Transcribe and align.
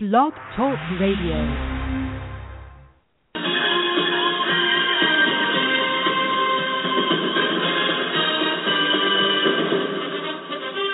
Blog 0.00 0.32
Talk 0.54 0.78
Radio. 1.00 1.34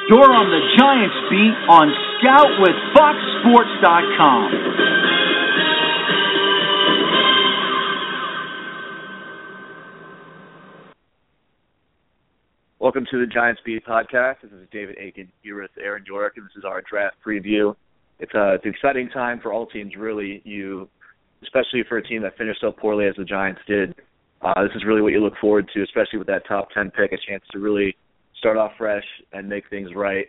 You're 0.08 0.32
on 0.32 0.48
the 0.48 0.62
Giants 0.78 1.20
beat 1.28 1.52
on 1.68 1.92
Scout 2.16 2.48
with 2.60 2.72
FoxSports.com. 2.96 4.48
Welcome 12.78 13.04
to 13.10 13.20
the 13.20 13.26
Giants 13.26 13.60
Beat 13.66 13.84
podcast. 13.84 14.36
This 14.42 14.52
is 14.52 14.66
David 14.72 14.96
Aitken 14.98 15.30
here 15.42 15.60
with 15.60 15.72
Aaron 15.78 16.04
Yorke, 16.06 16.38
and 16.38 16.46
this 16.46 16.56
is 16.56 16.64
our 16.64 16.80
draft 16.88 17.16
preview. 17.22 17.76
It's, 18.24 18.34
a, 18.34 18.54
it's 18.54 18.64
an 18.64 18.70
exciting 18.70 19.10
time 19.10 19.38
for 19.40 19.52
all 19.52 19.66
teams, 19.66 19.92
really. 19.96 20.40
You, 20.44 20.88
especially 21.42 21.84
for 21.86 21.98
a 21.98 22.02
team 22.02 22.22
that 22.22 22.38
finished 22.38 22.60
so 22.62 22.72
poorly 22.72 23.06
as 23.06 23.14
the 23.16 23.24
Giants 23.24 23.60
did. 23.68 23.94
Uh, 24.40 24.62
this 24.62 24.72
is 24.74 24.84
really 24.86 25.02
what 25.02 25.12
you 25.12 25.20
look 25.20 25.34
forward 25.40 25.68
to, 25.74 25.82
especially 25.82 26.18
with 26.18 26.26
that 26.28 26.46
top 26.48 26.68
ten 26.72 26.90
pick, 26.90 27.12
a 27.12 27.18
chance 27.28 27.44
to 27.52 27.58
really 27.58 27.94
start 28.38 28.56
off 28.56 28.72
fresh 28.78 29.04
and 29.34 29.46
make 29.46 29.68
things 29.68 29.90
right. 29.94 30.26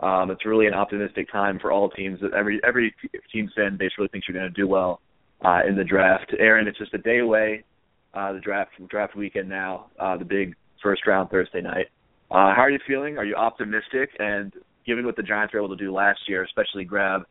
Um, 0.00 0.30
it's 0.30 0.44
really 0.44 0.66
an 0.66 0.74
optimistic 0.74 1.30
time 1.30 1.58
for 1.60 1.70
all 1.70 1.88
teams. 1.88 2.18
Every 2.36 2.60
every 2.66 2.92
team 3.32 3.48
fan 3.56 3.76
base 3.76 3.92
really 3.96 4.08
thinks 4.08 4.26
you're 4.28 4.36
going 4.36 4.52
to 4.52 4.60
do 4.60 4.68
well 4.68 5.00
uh, 5.44 5.60
in 5.68 5.76
the 5.76 5.84
draft. 5.84 6.34
Aaron, 6.38 6.66
it's 6.66 6.78
just 6.78 6.94
a 6.94 6.98
day 6.98 7.20
away. 7.20 7.64
Uh, 8.12 8.32
the 8.32 8.40
draft 8.40 8.72
draft 8.88 9.14
weekend 9.14 9.48
now. 9.48 9.86
Uh, 9.98 10.16
the 10.16 10.24
big 10.24 10.54
first 10.82 11.06
round 11.06 11.30
Thursday 11.30 11.62
night. 11.62 11.86
Uh, 12.30 12.52
how 12.54 12.62
are 12.62 12.70
you 12.70 12.80
feeling? 12.86 13.18
Are 13.18 13.24
you 13.24 13.36
optimistic? 13.36 14.10
And 14.18 14.52
given 14.84 15.06
what 15.06 15.16
the 15.16 15.22
Giants 15.22 15.54
were 15.54 15.60
able 15.60 15.76
to 15.76 15.84
do 15.84 15.92
last 15.92 16.20
year, 16.28 16.42
especially 16.44 16.84
grab 16.84 17.22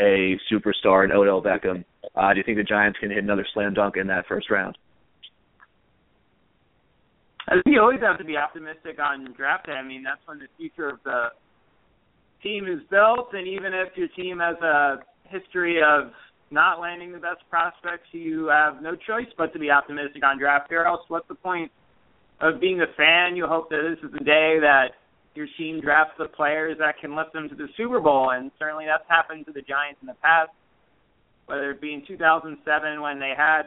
a 0.00 0.38
superstar 0.50 1.04
in 1.04 1.12
Odell 1.12 1.42
Beckham, 1.42 1.84
uh, 2.14 2.32
do 2.32 2.38
you 2.38 2.44
think 2.44 2.58
the 2.58 2.64
Giants 2.64 2.98
can 2.98 3.10
hit 3.10 3.22
another 3.22 3.46
slam 3.52 3.74
dunk 3.74 3.96
in 3.96 4.06
that 4.08 4.26
first 4.26 4.50
round? 4.50 4.76
I 7.48 7.54
think 7.54 7.74
you 7.74 7.80
always 7.80 8.00
have 8.00 8.18
to 8.18 8.24
be 8.24 8.36
optimistic 8.36 8.98
on 9.00 9.32
draft 9.36 9.66
day. 9.66 9.72
I 9.72 9.82
mean, 9.82 10.02
that's 10.02 10.20
when 10.26 10.38
the 10.38 10.46
future 10.56 10.88
of 10.88 10.98
the 11.04 11.28
team 12.42 12.66
is 12.66 12.80
built, 12.90 13.30
and 13.32 13.46
even 13.46 13.72
if 13.74 13.96
your 13.96 14.08
team 14.08 14.38
has 14.38 14.56
a 14.62 15.02
history 15.28 15.80
of 15.82 16.12
not 16.50 16.80
landing 16.80 17.12
the 17.12 17.18
best 17.18 17.40
prospects, 17.50 18.08
you 18.12 18.46
have 18.46 18.82
no 18.82 18.94
choice 18.94 19.26
but 19.36 19.52
to 19.52 19.58
be 19.58 19.70
optimistic 19.70 20.24
on 20.24 20.38
draft 20.38 20.70
day. 20.70 20.76
Or 20.76 20.86
else, 20.86 21.00
what's 21.08 21.26
the 21.28 21.34
point 21.34 21.70
of 22.40 22.60
being 22.60 22.80
a 22.80 22.86
fan? 22.96 23.36
You 23.36 23.46
hope 23.46 23.70
that 23.70 23.82
this 23.88 24.04
is 24.04 24.12
the 24.12 24.24
day 24.24 24.58
that 24.60 24.92
your 25.34 25.46
team 25.56 25.80
drafts 25.80 26.14
the 26.18 26.26
players 26.26 26.76
that 26.78 26.98
can 27.00 27.16
lift 27.16 27.32
them 27.32 27.48
to 27.48 27.54
the 27.54 27.68
Super 27.76 28.00
Bowl, 28.00 28.30
and 28.30 28.50
certainly 28.58 28.84
that's 28.86 29.08
happened 29.08 29.46
to 29.46 29.52
the 29.52 29.62
Giants 29.62 29.98
in 30.00 30.06
the 30.06 30.16
past. 30.22 30.50
Whether 31.46 31.72
it 31.72 31.80
be 31.80 31.94
in 31.94 32.04
2007 32.06 33.00
when 33.00 33.18
they 33.18 33.32
had 33.36 33.62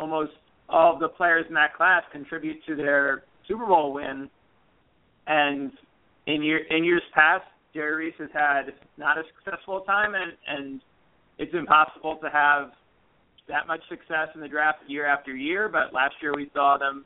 almost 0.00 0.32
all 0.68 0.94
of 0.94 1.00
the 1.00 1.08
players 1.08 1.44
in 1.48 1.54
that 1.54 1.74
class 1.74 2.02
contribute 2.12 2.58
to 2.66 2.76
their 2.76 3.24
Super 3.46 3.66
Bowl 3.66 3.92
win, 3.92 4.28
and 5.26 5.70
in 6.26 6.42
year 6.42 6.60
in 6.70 6.84
years 6.84 7.02
past, 7.14 7.44
Jerry 7.74 8.06
Reese 8.06 8.14
has 8.18 8.30
had 8.32 8.74
not 8.96 9.18
a 9.18 9.22
successful 9.44 9.80
time, 9.80 10.14
and 10.14 10.32
and 10.46 10.80
it's 11.38 11.54
impossible 11.54 12.16
to 12.22 12.30
have 12.30 12.70
that 13.48 13.66
much 13.66 13.80
success 13.88 14.28
in 14.34 14.40
the 14.40 14.48
draft 14.48 14.78
year 14.88 15.06
after 15.06 15.34
year. 15.34 15.68
But 15.68 15.92
last 15.92 16.14
year 16.20 16.34
we 16.34 16.50
saw 16.54 16.78
them. 16.78 17.04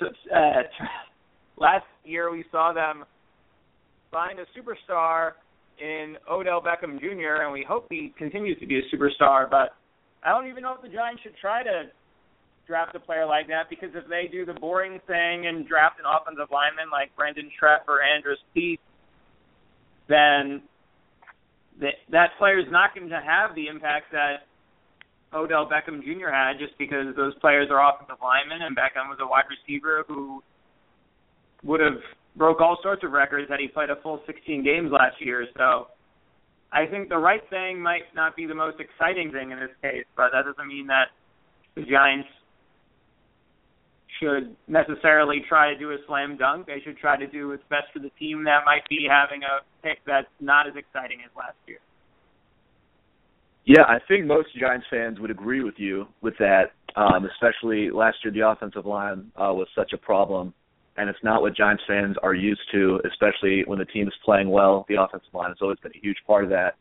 Uh, 0.00 0.62
last 1.56 1.84
year 2.04 2.30
we 2.30 2.44
saw 2.50 2.72
them 2.72 3.04
find 4.10 4.38
a 4.38 4.44
superstar 4.58 5.32
in 5.80 6.16
Odell 6.30 6.62
Beckham 6.62 7.00
Jr. 7.00 7.42
and 7.42 7.52
we 7.52 7.64
hope 7.66 7.86
he 7.90 8.12
continues 8.16 8.58
to 8.60 8.66
be 8.66 8.78
a 8.78 8.94
superstar. 8.94 9.50
But 9.50 9.74
I 10.22 10.30
don't 10.30 10.48
even 10.48 10.62
know 10.62 10.74
if 10.74 10.82
the 10.82 10.88
Giants 10.88 11.22
should 11.22 11.36
try 11.40 11.62
to 11.62 11.84
draft 12.66 12.94
a 12.94 13.00
player 13.00 13.26
like 13.26 13.48
that 13.48 13.68
because 13.68 13.90
if 13.94 14.08
they 14.08 14.28
do 14.30 14.44
the 14.44 14.54
boring 14.54 15.00
thing 15.06 15.46
and 15.46 15.66
draft 15.66 15.98
an 15.98 16.06
offensive 16.06 16.48
lineman 16.52 16.90
like 16.92 17.14
Brandon 17.16 17.50
Trepp 17.60 17.88
or 17.88 18.02
Andrus 18.02 18.38
Peat, 18.54 18.80
then 20.08 20.62
that 21.80 22.28
player 22.38 22.58
is 22.58 22.70
not 22.70 22.94
going 22.94 23.08
to 23.08 23.20
have 23.20 23.54
the 23.54 23.66
impact 23.66 24.12
that 24.12 24.46
Odell 25.34 25.68
Beckham 25.68 26.02
Jr. 26.02 26.28
had 26.30 26.58
just 26.58 26.76
because 26.78 27.14
those 27.16 27.34
players 27.40 27.68
are 27.70 27.80
offensive 27.80 28.16
linemen 28.22 28.62
and 28.62 28.76
Beckham 28.76 29.08
was 29.08 29.18
a 29.20 29.26
wide 29.26 29.44
receiver 29.48 30.04
who 30.06 30.42
would 31.64 31.80
have 31.80 32.00
broke 32.36 32.60
all 32.60 32.78
sorts 32.82 33.04
of 33.04 33.12
records 33.12 33.48
had 33.48 33.60
he 33.60 33.68
played 33.68 33.90
a 33.90 33.96
full 34.02 34.20
16 34.26 34.64
games 34.64 34.90
last 34.90 35.16
year. 35.20 35.46
So 35.56 35.88
I 36.72 36.86
think 36.86 37.08
the 37.08 37.18
right 37.18 37.42
thing 37.50 37.80
might 37.80 38.14
not 38.14 38.36
be 38.36 38.46
the 38.46 38.54
most 38.54 38.78
exciting 38.80 39.30
thing 39.32 39.50
in 39.50 39.58
this 39.58 39.74
case, 39.80 40.04
but 40.16 40.30
that 40.32 40.44
doesn't 40.44 40.66
mean 40.66 40.86
that 40.88 41.08
the 41.74 41.82
Giants 41.82 42.28
should 44.20 44.54
necessarily 44.68 45.42
try 45.48 45.72
to 45.72 45.78
do 45.78 45.90
a 45.90 45.96
slam 46.06 46.36
dunk. 46.36 46.66
They 46.66 46.80
should 46.84 46.98
try 46.98 47.16
to 47.16 47.26
do 47.26 47.48
what's 47.48 47.62
best 47.68 47.86
for 47.92 47.98
the 47.98 48.10
team 48.18 48.44
that 48.44 48.64
might 48.64 48.88
be 48.88 49.06
having 49.08 49.42
a 49.42 49.64
pick 49.82 49.98
that's 50.06 50.28
not 50.40 50.66
as 50.66 50.74
exciting 50.76 51.18
as 51.24 51.30
last 51.36 51.56
year. 51.66 51.78
Yeah, 53.64 53.82
I 53.82 53.98
think 54.08 54.26
most 54.26 54.48
Giants 54.58 54.86
fans 54.90 55.20
would 55.20 55.30
agree 55.30 55.62
with 55.62 55.74
you 55.76 56.06
with 56.20 56.34
that. 56.38 56.72
Um, 56.96 57.26
especially 57.32 57.90
last 57.90 58.18
year, 58.22 58.32
the 58.32 58.46
offensive 58.46 58.84
line 58.84 59.30
uh, 59.36 59.52
was 59.54 59.66
such 59.74 59.92
a 59.94 59.96
problem, 59.96 60.52
and 60.96 61.08
it's 61.08 61.18
not 61.22 61.40
what 61.40 61.56
Giants 61.56 61.82
fans 61.86 62.16
are 62.22 62.34
used 62.34 62.60
to. 62.72 63.00
Especially 63.10 63.62
when 63.66 63.78
the 63.78 63.84
team 63.86 64.06
is 64.08 64.14
playing 64.24 64.50
well, 64.50 64.84
the 64.88 65.00
offensive 65.00 65.32
line 65.32 65.48
has 65.48 65.58
always 65.62 65.78
been 65.78 65.92
a 65.94 66.00
huge 66.00 66.18
part 66.26 66.44
of 66.44 66.50
that. 66.50 66.74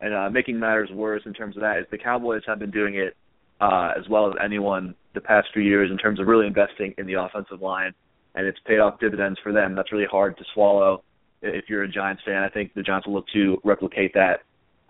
And 0.00 0.14
uh, 0.14 0.30
making 0.30 0.58
matters 0.58 0.90
worse 0.92 1.22
in 1.26 1.32
terms 1.32 1.56
of 1.56 1.60
that 1.60 1.78
is 1.78 1.86
the 1.90 1.98
Cowboys 1.98 2.42
have 2.46 2.58
been 2.58 2.72
doing 2.72 2.96
it 2.96 3.16
uh, 3.60 3.92
as 3.96 4.08
well 4.08 4.26
as 4.26 4.32
anyone 4.42 4.96
the 5.14 5.20
past 5.20 5.48
few 5.52 5.62
years 5.62 5.90
in 5.90 5.98
terms 5.98 6.18
of 6.18 6.26
really 6.26 6.46
investing 6.46 6.92
in 6.98 7.06
the 7.06 7.14
offensive 7.14 7.60
line, 7.60 7.92
and 8.34 8.46
it's 8.46 8.58
paid 8.66 8.80
off 8.80 8.98
dividends 8.98 9.38
for 9.42 9.52
them. 9.52 9.76
That's 9.76 9.92
really 9.92 10.08
hard 10.10 10.36
to 10.38 10.44
swallow 10.54 11.04
if 11.42 11.66
you're 11.68 11.84
a 11.84 11.88
Giants 11.88 12.22
fan. 12.24 12.42
I 12.42 12.48
think 12.48 12.74
the 12.74 12.82
Giants 12.82 13.06
will 13.06 13.14
look 13.14 13.26
to 13.34 13.60
replicate 13.62 14.12
that 14.14 14.40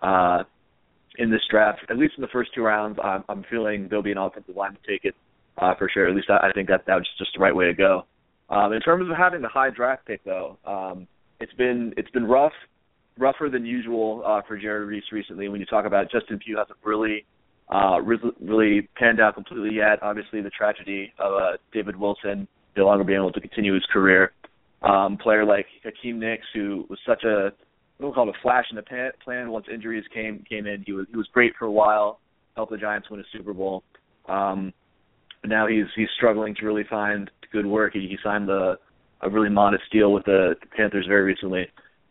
uh, 0.01 0.43
in 1.17 1.29
this 1.29 1.41
draft, 1.49 1.79
at 1.89 1.97
least 1.97 2.13
in 2.17 2.21
the 2.21 2.27
first 2.27 2.53
two 2.53 2.61
rounds. 2.61 2.97
I'm, 3.03 3.23
I'm 3.29 3.45
feeling 3.49 3.87
there'll 3.87 4.03
be 4.03 4.11
an 4.11 4.17
offensive 4.17 4.55
line 4.55 4.73
to 4.73 4.91
take 4.91 5.05
it 5.05 5.15
uh, 5.57 5.73
for 5.75 5.89
sure. 5.93 6.07
At 6.07 6.15
least 6.15 6.29
I, 6.29 6.47
I 6.49 6.51
think 6.53 6.67
that 6.69 6.85
that 6.87 6.95
was 6.95 7.07
just 7.17 7.31
the 7.35 7.39
right 7.39 7.55
way 7.55 7.65
to 7.65 7.73
go. 7.73 8.05
Um, 8.49 8.73
in 8.73 8.81
terms 8.81 9.09
of 9.09 9.15
having 9.17 9.41
the 9.41 9.47
high 9.47 9.69
draft 9.69 10.05
pick, 10.05 10.23
though, 10.23 10.57
um, 10.65 11.07
it's 11.39 11.53
been 11.53 11.93
it's 11.97 12.09
been 12.11 12.25
rough, 12.25 12.53
rougher 13.17 13.49
than 13.51 13.65
usual 13.65 14.23
uh, 14.25 14.41
for 14.47 14.57
Jerry 14.57 14.85
Reese 14.85 15.11
recently. 15.11 15.47
When 15.49 15.59
you 15.59 15.65
talk 15.65 15.85
about 15.85 16.11
Justin 16.11 16.39
Pugh 16.39 16.57
hasn't 16.57 16.77
really 16.83 17.25
uh, 17.69 17.99
really 18.01 18.87
panned 18.95 19.19
out 19.19 19.35
completely 19.35 19.75
yet. 19.75 20.01
Obviously, 20.01 20.41
the 20.41 20.49
tragedy 20.49 21.13
of 21.19 21.33
uh, 21.33 21.57
David 21.71 21.95
Wilson 21.95 22.47
no 22.75 22.85
longer 22.85 23.03
being 23.03 23.19
able 23.19 23.31
to 23.31 23.41
continue 23.41 23.73
his 23.73 23.85
career. 23.91 24.31
Um, 24.81 25.17
player 25.17 25.45
like 25.45 25.65
Hakeem 25.83 26.19
Nicks, 26.19 26.45
who 26.53 26.85
was 26.89 26.99
such 27.07 27.23
a 27.23 27.53
we 27.99 28.03
don't 28.03 28.13
call 28.13 28.27
it 28.29 28.35
a 28.35 28.41
flash 28.41 28.65
in 28.69 28.75
the 28.75 28.81
pan, 28.81 29.11
plan 29.23 29.51
once 29.51 29.65
injuries 29.71 30.03
came 30.13 30.43
came 30.49 30.67
in. 30.67 30.83
He 30.85 30.93
was 30.93 31.05
he 31.09 31.17
was 31.17 31.27
great 31.33 31.53
for 31.57 31.65
a 31.65 31.71
while, 31.71 32.19
helped 32.55 32.71
the 32.71 32.77
Giants 32.77 33.09
win 33.09 33.19
a 33.19 33.23
Super 33.31 33.53
Bowl. 33.53 33.83
Um, 34.27 34.73
now 35.45 35.67
he's 35.67 35.85
he's 35.95 36.07
struggling 36.15 36.55
to 36.55 36.65
really 36.65 36.85
find 36.89 37.29
good 37.51 37.65
work. 37.65 37.93
He, 37.93 38.01
he 38.01 38.17
signed 38.23 38.47
the 38.47 38.77
a 39.21 39.29
really 39.29 39.49
modest 39.49 39.83
deal 39.91 40.11
with 40.11 40.25
the 40.25 40.55
Panthers 40.75 41.05
very 41.07 41.23
recently. 41.23 41.67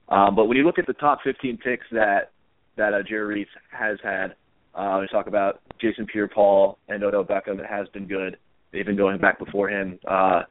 Um, 0.08 0.34
but 0.34 0.46
when 0.46 0.56
you 0.56 0.64
look 0.64 0.78
at 0.78 0.86
the 0.86 0.94
top 0.94 1.18
15 1.24 1.58
picks 1.58 1.86
that 1.92 2.30
that 2.76 2.94
uh, 2.94 3.02
Jerry 3.06 3.34
Reese 3.34 3.48
has 3.70 3.98
had, 4.02 4.34
uh, 4.74 4.98
we 5.00 5.06
talk 5.08 5.26
about 5.26 5.60
Jason 5.80 6.06
Pierre-Paul 6.06 6.78
and 6.88 7.04
Odell 7.04 7.24
Beckham. 7.24 7.58
It 7.60 7.66
has 7.68 7.86
been 7.88 8.06
good. 8.06 8.38
They've 8.72 8.86
been 8.86 8.96
going 8.96 9.18
back 9.18 9.38
before 9.38 9.68
him. 9.68 9.98
Uh, 10.08 10.42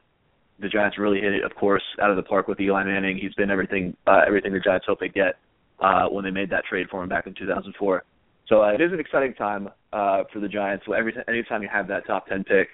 the 0.60 0.68
Giants 0.68 0.98
really 0.98 1.20
hit 1.20 1.32
it, 1.32 1.44
of 1.44 1.54
course, 1.54 1.82
out 2.00 2.10
of 2.10 2.16
the 2.16 2.22
park 2.22 2.48
with 2.48 2.60
Eli 2.60 2.84
Manning. 2.84 3.18
He's 3.18 3.34
been 3.34 3.50
everything, 3.50 3.96
uh, 4.06 4.20
everything 4.26 4.52
the 4.52 4.60
Giants 4.60 4.86
hope 4.86 5.00
they 5.00 5.08
get 5.08 5.36
uh, 5.80 6.06
when 6.08 6.24
they 6.24 6.30
made 6.30 6.50
that 6.50 6.64
trade 6.64 6.86
for 6.90 7.02
him 7.02 7.08
back 7.08 7.26
in 7.26 7.34
2004. 7.34 8.04
So 8.48 8.62
uh, 8.62 8.72
it 8.72 8.80
is 8.80 8.92
an 8.92 9.00
exciting 9.00 9.34
time 9.34 9.68
uh, 9.92 10.24
for 10.32 10.40
the 10.40 10.48
Giants. 10.48 10.84
So 10.86 10.92
every 10.92 11.14
anytime 11.28 11.62
you 11.62 11.68
have 11.72 11.88
that 11.88 12.06
top 12.06 12.26
10 12.26 12.44
pick, 12.44 12.68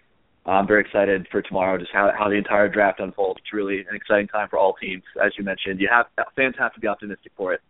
I'm 0.46 0.66
very 0.66 0.80
excited 0.80 1.26
for 1.30 1.42
tomorrow. 1.42 1.78
Just 1.78 1.90
how 1.92 2.10
how 2.16 2.28
the 2.28 2.36
entire 2.36 2.68
draft 2.68 3.00
unfolds. 3.00 3.40
It's 3.42 3.52
really 3.52 3.80
an 3.80 3.94
exciting 3.94 4.28
time 4.28 4.48
for 4.48 4.58
all 4.58 4.74
teams, 4.74 5.02
as 5.22 5.32
you 5.36 5.44
mentioned. 5.44 5.78
You 5.80 5.88
have 5.92 6.06
fans 6.36 6.54
have 6.58 6.72
to 6.74 6.80
be 6.80 6.86
optimistic 6.86 7.32
for 7.36 7.52
it. 7.52 7.60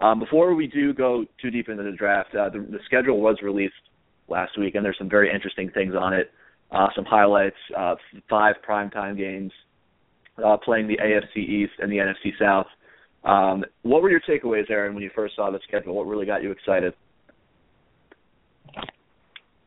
Um, 0.00 0.18
before 0.20 0.54
we 0.54 0.66
do 0.66 0.92
go 0.92 1.24
too 1.40 1.50
deep 1.50 1.70
into 1.70 1.82
the 1.82 1.92
draft, 1.92 2.34
uh, 2.34 2.50
the, 2.50 2.58
the 2.58 2.78
schedule 2.84 3.20
was 3.20 3.38
released 3.42 3.74
last 4.28 4.58
week, 4.58 4.74
and 4.74 4.84
there's 4.84 4.98
some 4.98 5.08
very 5.08 5.32
interesting 5.32 5.70
things 5.70 5.94
on 5.98 6.12
it. 6.12 6.30
Uh, 6.70 6.88
some 6.94 7.04
highlights: 7.04 7.56
uh, 7.76 7.94
five 8.28 8.56
primetime 8.68 9.16
games, 9.16 9.52
uh, 10.44 10.56
playing 10.56 10.88
the 10.88 10.98
AFC 10.98 11.38
East 11.38 11.72
and 11.78 11.90
the 11.90 11.96
NFC 11.96 12.32
South. 12.38 12.66
Um, 13.24 13.64
what 13.82 14.02
were 14.02 14.10
your 14.10 14.20
takeaways, 14.20 14.70
Aaron, 14.70 14.94
when 14.94 15.02
you 15.02 15.10
first 15.14 15.36
saw 15.36 15.50
the 15.50 15.58
schedule? 15.66 15.94
What 15.94 16.06
really 16.06 16.26
got 16.26 16.42
you 16.42 16.52
excited? 16.52 16.94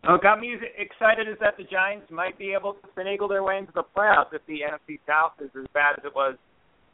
What 0.03 0.23
got 0.23 0.39
me 0.39 0.55
excited 0.77 1.27
is 1.27 1.35
that 1.41 1.57
the 1.57 1.65
Giants 1.65 2.07
might 2.09 2.37
be 2.39 2.53
able 2.53 2.73
to 2.73 2.87
finagle 2.97 3.27
their 3.27 3.43
way 3.43 3.57
into 3.57 3.73
the 3.73 3.83
playoffs 3.95 4.33
if 4.33 4.41
the 4.47 4.59
NFC 4.61 4.99
South 5.05 5.33
is 5.41 5.51
as 5.59 5.67
bad 5.73 5.99
as 5.99 6.05
it 6.05 6.15
was 6.15 6.35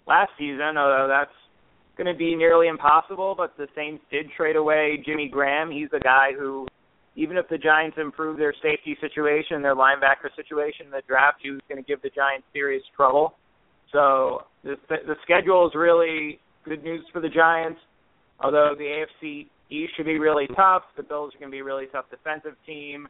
last 0.08 0.32
season. 0.40 0.76
Although 0.76 1.08
that's 1.08 1.32
going 1.98 2.12
to 2.12 2.18
be 2.18 2.36
nearly 2.36 2.68
impossible, 2.68 3.36
but 3.38 3.56
the 3.58 3.68
Saints 3.76 4.04
did 4.12 4.28
trade 4.36 4.56
away 4.56 5.02
Jimmy 5.06 5.30
Graham. 5.30 5.72
He's 5.72 5.90
a 5.94 6.00
guy 6.00 6.32
who, 6.38 6.68
even 7.16 7.38
if 7.38 7.48
the 7.50 7.58
Giants 7.58 7.98
improve 8.00 8.38
their 8.38 8.54
safety 8.62 8.98
situation, 9.00 9.62
their 9.62 9.76
linebacker 9.76 10.34
situation 10.36 10.88
the 10.92 11.02
draft, 11.08 11.40
was 11.46 11.62
going 11.70 11.82
to 11.82 11.88
give 11.88 12.02
the 12.02 12.10
Giants 12.10 12.46
serious 12.54 12.84
trouble. 12.96 13.36
So 13.92 14.44
the 14.64 14.76
the 14.90 15.16
schedule 15.24 15.68
is 15.68 15.74
really 15.76 16.40
good 16.66 16.84
news 16.84 17.06
for 17.14 17.22
the 17.22 17.30
Giants. 17.30 17.80
Although 18.40 18.76
the 18.78 19.06
AFC 19.24 19.48
East 19.70 19.94
should 19.96 20.06
be 20.06 20.20
really 20.20 20.48
tough, 20.56 20.84
the 20.98 21.04
Bills 21.04 21.34
are 21.34 21.40
going 21.40 21.50
to 21.50 21.56
be 21.56 21.60
a 21.60 21.64
really 21.64 21.86
tough 21.92 22.06
defensive 22.10 22.56
team. 22.66 23.08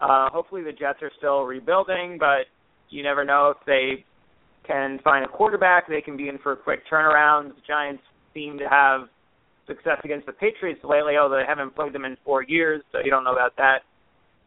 Uh, 0.00 0.28
hopefully 0.30 0.62
the 0.62 0.72
Jets 0.72 0.98
are 1.02 1.10
still 1.16 1.42
rebuilding, 1.42 2.18
but 2.20 2.46
you 2.90 3.02
never 3.02 3.24
know 3.24 3.54
if 3.58 3.66
they 3.66 4.04
can 4.66 4.98
find 5.02 5.24
a 5.24 5.28
quarterback. 5.28 5.88
They 5.88 6.02
can 6.02 6.16
be 6.16 6.28
in 6.28 6.38
for 6.38 6.52
a 6.52 6.56
quick 6.56 6.80
turnaround. 6.92 7.48
The 7.48 7.62
Giants 7.66 8.02
seem 8.34 8.58
to 8.58 8.68
have 8.68 9.08
success 9.68 10.00
against 10.02 10.26
the 10.26 10.32
Patriots 10.32 10.80
lately, 10.82 11.16
although 11.16 11.36
they 11.36 11.46
haven't 11.46 11.76
played 11.76 11.92
them 11.92 12.04
in 12.04 12.16
four 12.24 12.42
years, 12.42 12.82
so 12.90 12.98
you 13.04 13.10
don't 13.10 13.22
know 13.22 13.32
about 13.32 13.54
that. 13.56 13.82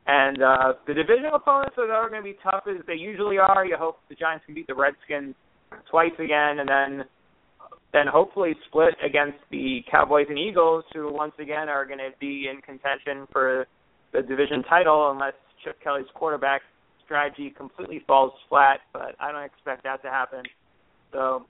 And 0.07 0.41
uh, 0.41 0.73
the 0.88 0.94
divisional 0.94 1.35
opponents 1.35 1.75
that 1.77 1.89
are 1.89 2.09
going 2.09 2.21
to 2.21 2.25
be 2.25 2.38
tough 2.44 2.63
as 2.68 2.83
they 2.88 2.95
usually 2.95 3.38
are. 3.38 3.65
You 3.65 3.77
hope 3.77 4.00
the 4.09 4.15
Giants 4.15 4.45
can 4.45 4.56
beat 4.56 4.68
the 4.68 4.75
Redskins 4.75 5.35
twice 5.89 6.12
again, 6.19 6.59
and 6.59 6.68
then 6.68 7.06
then 7.94 8.07
hopefully 8.07 8.56
split 8.68 8.95
against 9.06 9.38
the 9.51 9.81
Cowboys 9.91 10.27
and 10.29 10.39
Eagles, 10.39 10.85
who 10.94 11.12
once 11.13 11.33
again 11.39 11.68
are 11.68 11.85
going 11.85 12.00
to 12.00 12.12
be 12.19 12.47
in 12.50 12.62
contention 12.62 13.27
for 13.31 13.68
the 14.13 14.21
division 14.21 14.63
title 14.63 15.12
unless 15.12 15.33
Chip 15.63 15.75
Kelly's 15.83 16.06
quarterback 16.15 16.62
strategy 17.03 17.53
completely 17.56 18.01
falls 18.07 18.31
flat. 18.50 18.79
But 18.94 19.15
I 19.19 19.31
don't 19.31 19.44
expect 19.44 19.83
that 19.83 20.01
to 20.03 20.09
happen. 20.09 20.44
So 21.12 21.45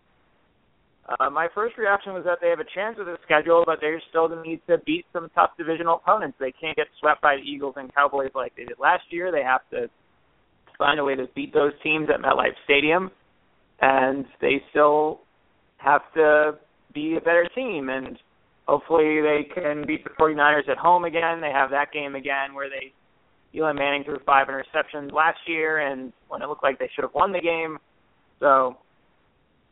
uh, 1.09 1.29
my 1.29 1.47
first 1.53 1.77
reaction 1.77 2.13
was 2.13 2.23
that 2.25 2.37
they 2.41 2.49
have 2.49 2.59
a 2.59 2.75
chance 2.75 2.97
with 2.97 3.07
the 3.07 3.17
schedule, 3.25 3.63
but 3.65 3.79
they're 3.81 4.01
still 4.09 4.29
to 4.29 4.41
need 4.41 4.61
to 4.67 4.77
beat 4.85 5.05
some 5.11 5.29
tough 5.33 5.51
divisional 5.57 5.95
opponents. 5.95 6.37
They 6.39 6.53
can't 6.53 6.75
get 6.75 6.87
swept 6.99 7.21
by 7.21 7.37
the 7.37 7.41
Eagles 7.41 7.75
and 7.77 7.93
Cowboys 7.93 8.31
like 8.35 8.55
they 8.55 8.65
did 8.65 8.77
last 8.79 9.03
year. 9.09 9.31
They 9.31 9.43
have 9.43 9.61
to 9.71 9.89
find 10.77 10.99
a 10.99 11.03
way 11.03 11.15
to 11.15 11.27
beat 11.35 11.53
those 11.53 11.73
teams 11.83 12.07
at 12.13 12.21
MetLife 12.21 12.55
Stadium, 12.65 13.09
and 13.81 14.25
they 14.41 14.61
still 14.69 15.21
have 15.77 16.01
to 16.15 16.53
be 16.93 17.17
a 17.17 17.21
better 17.21 17.49
team. 17.55 17.89
And 17.89 18.17
hopefully 18.67 19.21
they 19.21 19.47
can 19.53 19.85
beat 19.85 20.03
the 20.03 20.11
49ers 20.11 20.69
at 20.69 20.77
home 20.77 21.05
again. 21.05 21.41
They 21.41 21.51
have 21.51 21.71
that 21.71 21.91
game 21.91 22.15
again 22.15 22.53
where 22.53 22.69
they 22.69 22.93
Eli 23.53 23.73
Manning 23.73 24.03
threw 24.05 24.17
five 24.25 24.47
interceptions 24.47 25.11
last 25.11 25.39
year, 25.45 25.79
and 25.79 26.13
when 26.29 26.41
it 26.41 26.47
looked 26.47 26.63
like 26.63 26.79
they 26.79 26.89
should 26.95 27.03
have 27.03 27.13
won 27.13 27.33
the 27.33 27.41
game. 27.41 27.77
So 28.39 28.77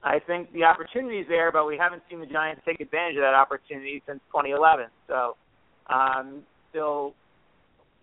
I 0.04 0.20
think 0.20 0.54
the 0.54 0.64
opportunity 0.64 1.18
is 1.18 1.28
there, 1.28 1.52
but 1.52 1.66
we 1.66 1.78
haven't 1.78 2.04
seen 2.10 2.20
the 2.20 2.26
Giants 2.26 2.62
take 2.66 2.80
advantage 2.80 3.16
of 3.16 3.22
that 3.22 3.34
opportunity 3.34 4.02
since 4.08 4.20
2011. 4.32 4.86
So 5.08 5.36
I'm 5.88 6.44
still 6.70 7.14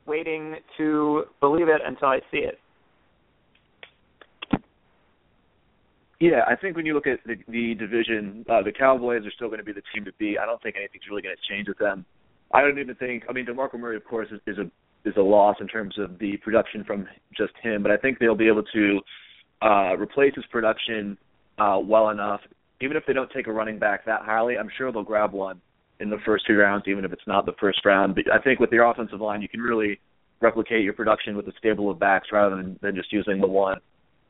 waiting 0.06 0.56
to 0.76 1.24
believe 1.40 1.68
it 1.68 1.80
until 1.84 2.08
I 2.08 2.20
see 2.30 2.38
it. 2.38 2.58
Yeah, 6.18 6.44
I 6.48 6.56
think 6.56 6.76
when 6.76 6.86
you 6.86 6.94
look 6.94 7.06
at 7.06 7.18
the, 7.26 7.36
the 7.48 7.74
division, 7.74 8.44
uh, 8.48 8.62
the 8.62 8.72
Cowboys 8.72 9.26
are 9.26 9.32
still 9.32 9.48
going 9.48 9.58
to 9.58 9.64
be 9.64 9.72
the 9.72 9.82
team 9.94 10.04
to 10.06 10.12
beat. 10.18 10.38
I 10.38 10.46
don't 10.46 10.62
think 10.62 10.76
anything's 10.76 11.04
really 11.10 11.22
going 11.22 11.36
to 11.36 11.54
change 11.54 11.68
with 11.68 11.78
them. 11.78 12.06
I 12.52 12.62
don't 12.62 12.78
even 12.78 12.94
think. 12.94 13.24
I 13.28 13.32
mean, 13.32 13.44
DeMarco 13.44 13.78
Murray, 13.78 13.96
of 13.96 14.04
course, 14.04 14.28
is, 14.30 14.40
is 14.46 14.58
a 14.58 14.70
is 15.08 15.14
a 15.16 15.22
loss 15.22 15.56
in 15.60 15.68
terms 15.68 15.94
of 15.98 16.18
the 16.18 16.36
production 16.38 16.82
from 16.84 17.06
just 17.36 17.52
him, 17.62 17.82
but 17.82 17.92
I 17.92 17.96
think 17.96 18.18
they'll 18.18 18.34
be 18.34 18.48
able 18.48 18.64
to 18.74 19.00
uh, 19.62 19.96
replace 19.96 20.34
his 20.34 20.44
production 20.50 21.16
uh, 21.58 21.78
well 21.82 22.10
enough. 22.10 22.40
Even 22.80 22.96
if 22.96 23.04
they 23.06 23.12
don't 23.12 23.30
take 23.30 23.46
a 23.46 23.52
running 23.52 23.78
back 23.78 24.04
that 24.04 24.22
highly, 24.22 24.58
I'm 24.58 24.68
sure 24.76 24.92
they'll 24.92 25.02
grab 25.02 25.32
one 25.32 25.60
in 26.00 26.10
the 26.10 26.18
first 26.26 26.46
two 26.46 26.56
rounds, 26.56 26.84
even 26.86 27.04
if 27.04 27.12
it's 27.12 27.26
not 27.26 27.46
the 27.46 27.54
first 27.58 27.84
round. 27.84 28.14
But 28.14 28.24
I 28.32 28.38
think 28.38 28.60
with 28.60 28.70
your 28.70 28.90
offensive 28.90 29.20
line, 29.20 29.40
you 29.40 29.48
can 29.48 29.60
really 29.60 29.98
replicate 30.40 30.84
your 30.84 30.92
production 30.92 31.36
with 31.36 31.48
a 31.48 31.52
stable 31.58 31.90
of 31.90 31.98
backs 31.98 32.28
rather 32.32 32.56
than, 32.56 32.78
than 32.82 32.94
just 32.94 33.12
using 33.12 33.40
the 33.40 33.46
one. 33.46 33.78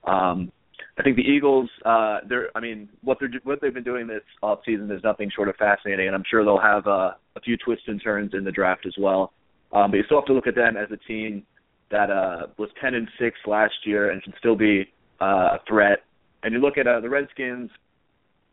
Um, 0.05 0.53
I 0.99 1.03
think 1.03 1.17
the 1.17 1.23
Eagles, 1.23 1.69
uh, 1.85 2.21
they're, 2.29 2.49
I 2.55 2.61
mean, 2.61 2.89
what 3.03 3.19
they're 3.21 3.31
what 3.43 3.61
they've 3.61 3.75
been 3.75 3.83
doing 3.83 4.07
this 4.07 4.23
off 4.43 4.61
season 4.65 4.91
is 4.91 5.03
nothing 5.05 5.31
short 5.35 5.49
of 5.49 5.57
fascinating, 5.57 6.07
and 6.07 6.15
I'm 6.15 6.23
sure 6.31 6.45
they'll 6.45 6.59
have 6.59 6.87
uh, 6.87 7.11
a 7.35 7.41
few 7.45 7.57
twists 7.57 7.85
and 7.89 8.01
turns 8.03 8.33
in 8.33 8.45
the 8.45 8.53
draft 8.53 8.87
as 8.87 8.95
well. 8.99 9.33
Um, 9.73 9.91
but 9.91 9.99
you 9.99 10.05
still 10.05 10.19
have 10.19 10.27
to 10.27 10.33
look 10.33 10.47
at 10.47 10.55
them 10.55 10.77
as 10.77 10.89
a 10.91 10.97
team 10.97 11.45
that 11.91 12.11
uh, 12.11 12.47
was 12.57 12.71
10 12.81 12.95
and 12.95 13.09
six 13.21 13.37
last 13.47 13.75
year 13.85 14.11
and 14.11 14.23
can 14.23 14.33
still 14.39 14.57
be 14.57 14.85
uh, 15.21 15.57
a 15.57 15.61
threat 15.69 16.05
and 16.47 16.55
you 16.55 16.61
look 16.61 16.79
at 16.79 16.87
uh, 16.87 17.01
the 17.01 17.11
Redskins, 17.11 17.71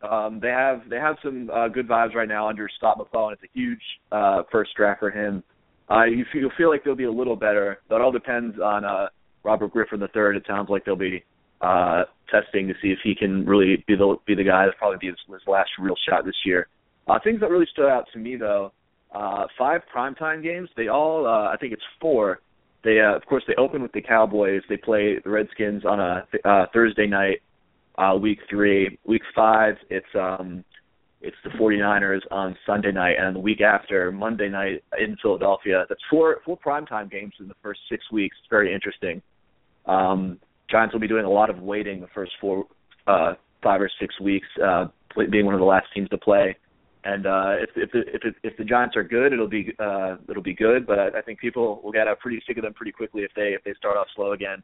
um, 0.01 0.39
they 0.41 0.49
have 0.49 0.81
they 0.89 0.97
have 0.97 1.15
some 1.23 1.49
uh, 1.53 1.67
good 1.67 1.87
vibes 1.87 2.15
right 2.15 2.27
now 2.27 2.49
under 2.49 2.67
Scot 2.77 2.97
McCloughan. 2.97 3.33
It's 3.33 3.43
a 3.43 3.53
huge 3.53 3.79
uh, 4.11 4.41
first 4.51 4.71
draft 4.75 4.99
for 4.99 5.11
him. 5.11 5.43
Uh, 5.91 6.05
you 6.05 6.25
feel, 6.33 6.49
feel 6.57 6.69
like 6.69 6.83
they'll 6.83 6.95
be 6.95 7.03
a 7.03 7.11
little 7.11 7.35
better. 7.35 7.79
That 7.89 8.01
all 8.01 8.11
depends 8.11 8.57
on 8.59 8.83
uh, 8.83 9.07
Robert 9.43 9.71
Griffin 9.71 10.01
III. 10.01 10.37
It 10.37 10.43
sounds 10.47 10.69
like 10.69 10.85
they'll 10.85 10.95
be 10.95 11.23
uh, 11.61 12.03
testing 12.31 12.67
to 12.67 12.73
see 12.81 12.87
if 12.87 12.99
he 13.03 13.13
can 13.13 13.45
really 13.45 13.83
be 13.87 13.95
the 13.95 14.15
be 14.25 14.33
the 14.33 14.43
guy. 14.43 14.65
That'll 14.65 14.79
probably 14.79 14.97
be 14.99 15.07
his, 15.07 15.17
his 15.29 15.47
last 15.47 15.69
real 15.79 15.95
shot 16.09 16.25
this 16.25 16.35
year. 16.47 16.67
Uh, 17.07 17.19
things 17.23 17.41
that 17.41 17.51
really 17.51 17.67
stood 17.71 17.89
out 17.89 18.05
to 18.13 18.19
me 18.19 18.37
though, 18.37 18.71
uh, 19.13 19.45
five 19.55 19.81
primetime 19.95 20.41
games. 20.41 20.67
They 20.75 20.87
all, 20.87 21.27
uh, 21.27 21.53
I 21.53 21.57
think 21.59 21.73
it's 21.73 21.83
four. 22.01 22.39
They, 22.83 22.99
uh, 22.99 23.15
of 23.15 23.25
course, 23.27 23.43
they 23.47 23.53
open 23.55 23.83
with 23.83 23.91
the 23.91 24.01
Cowboys. 24.01 24.63
They 24.67 24.77
play 24.77 25.19
the 25.23 25.29
Redskins 25.29 25.85
on 25.85 25.99
a 25.99 26.27
uh, 26.43 26.65
Thursday 26.73 27.07
night 27.07 27.41
uh, 27.97 28.15
week 28.19 28.39
three. 28.49 28.97
Week 29.05 29.21
five, 29.35 29.75
it's 29.89 30.05
um, 30.15 30.63
it's 31.21 31.37
the 31.43 31.51
49ers 31.51 32.19
on 32.31 32.55
Sunday 32.65 32.91
night, 32.91 33.15
and 33.17 33.35
the 33.35 33.39
week 33.39 33.61
after, 33.61 34.11
Monday 34.11 34.49
night 34.49 34.83
in 34.99 35.15
Philadelphia. 35.21 35.85
That's 35.87 36.01
four 36.09 36.41
four 36.45 36.57
primetime 36.57 37.09
games 37.09 37.33
in 37.39 37.47
the 37.47 37.55
first 37.63 37.79
six 37.89 38.03
weeks. 38.11 38.35
It's 38.41 38.49
very 38.49 38.73
interesting. 38.73 39.21
Um, 39.85 40.39
Giants 40.69 40.93
will 40.93 40.99
be 40.99 41.07
doing 41.07 41.25
a 41.25 41.29
lot 41.29 41.49
of 41.49 41.59
waiting 41.59 42.01
the 42.01 42.07
first 42.13 42.31
four, 42.41 42.65
uh, 43.07 43.33
five 43.61 43.81
or 43.81 43.89
six 43.99 44.19
weeks, 44.19 44.47
uh, 44.63 44.87
being 45.29 45.45
one 45.45 45.53
of 45.53 45.59
the 45.59 45.65
last 45.65 45.87
teams 45.93 46.09
to 46.09 46.17
play. 46.17 46.55
And 47.05 47.25
uh, 47.25 47.55
if 47.59 47.69
if 47.75 47.91
the, 47.91 47.99
if, 47.99 48.25
it, 48.25 48.35
if 48.43 48.57
the 48.57 48.63
Giants 48.63 48.95
are 48.95 49.03
good, 49.03 49.33
it'll 49.33 49.47
be 49.47 49.73
uh, 49.79 50.17
it'll 50.29 50.43
be 50.43 50.53
good. 50.53 50.87
But 50.87 50.99
I, 50.99 51.19
I 51.19 51.21
think 51.21 51.39
people 51.39 51.79
will 51.83 51.91
get 51.91 52.07
uh, 52.07 52.15
pretty 52.19 52.41
sick 52.47 52.57
of 52.57 52.63
them 52.63 52.73
pretty 52.73 52.91
quickly 52.91 53.23
if 53.23 53.31
they 53.35 53.53
if 53.53 53.63
they 53.63 53.73
start 53.77 53.97
off 53.97 54.07
slow 54.15 54.31
again 54.33 54.63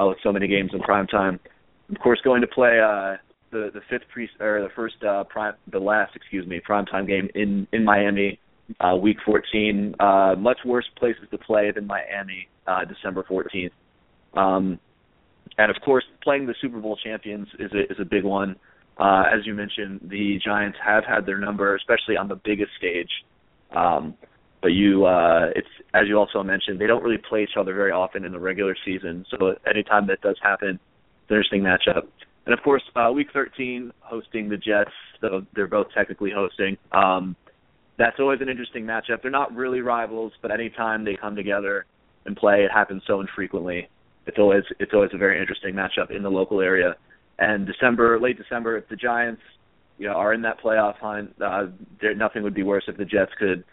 uh, 0.00 0.06
with 0.06 0.18
so 0.22 0.32
many 0.32 0.46
games 0.46 0.70
in 0.74 0.80
prime 0.80 1.06
time 1.06 1.40
of 1.90 1.98
course, 2.00 2.20
going 2.22 2.40
to 2.40 2.46
play 2.46 2.80
uh, 2.80 3.16
the 3.50 3.70
the 3.72 3.80
fifth 3.88 4.08
pre 4.12 4.28
or 4.40 4.62
the 4.62 4.68
first 4.74 5.02
uh, 5.02 5.24
prime 5.24 5.54
the 5.70 5.78
last 5.78 6.14
excuse 6.14 6.46
me 6.46 6.60
primetime 6.66 7.06
game 7.06 7.28
in 7.34 7.66
in 7.72 7.84
Miami, 7.84 8.38
uh, 8.80 8.96
week 8.96 9.18
14. 9.24 9.94
Uh, 9.98 10.34
much 10.38 10.58
worse 10.64 10.86
places 10.98 11.24
to 11.30 11.38
play 11.38 11.70
than 11.70 11.86
Miami, 11.86 12.48
uh, 12.66 12.84
December 12.84 13.24
14th. 13.28 13.70
Um, 14.34 14.78
and 15.56 15.70
of 15.70 15.76
course, 15.82 16.04
playing 16.22 16.46
the 16.46 16.54
Super 16.60 16.78
Bowl 16.78 16.98
champions 17.02 17.48
is 17.58 17.70
a, 17.72 17.90
is 17.90 17.98
a 18.00 18.04
big 18.04 18.24
one. 18.24 18.56
Uh, 18.98 19.24
as 19.32 19.46
you 19.46 19.54
mentioned, 19.54 20.00
the 20.04 20.38
Giants 20.44 20.76
have 20.84 21.04
had 21.04 21.24
their 21.24 21.38
number, 21.38 21.76
especially 21.76 22.16
on 22.16 22.28
the 22.28 22.36
biggest 22.44 22.70
stage. 22.78 23.10
Um, 23.74 24.14
but 24.60 24.68
you, 24.68 25.04
uh, 25.04 25.50
it's 25.54 25.68
as 25.94 26.08
you 26.08 26.16
also 26.16 26.42
mentioned, 26.42 26.80
they 26.80 26.86
don't 26.86 27.02
really 27.02 27.22
play 27.28 27.44
each 27.44 27.56
other 27.56 27.74
very 27.74 27.92
often 27.92 28.24
in 28.24 28.32
the 28.32 28.40
regular 28.40 28.76
season. 28.84 29.24
So 29.30 29.54
anytime 29.66 30.06
that 30.08 30.20
does 30.20 30.36
happen, 30.42 30.80
interesting 31.30 31.62
matchup. 31.62 32.06
And 32.46 32.58
of 32.58 32.62
course, 32.64 32.82
uh, 32.96 33.10
week 33.12 33.28
13, 33.32 33.92
hosting 34.00 34.48
the 34.48 34.56
Jets. 34.56 34.90
So 35.20 35.42
they're 35.54 35.66
both 35.66 35.88
technically 35.94 36.30
hosting. 36.34 36.76
Um, 36.92 37.36
that's 37.98 38.16
always 38.20 38.40
an 38.40 38.48
interesting 38.48 38.84
matchup. 38.84 39.22
They're 39.22 39.30
not 39.30 39.54
really 39.54 39.80
rivals, 39.80 40.32
but 40.40 40.50
anytime 40.50 41.04
they 41.04 41.16
come 41.20 41.36
together 41.36 41.84
and 42.24 42.36
play, 42.36 42.62
it 42.64 42.70
happens 42.72 43.02
so 43.06 43.20
infrequently. 43.20 43.88
It's 44.26 44.38
always 44.38 44.62
it's 44.78 44.92
always 44.94 45.10
a 45.12 45.18
very 45.18 45.40
interesting 45.40 45.74
matchup 45.74 46.14
in 46.14 46.22
the 46.22 46.30
local 46.30 46.60
area. 46.60 46.96
And 47.38 47.66
December, 47.66 48.20
late 48.20 48.36
December, 48.36 48.76
if 48.76 48.88
the 48.88 48.96
Giants, 48.96 49.42
you 49.98 50.06
know, 50.06 50.14
are 50.14 50.32
in 50.32 50.42
that 50.42 50.60
playoff 50.60 50.96
hunt, 50.96 51.34
uh, 51.44 51.66
there, 52.00 52.14
nothing 52.14 52.42
would 52.42 52.54
be 52.54 52.62
worse 52.62 52.84
if 52.88 52.96
the 52.96 53.04
Jets 53.04 53.32
could 53.38 53.64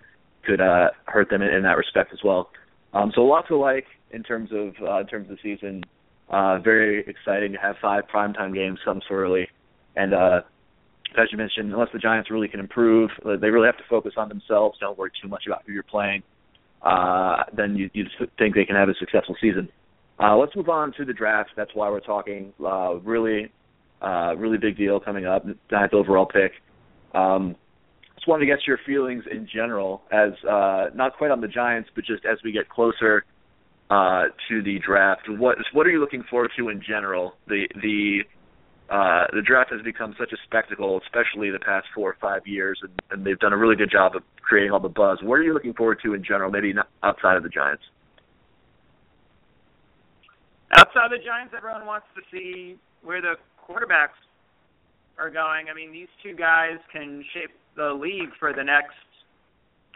could 0.43 0.61
uh, 0.61 0.89
hurt 1.05 1.29
them 1.29 1.41
in, 1.41 1.53
in 1.53 1.63
that 1.63 1.77
respect 1.77 2.13
as 2.13 2.19
well. 2.23 2.49
Um, 2.93 3.11
so 3.15 3.21
a 3.21 3.27
lot 3.27 3.47
to 3.49 3.57
like 3.57 3.85
in 4.11 4.23
terms 4.23 4.49
of 4.51 4.73
uh, 4.81 4.99
in 4.99 5.07
terms 5.07 5.29
of 5.29 5.37
the 5.37 5.55
season. 5.55 5.83
Uh, 6.29 6.59
very 6.59 7.05
exciting 7.07 7.51
to 7.51 7.57
have 7.57 7.75
five 7.81 8.03
primetime 8.13 8.53
games 8.53 8.79
come 8.83 9.01
so 9.07 9.13
early. 9.13 9.47
And 9.95 10.13
uh, 10.13 10.41
as 11.17 11.27
you 11.31 11.37
mentioned, 11.37 11.71
unless 11.71 11.89
the 11.93 11.99
Giants 11.99 12.31
really 12.31 12.47
can 12.47 12.59
improve, 12.59 13.09
uh, 13.25 13.35
they 13.39 13.49
really 13.49 13.67
have 13.67 13.77
to 13.77 13.83
focus 13.89 14.13
on 14.17 14.29
themselves. 14.29 14.77
Don't 14.79 14.97
worry 14.97 15.11
too 15.21 15.27
much 15.27 15.43
about 15.47 15.63
who 15.65 15.73
you're 15.73 15.83
playing. 15.83 16.23
Uh, 16.81 17.43
then 17.55 17.75
you, 17.75 17.89
you 17.93 18.05
think 18.37 18.55
they 18.55 18.65
can 18.65 18.75
have 18.75 18.89
a 18.89 18.95
successful 18.99 19.35
season. 19.39 19.69
Uh, 20.19 20.35
let's 20.37 20.55
move 20.55 20.69
on 20.69 20.93
to 20.93 21.05
the 21.05 21.13
draft. 21.13 21.51
That's 21.55 21.71
why 21.73 21.89
we're 21.89 21.99
talking. 21.99 22.53
Uh, 22.63 22.95
really, 23.03 23.51
uh, 24.01 24.35
really 24.37 24.57
big 24.57 24.77
deal 24.77 24.99
coming 24.99 25.25
up. 25.25 25.45
Ninth 25.71 25.93
overall 25.93 26.25
pick. 26.25 26.53
Um, 27.13 27.55
just 28.15 28.27
wanted 28.27 28.45
to 28.45 28.51
get 28.51 28.65
your 28.65 28.79
feelings 28.85 29.23
in 29.29 29.47
general, 29.53 30.03
as 30.11 30.31
uh, 30.49 30.85
not 30.95 31.17
quite 31.17 31.31
on 31.31 31.41
the 31.41 31.47
Giants, 31.47 31.89
but 31.95 32.05
just 32.05 32.25
as 32.25 32.37
we 32.43 32.51
get 32.51 32.69
closer 32.69 33.25
uh, 33.89 34.23
to 34.49 34.63
the 34.63 34.79
draft. 34.85 35.29
What 35.29 35.57
what 35.73 35.85
are 35.85 35.91
you 35.91 35.99
looking 35.99 36.23
forward 36.29 36.51
to 36.57 36.69
in 36.69 36.81
general? 36.81 37.33
The 37.47 37.67
the 37.75 38.21
uh, 38.89 39.25
the 39.33 39.41
draft 39.41 39.71
has 39.71 39.81
become 39.81 40.15
such 40.19 40.31
a 40.31 40.37
spectacle, 40.45 41.01
especially 41.03 41.49
the 41.49 41.59
past 41.59 41.87
four 41.93 42.09
or 42.09 42.17
five 42.21 42.41
years, 42.45 42.79
and, 42.83 42.91
and 43.09 43.25
they've 43.25 43.39
done 43.39 43.53
a 43.53 43.57
really 43.57 43.75
good 43.75 43.91
job 43.91 44.15
of 44.15 44.21
creating 44.41 44.71
all 44.71 44.79
the 44.79 44.89
buzz. 44.89 45.19
What 45.23 45.35
are 45.35 45.43
you 45.43 45.53
looking 45.53 45.73
forward 45.73 45.99
to 46.03 46.13
in 46.13 46.23
general, 46.23 46.51
maybe 46.51 46.71
not 46.71 46.87
outside 47.01 47.35
of 47.35 47.43
the 47.43 47.49
Giants? 47.49 47.83
Outside 50.77 51.09
the 51.09 51.23
Giants, 51.23 51.53
everyone 51.57 51.85
wants 51.87 52.05
to 52.15 52.21
see 52.31 52.75
where 53.03 53.21
the 53.21 53.35
quarterbacks 53.67 54.17
are 55.17 55.29
going. 55.29 55.67
I 55.71 55.73
mean, 55.73 55.91
these 55.91 56.09
two 56.21 56.35
guys 56.35 56.77
can 56.91 57.23
shape 57.33 57.51
the 57.75 57.93
league 57.93 58.29
for 58.39 58.53
the 58.53 58.63
next 58.63 58.93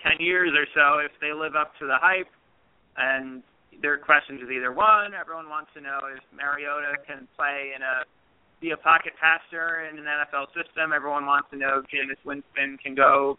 10 0.04 0.26
years 0.26 0.52
or 0.58 0.66
so 0.74 1.00
if 1.00 1.12
they 1.22 1.34
live 1.34 1.56
up 1.56 1.74
to 1.80 1.86
the 1.86 1.98
hype. 2.00 2.30
And 2.98 3.44
there 3.82 3.94
are 3.94 3.98
questions 3.98 4.40
with 4.42 4.52
either 4.52 4.72
one. 4.72 5.14
Everyone 5.14 5.50
wants 5.50 5.72
to 5.76 5.82
know 5.82 6.00
if 6.16 6.24
Mariota 6.36 6.98
can 7.08 7.28
play 7.38 7.72
in 7.76 7.82
a 7.82 8.04
be 8.62 8.72
a 8.72 8.78
pocket 8.78 9.14
passer 9.20 9.88
in 9.88 9.98
an 9.98 10.04
NFL 10.04 10.48
system. 10.48 10.92
Everyone 10.94 11.26
wants 11.26 11.48
to 11.52 11.58
know 11.58 11.80
if 11.80 11.86
Jameis 11.88 12.20
Winston 12.26 12.78
can 12.84 12.94
go 12.94 13.38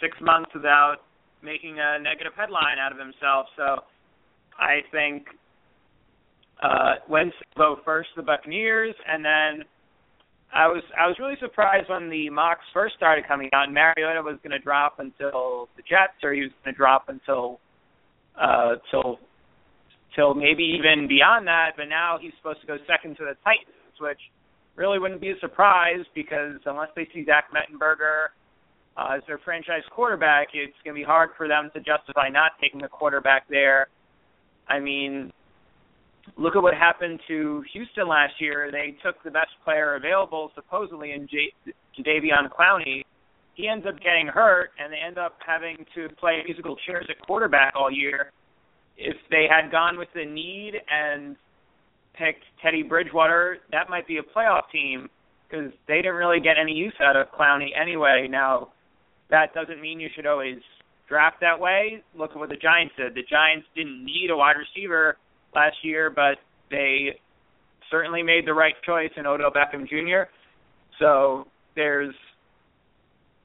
six 0.00 0.16
months 0.20 0.50
without 0.54 0.96
making 1.42 1.78
a 1.80 1.98
negative 1.98 2.32
headline 2.36 2.78
out 2.78 2.92
of 2.92 2.98
himself. 2.98 3.46
So 3.56 3.80
I 4.58 4.80
think 4.90 5.26
uh 6.62 7.00
Winston 7.08 7.48
go 7.56 7.76
first 7.84 8.10
the 8.16 8.22
Buccaneers 8.22 8.94
and 9.08 9.24
then 9.24 9.64
I 10.52 10.68
was 10.68 10.82
I 10.98 11.06
was 11.06 11.16
really 11.18 11.36
surprised 11.40 11.88
when 11.88 12.10
the 12.10 12.28
mocks 12.28 12.64
first 12.74 12.94
started 12.94 13.26
coming 13.26 13.48
out 13.54 13.64
and 13.64 13.74
Mariota 13.74 14.20
was 14.22 14.38
gonna 14.42 14.58
drop 14.58 14.98
until 14.98 15.68
the 15.76 15.82
Jets 15.82 16.20
or 16.22 16.34
he 16.34 16.42
was 16.42 16.50
gonna 16.62 16.76
drop 16.76 17.08
until 17.08 17.58
uh 18.38 18.76
till 18.90 19.18
till 20.14 20.34
maybe 20.34 20.62
even 20.78 21.08
beyond 21.08 21.46
that, 21.46 21.72
but 21.76 21.88
now 21.88 22.18
he's 22.20 22.32
supposed 22.38 22.60
to 22.60 22.66
go 22.66 22.76
second 22.86 23.16
to 23.16 23.24
the 23.24 23.36
Titans, 23.44 23.96
which 24.00 24.20
really 24.76 24.98
wouldn't 24.98 25.20
be 25.20 25.30
a 25.30 25.38
surprise 25.40 26.04
because 26.14 26.56
unless 26.66 26.88
they 26.96 27.08
see 27.14 27.24
Zach 27.24 27.46
Mettenberger 27.52 28.32
uh, 28.96 29.16
as 29.16 29.22
their 29.26 29.38
franchise 29.38 29.82
quarterback, 29.90 30.48
it's 30.54 30.76
going 30.84 30.94
to 30.94 31.00
be 31.00 31.04
hard 31.04 31.30
for 31.36 31.48
them 31.48 31.70
to 31.74 31.80
justify 31.80 32.28
not 32.28 32.52
taking 32.60 32.80
the 32.80 32.88
quarterback 32.88 33.48
there. 33.48 33.88
I 34.68 34.80
mean, 34.80 35.32
look 36.36 36.56
at 36.56 36.62
what 36.62 36.74
happened 36.74 37.20
to 37.28 37.62
Houston 37.72 38.08
last 38.08 38.34
year. 38.38 38.70
They 38.70 38.96
took 39.04 39.22
the 39.24 39.30
best 39.30 39.50
player 39.64 39.94
available, 39.96 40.50
supposedly, 40.54 41.12
in 41.12 41.26
J- 41.28 41.52
Jadeveon 41.98 42.48
Clowney. 42.50 43.02
He 43.54 43.68
ends 43.68 43.86
up 43.86 43.98
getting 44.00 44.26
hurt, 44.26 44.70
and 44.78 44.92
they 44.92 44.98
end 44.98 45.18
up 45.18 45.36
having 45.46 45.84
to 45.94 46.08
play 46.16 46.42
musical 46.46 46.76
chairs 46.86 47.06
at 47.10 47.20
quarterback 47.26 47.74
all 47.76 47.90
year. 47.90 48.32
If 48.96 49.16
they 49.30 49.46
had 49.48 49.70
gone 49.70 49.98
with 49.98 50.08
the 50.14 50.24
need 50.24 50.74
and 50.90 51.36
picked 52.14 52.44
Teddy 52.62 52.82
Bridgewater, 52.82 53.58
that 53.70 53.88
might 53.88 54.06
be 54.06 54.18
a 54.18 54.22
playoff 54.22 54.62
team 54.70 55.08
because 55.48 55.72
they 55.88 55.96
didn't 55.96 56.14
really 56.14 56.40
get 56.40 56.56
any 56.60 56.72
use 56.72 56.94
out 57.00 57.16
of 57.16 57.26
Clowney 57.32 57.68
anyway. 57.80 58.26
Now, 58.30 58.68
that 59.30 59.54
doesn't 59.54 59.80
mean 59.80 60.00
you 60.00 60.08
should 60.14 60.26
always 60.26 60.58
draft 61.08 61.36
that 61.40 61.58
way. 61.58 62.02
Look 62.16 62.30
at 62.30 62.36
what 62.36 62.48
the 62.48 62.56
Giants 62.56 62.94
did. 62.96 63.14
The 63.14 63.22
Giants 63.28 63.66
didn't 63.74 64.04
need 64.04 64.30
a 64.30 64.36
wide 64.36 64.56
receiver 64.56 65.16
last 65.54 65.76
year, 65.82 66.10
but 66.10 66.38
they 66.70 67.18
certainly 67.90 68.22
made 68.22 68.46
the 68.46 68.54
right 68.54 68.74
choice 68.84 69.10
in 69.16 69.26
Odell 69.26 69.50
Beckham 69.50 69.88
Jr. 69.88 70.30
So 70.98 71.46
there's 71.76 72.14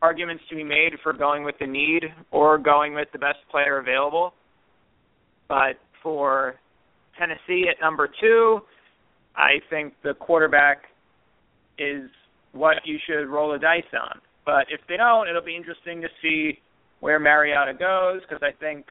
arguments 0.01 0.43
to 0.49 0.55
be 0.55 0.63
made 0.63 0.93
for 1.03 1.11
going 1.11 1.43
with 1.43 1.55
the 1.59 1.67
need 1.67 2.03
or 2.31 2.57
going 2.57 2.93
with 2.93 3.07
the 3.11 3.19
best 3.19 3.39
player 3.51 3.79
available. 3.79 4.33
But 5.47 5.77
for 6.03 6.55
Tennessee 7.17 7.65
at 7.69 7.81
number 7.81 8.09
two. 8.19 8.61
I 9.35 9.59
think 9.69 9.93
the 10.03 10.13
quarterback 10.13 10.83
is 11.77 12.09
what 12.53 12.77
you 12.85 12.97
should 13.05 13.27
roll 13.27 13.51
the 13.51 13.59
dice 13.59 13.83
on. 13.93 14.19
But 14.45 14.65
if 14.69 14.79
they 14.87 14.97
don't, 14.97 15.27
it'll 15.27 15.43
be 15.43 15.55
interesting 15.55 16.01
to 16.01 16.07
see 16.21 16.59
where 17.01 17.19
Mariota 17.19 17.73
goes 17.73 18.21
because 18.21 18.41
I 18.41 18.57
think 18.59 18.87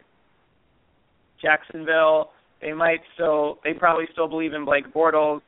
Jacksonville 1.43 2.31
they 2.63 2.73
might 2.73 3.01
still 3.15 3.59
they 3.65 3.75
probably 3.75 4.07
still 4.13 4.29
believe 4.29 4.53
in 4.53 4.65
Blake 4.65 4.93
Bortles. 4.95 5.41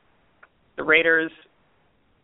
The 0.75 0.83
Raiders 0.83 1.31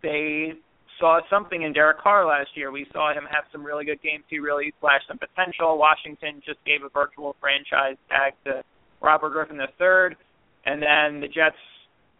they 0.03 0.53
saw 0.99 1.19
something 1.29 1.63
in 1.63 1.73
Derek 1.73 1.99
Carr 1.99 2.25
last 2.25 2.49
year. 2.55 2.71
We 2.71 2.85
saw 2.91 3.11
him 3.11 3.23
have 3.31 3.45
some 3.51 3.63
really 3.63 3.85
good 3.85 4.01
games. 4.01 4.23
He 4.29 4.39
really 4.39 4.73
flashed 4.79 5.07
some 5.07 5.17
potential. 5.17 5.77
Washington 5.77 6.41
just 6.45 6.59
gave 6.65 6.83
a 6.83 6.89
virtual 6.89 7.35
franchise 7.39 7.97
tag 8.09 8.33
to 8.45 8.63
Robert 9.05 9.29
Griffin 9.29 9.59
III. 9.59 10.17
And 10.65 10.81
then 10.81 11.21
the 11.21 11.27
Jets 11.27 11.55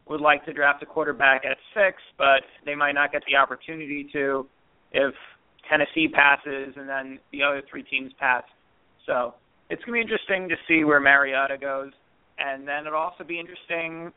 would 0.07 0.21
like 0.21 0.45
to 0.45 0.53
draft 0.53 0.83
a 0.83 0.85
quarterback 0.85 1.43
at 1.45 1.57
six, 1.73 1.97
but 2.17 2.43
they 2.65 2.75
might 2.75 2.93
not 2.93 3.11
get 3.11 3.23
the 3.27 3.35
opportunity 3.35 4.07
to 4.13 4.45
if 4.91 5.13
Tennessee 5.69 6.07
passes 6.07 6.75
and 6.77 6.87
then 6.87 7.19
the 7.31 7.41
other 7.41 7.61
three 7.69 7.83
teams 7.83 8.11
pass. 8.19 8.43
So 9.07 9.33
it's 9.69 9.83
going 9.83 10.01
to 10.01 10.05
be 10.05 10.13
interesting 10.13 10.47
to 10.49 10.55
see 10.67 10.83
where 10.83 10.99
Mariota 10.99 11.57
goes. 11.57 11.91
And 12.37 12.67
then 12.67 12.85
it'll 12.85 12.99
also 12.99 13.23
be 13.23 13.39
interesting 13.39 14.11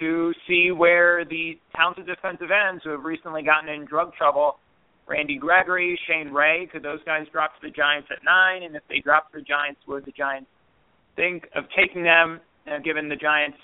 to 0.00 0.32
see 0.46 0.70
where 0.70 1.24
the 1.24 1.58
talented 1.74 2.06
defensive 2.06 2.50
ends 2.50 2.82
who 2.84 2.90
have 2.90 3.04
recently 3.04 3.42
gotten 3.42 3.70
in 3.70 3.86
drug 3.86 4.12
trouble, 4.14 4.58
Randy 5.06 5.38
Gregory, 5.38 5.98
Shane 6.06 6.30
Ray, 6.30 6.68
could 6.70 6.82
those 6.82 7.02
guys 7.06 7.26
drop 7.32 7.54
to 7.54 7.66
the 7.66 7.72
Giants 7.72 8.08
at 8.12 8.22
nine? 8.22 8.64
And 8.64 8.76
if 8.76 8.82
they 8.88 9.00
drop 9.00 9.32
to 9.32 9.38
the 9.38 9.44
Giants, 9.44 9.80
would 9.88 10.04
the 10.04 10.12
Giants 10.12 10.50
think 11.18 11.48
of 11.56 11.64
taking 11.76 12.04
them 12.04 12.40
uh, 12.70 12.78
given 12.78 13.08
the 13.08 13.16
Giants' 13.16 13.58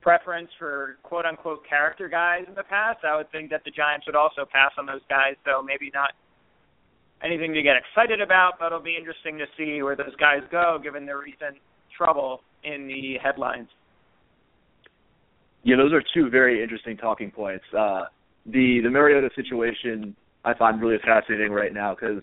preference 0.00 0.48
for 0.58 0.96
quote 1.02 1.26
unquote 1.26 1.66
character 1.68 2.08
guys 2.08 2.44
in 2.46 2.54
the 2.54 2.62
past, 2.62 3.00
I 3.04 3.16
would 3.16 3.30
think 3.32 3.50
that 3.50 3.62
the 3.64 3.70
Giants 3.70 4.06
would 4.06 4.14
also 4.14 4.46
pass 4.50 4.70
on 4.78 4.86
those 4.86 5.02
guys. 5.10 5.34
So 5.44 5.62
maybe 5.62 5.90
not 5.92 6.10
anything 7.24 7.52
to 7.54 7.62
get 7.62 7.74
excited 7.76 8.20
about, 8.20 8.52
but 8.60 8.66
it'll 8.66 8.80
be 8.80 8.96
interesting 8.96 9.38
to 9.38 9.46
see 9.56 9.82
where 9.82 9.96
those 9.96 10.14
guys 10.20 10.40
go 10.50 10.78
given 10.82 11.04
their 11.04 11.18
recent 11.18 11.56
trouble 11.96 12.40
in 12.62 12.86
the 12.86 13.16
headlines. 13.22 13.68
Yeah, 15.64 15.76
those 15.76 15.92
are 15.92 16.02
two 16.14 16.28
very 16.30 16.62
interesting 16.62 16.96
talking 16.96 17.30
points. 17.30 17.64
Uh, 17.76 18.02
the 18.46 18.80
the 18.84 18.90
Mariota 18.90 19.30
situation 19.34 20.14
I 20.44 20.52
find 20.54 20.80
really 20.80 20.98
fascinating 21.02 21.50
right 21.50 21.72
now 21.72 21.96
because 21.98 22.22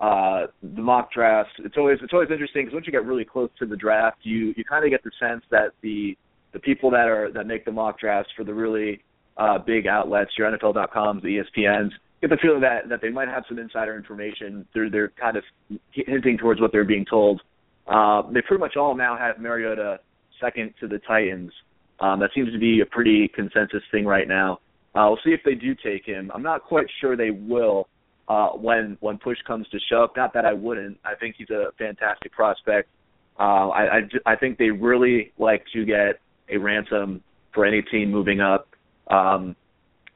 uh, 0.00 0.46
the 0.62 0.82
mock 0.82 1.12
drafts. 1.12 1.52
It's 1.58 1.76
always 1.76 1.98
it's 2.02 2.12
always 2.12 2.30
interesting 2.30 2.64
because 2.64 2.74
once 2.74 2.86
you 2.86 2.92
get 2.92 3.04
really 3.04 3.24
close 3.24 3.50
to 3.58 3.66
the 3.66 3.76
draft, 3.76 4.18
you 4.22 4.54
you 4.56 4.64
kind 4.64 4.84
of 4.84 4.90
get 4.90 5.02
the 5.04 5.10
sense 5.20 5.42
that 5.50 5.72
the 5.82 6.16
the 6.52 6.58
people 6.58 6.90
that 6.90 7.08
are 7.08 7.30
that 7.32 7.46
make 7.46 7.64
the 7.64 7.72
mock 7.72 7.98
drafts 7.98 8.30
for 8.36 8.44
the 8.44 8.54
really 8.54 9.02
uh, 9.36 9.58
big 9.58 9.86
outlets, 9.86 10.30
your 10.38 10.50
NFL.coms, 10.50 11.22
the 11.22 11.42
ESPNs, 11.42 11.90
get 12.20 12.30
the 12.30 12.36
feeling 12.42 12.60
that 12.60 12.88
that 12.88 13.00
they 13.02 13.10
might 13.10 13.28
have 13.28 13.44
some 13.48 13.58
insider 13.58 13.96
information. 13.96 14.66
They're 14.74 14.90
they're 14.90 15.12
kind 15.20 15.36
of 15.36 15.44
hinting 15.92 16.38
towards 16.38 16.60
what 16.60 16.72
they're 16.72 16.84
being 16.84 17.06
told. 17.08 17.40
Uh, 17.86 18.22
they 18.32 18.40
pretty 18.40 18.60
much 18.60 18.76
all 18.76 18.96
now 18.96 19.16
have 19.16 19.38
Mariota 19.38 20.00
second 20.40 20.74
to 20.80 20.88
the 20.88 20.98
Titans. 21.06 21.52
Um, 22.00 22.18
that 22.20 22.30
seems 22.34 22.52
to 22.52 22.58
be 22.58 22.80
a 22.80 22.86
pretty 22.86 23.28
consensus 23.28 23.82
thing 23.92 24.04
right 24.04 24.26
now. 24.26 24.58
Uh, 24.94 25.06
we'll 25.08 25.18
see 25.24 25.30
if 25.30 25.40
they 25.44 25.54
do 25.54 25.74
take 25.74 26.04
him. 26.04 26.30
I'm 26.34 26.42
not 26.42 26.64
quite 26.64 26.86
sure 27.00 27.16
they 27.16 27.30
will 27.30 27.88
uh, 28.28 28.50
when 28.50 28.96
when 29.00 29.18
push 29.18 29.38
comes 29.46 29.66
to 29.68 29.78
shove. 29.90 30.10
Not 30.16 30.32
that 30.34 30.44
I 30.44 30.52
wouldn't. 30.52 30.98
I 31.04 31.14
think 31.14 31.36
he's 31.38 31.50
a 31.50 31.66
fantastic 31.78 32.32
prospect. 32.32 32.88
Uh, 33.38 33.68
I, 33.68 33.82
I 33.82 34.00
I 34.26 34.36
think 34.36 34.58
they 34.58 34.70
really 34.70 35.32
like 35.38 35.64
to 35.72 35.84
get 35.84 36.20
a 36.48 36.56
ransom 36.56 37.22
for 37.52 37.64
any 37.64 37.82
team 37.82 38.10
moving 38.10 38.40
up. 38.40 38.68
Um, 39.10 39.56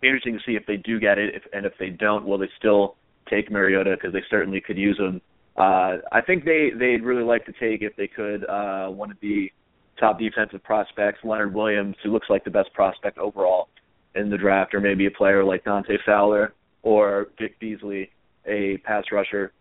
interesting 0.02 0.34
to 0.34 0.40
see 0.46 0.56
if 0.56 0.64
they 0.66 0.76
do 0.76 1.00
get 1.00 1.18
it, 1.18 1.34
if, 1.34 1.42
and 1.52 1.66
if 1.66 1.72
they 1.78 1.90
don't, 1.90 2.24
will 2.24 2.38
they 2.38 2.48
still 2.58 2.96
take 3.28 3.50
Mariota 3.50 3.94
because 3.94 4.12
they 4.12 4.22
certainly 4.30 4.60
could 4.60 4.78
use 4.78 4.98
him. 4.98 5.20
Uh, 5.56 5.98
I 6.12 6.20
think 6.24 6.44
they 6.44 6.70
they'd 6.78 7.02
really 7.02 7.24
like 7.24 7.44
to 7.46 7.52
take 7.52 7.82
if 7.82 7.94
they 7.96 8.06
could 8.06 8.44
uh, 8.48 8.88
one 8.88 9.10
of 9.10 9.16
the 9.20 9.50
top 9.98 10.18
defensive 10.18 10.62
prospects, 10.62 11.18
Leonard 11.24 11.52
Williams, 11.52 11.96
who 12.02 12.12
looks 12.12 12.30
like 12.30 12.44
the 12.44 12.50
best 12.50 12.72
prospect 12.72 13.18
overall 13.18 13.68
in 14.14 14.30
the 14.30 14.38
draft, 14.38 14.72
or 14.72 14.80
maybe 14.80 15.06
a 15.06 15.10
player 15.10 15.44
like 15.44 15.64
Dante 15.64 15.96
Fowler 16.06 16.54
or 16.88 17.26
Vic 17.38 17.60
Beasley, 17.60 18.10
a 18.46 18.78
pass 18.78 19.04
rusher. 19.12 19.52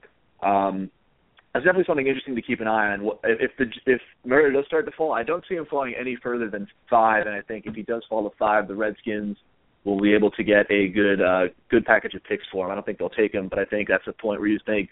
Um, 0.41 0.89
that's 1.53 1.65
definitely 1.65 1.83
something 1.85 2.07
interesting 2.07 2.35
to 2.35 2.41
keep 2.41 2.61
an 2.61 2.67
eye 2.67 2.93
on. 2.93 3.09
If 3.25 3.51
the 3.57 3.65
if 3.85 3.99
Murray 4.25 4.53
does 4.53 4.65
start 4.65 4.85
to 4.85 4.93
fall, 4.93 5.11
I 5.11 5.23
don't 5.23 5.43
see 5.49 5.55
him 5.55 5.65
falling 5.69 5.93
any 5.99 6.17
further 6.23 6.49
than 6.49 6.67
five, 6.89 7.25
and 7.25 7.35
I 7.35 7.41
think 7.41 7.65
if 7.65 7.75
he 7.75 7.83
does 7.83 8.03
fall 8.07 8.29
to 8.29 8.35
five, 8.37 8.69
the 8.69 8.75
Redskins 8.75 9.35
will 9.83 9.99
be 9.99 10.13
able 10.13 10.31
to 10.31 10.43
get 10.43 10.71
a 10.71 10.87
good 10.87 11.21
uh, 11.21 11.47
good 11.69 11.83
package 11.85 12.13
of 12.13 12.23
picks 12.23 12.45
for 12.49 12.65
him. 12.65 12.71
I 12.71 12.75
don't 12.75 12.85
think 12.85 12.97
they'll 12.97 13.09
take 13.09 13.33
him, 13.33 13.49
but 13.49 13.59
I 13.59 13.65
think 13.65 13.89
that's 13.89 14.07
a 14.07 14.13
point 14.13 14.39
where 14.39 14.49
you 14.49 14.59
think 14.65 14.89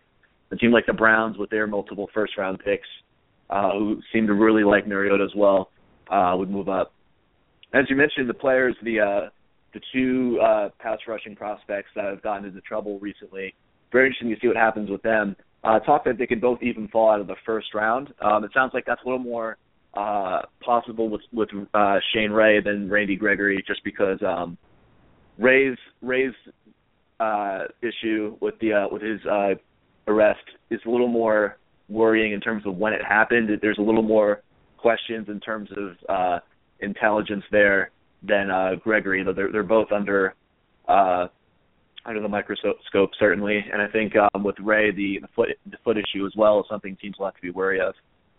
a 0.52 0.58
team 0.58 0.72
like 0.72 0.88
the 0.88 0.94
Browns 0.94 1.38
with 1.38 1.50
their 1.50 1.68
multiple 1.68 2.10
first 2.14 2.38
round 2.38 2.60
picks, 2.60 2.88
uh, 3.50 3.72
who 3.72 4.02
seem 4.12 4.28
to 4.28 4.34
really 4.34 4.66
like 4.66 4.88
Mariota 4.88 5.24
as 5.24 5.36
well, 5.36 5.70
uh, 6.12 6.36
would 6.38 6.50
move 6.50 6.68
up. 6.68 6.92
As 7.74 7.86
you 7.90 7.96
mentioned, 7.96 8.28
the 8.28 8.34
players, 8.34 8.76
the 8.84 9.00
uh, 9.00 9.30
the 9.76 9.82
two 9.94 10.40
uh, 10.42 10.70
pass 10.80 10.98
rushing 11.08 11.36
prospects 11.36 11.90
that 11.96 12.06
have 12.06 12.24
gotten 12.24 12.46
into 12.46 12.62
trouble 12.62 12.98
recently. 13.00 13.54
Very 13.92 14.08
interesting 14.08 14.30
to 14.30 14.38
see 14.42 14.48
what 14.48 14.56
happens 14.56 14.90
with 14.90 15.02
them. 15.04 15.36
Uh, 15.64 15.80
talk 15.80 16.06
that 16.06 16.18
they 16.18 16.26
could 16.26 16.42
both 16.42 16.60
even 16.64 16.88
fall 16.88 17.12
out 17.12 17.20
of 17.20 17.28
the 17.28 17.36
first 17.46 17.74
round. 17.74 18.14
Um, 18.22 18.44
it 18.44 18.52
sounds 18.54 18.72
like 18.74 18.86
that's 18.86 19.02
a 19.04 19.06
little 19.06 19.24
more 19.24 19.58
uh, 19.94 20.44
possible 20.64 21.10
with 21.10 21.22
with 21.34 21.50
uh, 21.74 21.98
Shane 22.14 22.32
Ray 22.32 22.62
than 22.62 22.90
Randy 22.90 23.16
Gregory, 23.16 23.64
just 23.68 23.84
because 23.84 24.20
um, 24.26 24.58
Ray's 25.38 25.78
Ray's 26.02 26.34
uh, 27.20 27.64
issue 27.82 28.38
with 28.42 28.56
the 28.60 28.74
uh, 28.74 28.88
with 28.92 29.02
his 29.02 29.20
uh, 29.26 29.56
arrest 30.08 30.44
is 30.70 30.80
a 30.86 30.90
little 30.90 31.08
more 31.08 31.58
worrying 31.90 32.32
in 32.32 32.40
terms 32.40 32.66
of 32.66 32.78
when 32.78 32.94
it 32.94 33.04
happened. 33.04 33.50
There's 33.62 33.78
a 33.78 33.84
little 33.84 34.04
more 34.04 34.42
questions 34.78 35.28
in 35.28 35.40
terms 35.40 35.70
of 35.76 35.96
uh, 36.08 36.40
intelligence 36.80 37.44
there 37.52 37.92
than 38.28 38.52
uh, 38.52 38.76
Gregory. 38.84 39.24
They're 39.24 39.52
they're 39.52 39.64
both 39.64 39.92
under 39.92 40.36
uh, 40.88 41.28
under 42.06 42.22
the 42.22 42.28
microscope 42.28 43.12
certainly, 43.20 43.64
and 43.72 43.82
I 43.82 43.88
think 43.88 44.14
um, 44.16 44.44
with 44.44 44.56
Ray 44.60 44.92
the, 44.92 45.20
the 45.22 45.28
foot 45.36 45.50
the 45.70 45.78
foot 45.84 45.98
issue 45.98 46.26
as 46.26 46.34
well 46.38 46.60
is 46.60 46.66
something 46.70 46.96
teams 47.02 47.16
will 47.18 47.26
have 47.26 47.36
to 47.36 47.42
be 47.42 47.52
wary 47.52 47.80
of. 47.80 47.94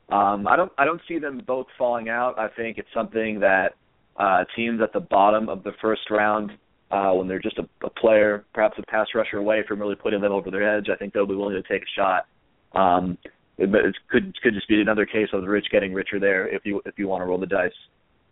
Um, 0.09 0.47
I 0.47 0.57
don't 0.57 0.73
I 0.79 0.85
don't 0.85 1.01
see 1.09 1.19
them 1.19 1.43
both 1.47 1.67
falling 1.77 2.09
out. 2.09 2.39
I 2.39 2.49
think 2.57 2.79
it's 2.79 2.89
something 2.95 3.41
that 3.41 3.75
uh, 4.19 4.45
teams 4.55 4.81
at 4.81 4.93
the 4.93 5.01
bottom 5.01 5.49
of 5.49 5.63
the 5.63 5.73
first 5.81 6.03
round, 6.11 6.53
uh, 6.91 7.11
when 7.11 7.29
they're 7.29 7.41
just 7.41 7.59
a, 7.59 7.69
a 7.85 7.91
player, 7.91 8.45
perhaps 8.55 8.79
a 8.79 8.83
pass 8.91 9.09
rusher 9.15 9.39
away 9.39 9.65
from 9.67 9.81
really 9.81 9.97
putting 9.97 10.21
them 10.21 10.33
over 10.33 10.51
their 10.51 10.77
edge, 10.79 10.87
I 10.93 10.97
think 10.97 11.13
they'll 11.13 11.27
be 11.27 11.35
willing 11.35 11.61
to 11.61 11.69
take 11.69 11.83
a 11.83 11.93
shot. 11.97 12.27
Um, 12.73 13.19
it, 13.59 13.75
it 13.75 13.97
could 14.09 14.41
could 14.43 14.55
just 14.55 14.69
be 14.69 14.81
another 14.81 15.07
case 15.07 15.29
of 15.33 15.43
the 15.43 15.49
rich 15.49 15.67
getting 15.73 15.93
richer 15.93 16.21
there 16.21 16.47
if 16.55 16.63
you 16.65 16.81
if 16.87 16.99
you 16.99 17.09
want 17.09 17.23
to 17.23 17.27
roll 17.27 17.39
the 17.39 17.47
dice. 17.47 17.73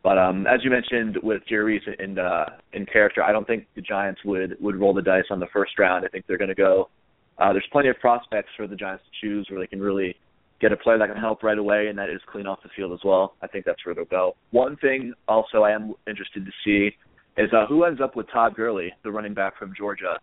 But 0.04 0.18
um, 0.18 0.46
as 0.46 0.60
you 0.62 0.70
mentioned 0.70 1.16
with 1.22 1.42
Jerry 1.48 1.82
in 1.98 2.18
uh, 2.18 2.44
in 2.74 2.84
character, 2.84 3.22
I 3.22 3.32
don't 3.32 3.46
think 3.46 3.66
the 3.74 3.80
Giants 3.80 4.20
would 4.24 4.56
would 4.60 4.76
roll 4.76 4.92
the 4.92 5.02
dice 5.02 5.24
on 5.30 5.40
the 5.40 5.46
first 5.50 5.78
round. 5.78 6.04
I 6.04 6.08
think 6.08 6.26
they're 6.28 6.38
going 6.38 6.50
to 6.50 6.54
go. 6.54 6.90
Uh, 7.38 7.52
there's 7.52 7.66
plenty 7.72 7.88
of 7.88 7.98
prospects 7.98 8.50
for 8.54 8.66
the 8.66 8.76
Giants 8.76 9.02
to 9.04 9.26
choose 9.26 9.48
where 9.50 9.58
they 9.58 9.66
can 9.66 9.80
really 9.80 10.14
get 10.60 10.72
a 10.72 10.76
player 10.76 10.98
that 10.98 11.08
can 11.08 11.16
help 11.16 11.42
right 11.42 11.58
away 11.58 11.88
and 11.88 11.98
that 11.98 12.10
is 12.10 12.20
clean 12.30 12.46
off 12.46 12.58
the 12.62 12.68
field 12.76 12.92
as 12.92 13.00
well. 13.04 13.34
I 13.42 13.48
think 13.48 13.64
that's 13.64 13.84
where 13.84 13.94
they'll 13.94 14.04
go. 14.04 14.36
One 14.50 14.76
thing 14.76 15.14
also 15.26 15.62
I 15.62 15.72
am 15.72 15.94
interested 16.06 16.44
to 16.44 16.52
see 16.64 16.90
is 17.36 17.50
uh, 17.52 17.66
who 17.66 17.84
ends 17.84 18.00
up 18.00 18.14
with 18.14 18.26
Todd 18.32 18.54
Gurley, 18.54 18.92
the 19.02 19.10
running 19.10 19.34
back 19.34 19.58
from 19.58 19.72
Georgia. 19.76 20.18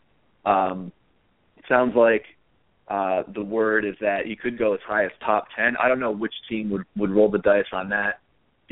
Um, 0.45 0.91
it 1.57 1.65
sounds 1.67 1.95
like 1.95 2.23
uh, 2.88 3.23
the 3.33 3.43
word 3.43 3.83
is 3.83 3.95
that 4.00 4.25
he 4.25 4.35
could 4.35 4.57
go 4.57 4.73
as 4.73 4.79
high 4.88 5.05
as 5.05 5.11
top 5.25 5.47
10. 5.57 5.75
I 5.83 5.89
don't 5.89 6.00
know 6.00 6.11
which 6.11 6.33
team 6.47 6.69
would, 6.69 6.85
would 6.95 7.11
roll 7.11 7.29
the 7.29 7.39
dice 7.39 7.65
on 7.73 7.89
that, 7.89 8.19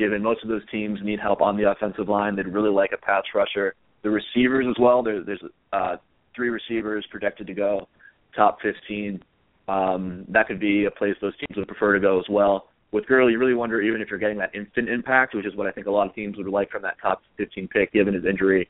given 0.00 0.22
most 0.22 0.42
of 0.42 0.48
those 0.48 0.62
teams 0.72 0.98
need 1.04 1.20
help 1.20 1.40
on 1.40 1.56
the 1.56 1.70
offensive 1.70 2.08
line. 2.08 2.34
They'd 2.34 2.48
really 2.48 2.70
like 2.70 2.90
a 2.92 2.98
pass 2.98 3.22
rusher. 3.32 3.74
The 4.02 4.10
receivers 4.10 4.66
as 4.68 4.74
well, 4.80 5.02
there, 5.04 5.22
there's 5.22 5.42
uh, 5.72 5.96
three 6.34 6.48
receivers 6.48 7.06
projected 7.10 7.46
to 7.46 7.54
go 7.54 7.86
top 8.34 8.58
15 8.62 9.22
um, 9.70 10.24
that 10.28 10.48
could 10.48 10.58
be 10.58 10.86
a 10.86 10.90
place 10.90 11.14
those 11.20 11.36
teams 11.38 11.56
would 11.56 11.68
prefer 11.68 11.94
to 11.94 12.00
go 12.00 12.18
as 12.18 12.26
well. 12.28 12.66
With 12.92 13.06
Gurley, 13.06 13.32
you 13.32 13.38
really 13.38 13.54
wonder 13.54 13.80
even 13.80 14.00
if 14.00 14.10
you're 14.10 14.18
getting 14.18 14.38
that 14.38 14.52
instant 14.52 14.88
impact, 14.88 15.34
which 15.34 15.46
is 15.46 15.54
what 15.54 15.68
I 15.68 15.70
think 15.70 15.86
a 15.86 15.90
lot 15.90 16.08
of 16.08 16.14
teams 16.14 16.36
would 16.36 16.48
like 16.48 16.70
from 16.70 16.82
that 16.82 16.96
top 17.00 17.22
15 17.36 17.68
pick, 17.68 17.92
given 17.92 18.14
his 18.14 18.24
injury. 18.24 18.68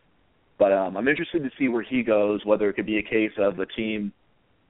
But 0.58 0.72
um, 0.72 0.98
I'm 0.98 1.08
interested 1.08 1.42
to 1.42 1.50
see 1.58 1.68
where 1.68 1.82
he 1.82 2.02
goes. 2.02 2.44
Whether 2.44 2.68
it 2.68 2.74
could 2.74 2.84
be 2.84 2.98
a 2.98 3.02
case 3.02 3.32
of 3.38 3.58
a 3.60 3.66
team, 3.66 4.12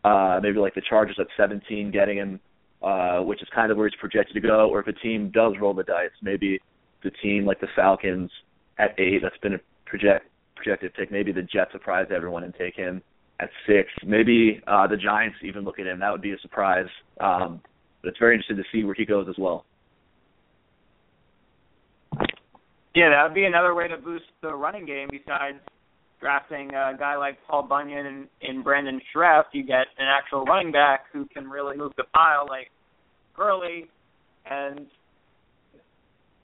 uh, 0.05 0.39
maybe 0.41 0.59
like 0.59 0.77
the 0.77 0.83
Chargers 0.89 1.17
at 1.19 1.27
17, 1.37 1.91
getting 1.91 2.19
him, 2.19 2.39
uh, 2.83 3.21
which 3.21 3.43
is 3.43 3.49
kind 3.55 3.71
of 3.71 3.79
where 3.79 3.89
he's 3.89 3.99
projected 3.99 4.35
to 4.35 4.41
go, 4.41 4.69
or 4.71 4.81
if 4.81 4.87
a 4.87 4.93
team 4.93 5.31
does 5.31 5.55
roll 5.61 5.75
the 5.75 5.83
dice, 5.83 6.11
maybe 6.23 6.61
the 7.03 7.11
team 7.23 7.45
like 7.45 7.61
the 7.61 7.69
Falcons 7.75 8.31
at 8.79 8.99
eight, 8.99 9.21
that's 9.23 9.37
been 9.39 9.55
a 9.55 9.61
project 9.87 10.27
projected 10.57 10.93
pick. 10.95 11.11
Maybe 11.11 11.33
the 11.33 11.43
Jets 11.43 11.73
surprise 11.73 12.07
everyone 12.15 12.45
and 12.45 12.55
take 12.55 12.77
him 12.77 13.03
at 13.41 13.49
six. 13.67 13.89
Maybe 14.05 14.61
uh, 14.67 14.87
the 14.87 14.97
Giants 14.97 15.39
even 15.43 15.65
look 15.65 15.79
at 15.79 15.87
him. 15.87 16.01
That 16.01 16.13
would 16.13 16.23
be 16.23 16.33
a 16.33 16.39
surprise. 16.41 16.87
Um, 17.21 17.61
but 18.03 18.09
it's 18.09 18.19
very 18.19 18.35
interesting 18.35 18.57
to 18.57 18.65
see 18.73 18.85
where 18.85 18.95
he 18.95 19.05
goes 19.05 19.27
as 19.29 19.37
well. 19.39 19.65
Yeah, 22.95 23.11
that 23.11 23.23
would 23.23 23.35
be 23.35 23.45
another 23.45 23.75
way 23.75 23.89
to 23.89 23.97
boost 23.97 24.25
the 24.43 24.55
running 24.55 24.85
game 24.85 25.09
besides 25.11 25.59
drafting 26.21 26.69
a 26.71 26.95
guy 26.99 27.17
like 27.17 27.39
Paul 27.49 27.63
Bunyan 27.63 28.07
and, 28.07 28.29
and 28.43 28.63
Brandon 28.63 29.01
Scherff. 29.13 29.45
You 29.53 29.65
get 29.65 29.87
an 29.99 30.07
actual 30.07 30.45
running 30.45 30.73
back 30.73 31.05
who 31.13 31.27
can 31.27 31.49
really 31.49 31.77
move 31.77 31.93
the 31.97 32.05
pile 32.15 32.47
like 32.49 32.71
Gurley. 33.35 33.87
And 34.49 34.87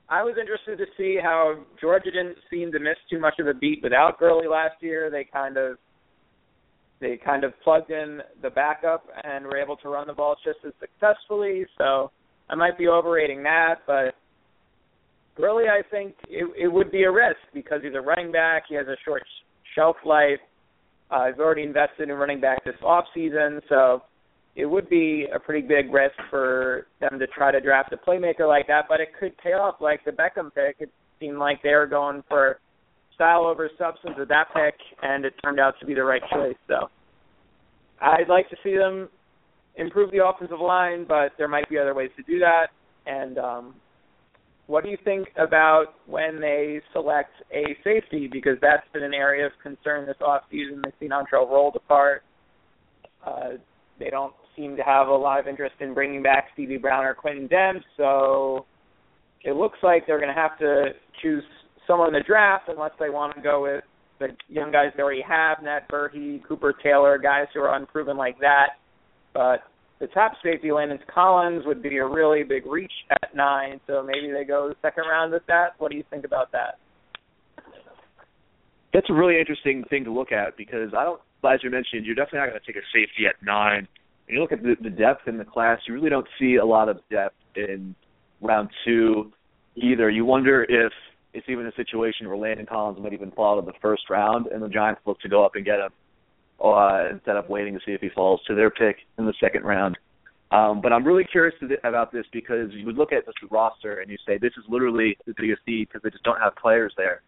I 0.09 0.23
was 0.23 0.37
interested 0.41 0.79
to 0.79 0.87
see 0.97 1.19
how 1.23 1.57
Georgia 1.81 2.11
didn't 2.11 2.39
seem 2.51 2.73
to 2.73 2.79
miss 2.79 2.97
too 3.11 3.19
much 3.19 3.35
of 3.39 3.47
a 3.47 3.55
beat 3.55 3.81
without 3.83 4.19
Gurley 4.19 4.49
last 4.49 4.77
year. 4.81 5.11
They 5.11 5.25
kind 5.25 5.57
of 5.57 5.77
they 6.99 7.19
kind 7.23 7.45
of 7.45 7.53
plugged 7.63 7.91
in 7.91 8.21
the 8.41 8.49
backup 8.49 9.05
and 9.23 9.45
were 9.45 9.59
able 9.59 9.77
to 9.77 9.89
run 9.91 10.07
the 10.07 10.15
ball 10.15 10.37
just 10.43 10.59
as 10.67 10.73
successfully. 10.81 11.67
So 11.77 12.11
I 12.49 12.55
might 12.55 12.79
be 12.79 12.89
overrating 12.89 13.43
that, 13.43 13.81
but 13.87 14.15
really 15.39 15.65
I 15.65 15.83
think 15.91 16.15
it, 16.29 16.49
it 16.59 16.69
would 16.69 16.91
be 16.91 17.03
a 17.03 17.11
risk 17.11 17.37
because 17.53 17.81
he's 17.83 17.95
a 17.95 18.01
running 18.01 18.33
back. 18.33 18.65
He 18.69 18.77
has 18.77 18.87
a 18.87 18.97
short 19.05 19.23
shelf 19.77 19.97
life. 20.05 20.41
Uh, 21.11 21.27
he's 21.27 21.39
already 21.39 21.63
invested 21.63 22.09
in 22.09 22.17
running 22.17 22.41
back 22.41 22.65
this 22.65 22.75
off 22.83 23.05
season, 23.15 23.61
so 23.69 24.03
it 24.57 24.67
would 24.67 24.89
be 24.89 25.27
a 25.33 25.39
pretty 25.39 25.65
big 25.65 25.93
risk 25.93 26.17
for 26.31 26.89
them 27.01 27.19
to 27.21 27.27
try 27.29 27.53
to 27.53 27.61
draft 27.61 27.93
a 27.93 27.97
playmaker 27.97 28.49
like 28.49 28.67
that. 28.67 28.87
But 28.89 29.01
it 29.01 29.11
could 29.19 29.37
pay 29.39 29.51
off, 29.51 29.77
like 29.81 30.05
the 30.05 30.11
Beckham 30.11 30.53
pick. 30.53 30.77
It 30.81 30.91
seemed 31.21 31.39
like 31.39 31.63
they 31.63 31.75
were 31.75 31.87
going 31.87 32.25
for 32.29 32.59
style 33.15 33.47
over 33.47 33.71
substance 33.79 34.15
with 34.19 34.29
that 34.29 34.49
pick, 34.53 34.75
and 35.03 35.25
it 35.25 35.35
turned 35.45 35.61
out 35.61 35.75
to 35.81 35.87
be 35.87 35.95
the 35.95 36.03
right 36.03 36.23
choice. 36.33 36.57
So 36.67 36.91
I'd 38.01 38.29
like 38.29 38.49
to 38.51 38.57
see 38.65 38.77
them 38.77 39.09
improve 39.77 40.11
the 40.11 40.25
offensive 40.25 40.61
line, 40.61 41.05
but 41.07 41.33
there 41.39 41.49
might 41.49 41.69
be 41.69 41.79
other 41.79 41.95
ways 41.95 42.11
to 42.17 42.23
do 42.23 42.39
that. 42.41 42.69
And 43.07 43.39
um, 43.39 43.75
what 44.67 44.83
do 44.83 44.91
you 44.91 44.99
think 45.05 45.29
about 45.37 45.95
when 46.07 46.41
they 46.41 46.81
select 46.93 47.31
a 47.53 47.77
safety? 47.85 48.29
Because 48.31 48.57
that's 48.61 48.87
been 48.93 49.05
an 49.05 49.15
area 49.15 49.47
of 49.47 49.53
concern 49.63 50.07
this 50.07 50.17
offseason. 50.21 50.83
They've 50.83 50.93
seen 50.99 51.11
Antrel 51.11 51.49
Rolle 51.49 51.73
apart. 51.75 52.23
Uh, 53.25 53.59
they 53.99 54.11
don't 54.11 54.35
seem 54.57 54.77
to 54.77 54.83
have 54.83 55.09
a 55.09 55.15
lot 55.15 55.39
of 55.39 55.47
interest 55.47 55.75
in 55.81 55.95
bringing 55.95 56.23
back 56.23 56.47
Stevie 56.55 56.79
Brown 56.79 57.05
or 57.05 57.15
Quintin 57.15 57.49
Demps, 57.49 57.83
so 57.97 58.67
it 59.45 59.55
looks 59.55 59.79
like 59.83 60.07
they're 60.07 60.21
going 60.21 60.35
to 60.35 60.41
have 60.41 60.59
to 60.59 60.87
choose 61.23 61.45
someone 61.87 62.09
in 62.09 62.15
the 62.15 62.25
draft 62.27 62.69
unless 62.69 62.93
they 62.99 63.11
want 63.11 63.35
to 63.37 63.43
go 63.43 63.63
with 63.63 63.85
the 64.19 64.29
young 64.49 64.73
guys 64.73 64.89
they 64.97 65.03
already 65.03 65.23
have, 65.23 65.59
Nat 65.63 65.89
Berhe, 65.91 66.43
Cooper 66.47 66.75
Taylor, 66.83 67.19
guys 67.19 67.47
who 67.55 67.61
are 67.61 67.77
unproven 67.77 68.17
like 68.17 68.39
that. 68.41 68.71
But 69.35 69.61
the 69.99 70.07
top 70.09 70.33
safety, 70.43 70.71
Landon 70.73 70.99
Collins, 71.13 71.65
would 71.67 71.83
be 71.83 71.97
a 71.97 72.07
really 72.07 72.43
big 72.43 72.67
reach 72.67 72.93
at 73.11 73.35
nine. 73.35 73.81
So 73.87 74.03
maybe 74.03 74.33
they 74.33 74.45
go 74.45 74.69
the 74.69 74.77
second 74.83 75.05
round 75.09 75.33
with 75.33 75.47
that. 75.49 75.71
What 75.79 75.91
do 75.91 75.97
you 75.97 76.05
think 76.11 76.25
about 76.25 76.53
that? 76.53 76.79
That's 78.93 79.09
a 79.11 79.15
really 79.15 79.39
interesting 79.39 79.85
thing 79.89 80.05
to 80.05 80.13
look 80.13 80.33
at 80.33 80.57
because 80.57 80.93
I 80.97 81.05
don't, 81.05 81.21
as 81.45 81.61
you 81.63 81.71
mentioned, 81.71 82.05
you're 82.05 82.15
definitely 82.15 82.41
not 82.41 82.49
going 82.51 82.61
to 82.61 82.67
take 82.67 82.77
a 82.77 82.87
safety 82.93 83.27
at 83.29 83.35
nine. 83.45 83.89
When 84.27 84.37
you 84.37 84.41
look 84.41 84.53
at 84.53 84.63
the, 84.63 84.75
the 84.83 84.91
depth 84.91 85.29
in 85.29 85.39
the 85.39 85.45
class, 85.45 85.79
you 85.87 85.95
really 85.95 86.11
don't 86.11 86.27
see 86.39 86.57
a 86.57 86.65
lot 86.65 86.89
of 86.89 86.99
depth 87.11 87.37
in 87.55 87.95
round 88.41 88.71
two 88.85 89.33
either. 89.77 90.11
You 90.11 90.25
wonder 90.25 90.65
if 90.65 90.93
it's 91.33 91.47
even 91.49 91.67
a 91.67 91.73
situation 91.77 92.27
where 92.27 92.37
Landon 92.37 92.67
Collins 92.67 92.99
might 93.01 93.13
even 93.13 93.31
fall 93.31 93.61
to 93.61 93.67
the 93.67 93.77
first 93.81 94.09
round, 94.11 94.47
and 94.47 94.63
the 94.63 94.69
Giants 94.69 95.03
look 95.07 95.21
to 95.21 95.29
go 95.29 95.45
up 95.45 95.53
and 95.55 95.65
get 95.65 95.79
him 95.79 95.91
uh, 96.63 97.09
instead 97.13 97.37
of 97.37 97.49
waiting 97.49 97.75
to 97.75 97.81
see 97.85 97.93
if 97.93 98.01
he 98.01 98.09
falls 98.09 98.41
to 98.47 98.55
their 98.55 98.71
pick 98.71 98.97
in 99.19 99.27
the 99.27 99.35
second 99.41 99.65
round. 99.65 99.97
Um, 100.51 100.81
but 100.81 100.93
I'm 100.93 101.05
really 101.05 101.25
curious 101.25 101.55
th- 101.61 101.81
about 101.83 102.13
this 102.13 102.25
because 102.33 102.71
you 102.73 102.87
would 102.87 102.97
look 102.97 103.13
at 103.13 103.27
this 103.27 103.35
roster 103.51 104.01
and 104.01 104.11
you 104.11 104.17
say 104.27 104.39
this 104.39 104.53
is 104.57 104.65
literally 104.69 105.17
the 105.27 105.35
biggest 105.37 105.61
need 105.67 105.89
because 105.89 106.03
they 106.03 106.11
just 106.11 106.23
don't 106.23 106.41
have 106.41 106.55
players 106.57 106.93
there. 106.97 107.23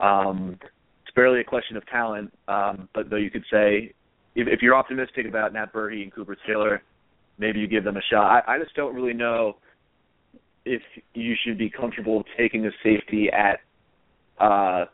Um, 0.00 0.58
it's 1.06 1.14
barely 1.14 1.40
a 1.40 1.44
question 1.44 1.76
of 1.76 1.86
talent, 1.86 2.32
um, 2.46 2.88
but 2.94 3.08
though 3.08 3.16
you 3.16 3.30
could 3.30 3.44
say 3.50 3.94
if, 4.34 4.46
if 4.48 4.60
you're 4.62 4.74
optimistic 4.74 5.26
about 5.26 5.52
Nat 5.52 5.72
Berhe 5.72 6.02
and 6.02 6.14
Cooper 6.14 6.36
Taylor, 6.46 6.82
maybe 7.38 7.58
you 7.58 7.66
give 7.66 7.84
them 7.84 7.96
a 7.96 8.02
shot. 8.10 8.44
I, 8.46 8.54
I 8.54 8.58
just 8.58 8.74
don't 8.74 8.94
really 8.94 9.14
know 9.14 9.56
if 10.64 10.82
you 11.14 11.34
should 11.44 11.56
be 11.56 11.70
comfortable 11.70 12.22
taking 12.36 12.66
a 12.66 12.70
safety 12.82 13.30
at 13.32 13.60
uh, 14.44 14.84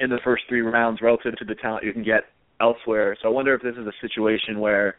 in 0.00 0.10
the 0.10 0.18
first 0.24 0.44
three 0.48 0.62
rounds 0.62 1.00
relative 1.02 1.36
to 1.36 1.44
the 1.44 1.54
talent 1.54 1.84
you 1.84 1.92
can 1.92 2.02
get 2.02 2.24
elsewhere. 2.64 3.16
So 3.20 3.28
I 3.28 3.32
wonder 3.32 3.54
if 3.54 3.62
this 3.62 3.76
is 3.76 3.86
a 3.86 3.92
situation 4.00 4.58
where 4.58 4.96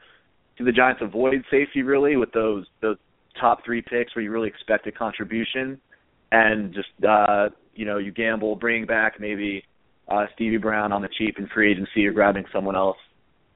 do 0.58 0.64
the 0.64 0.72
Giants 0.72 1.02
avoid 1.04 1.44
safety 1.52 1.82
really 1.82 2.16
with 2.16 2.32
those 2.32 2.66
those 2.82 2.98
top 3.40 3.66
three 3.66 3.82
picks 3.82 4.16
where 4.16 4.24
you 4.24 4.32
really 4.32 4.48
expect 4.48 4.88
a 4.88 4.92
contribution, 4.92 5.80
and 6.32 6.74
just 6.74 6.90
uh, 7.08 7.50
you 7.74 7.86
know 7.86 7.98
you 7.98 8.12
gamble 8.12 8.56
bringing 8.56 8.86
back 8.86 9.20
maybe 9.20 9.64
uh, 10.08 10.26
Stevie 10.36 10.58
Brown 10.58 10.92
on 10.92 11.02
the 11.02 11.10
cheap 11.18 11.36
and 11.38 11.50
free 11.50 11.72
agency 11.72 12.06
or 12.06 12.14
grabbing 12.14 12.46
someone 12.54 12.76
else, 12.76 12.98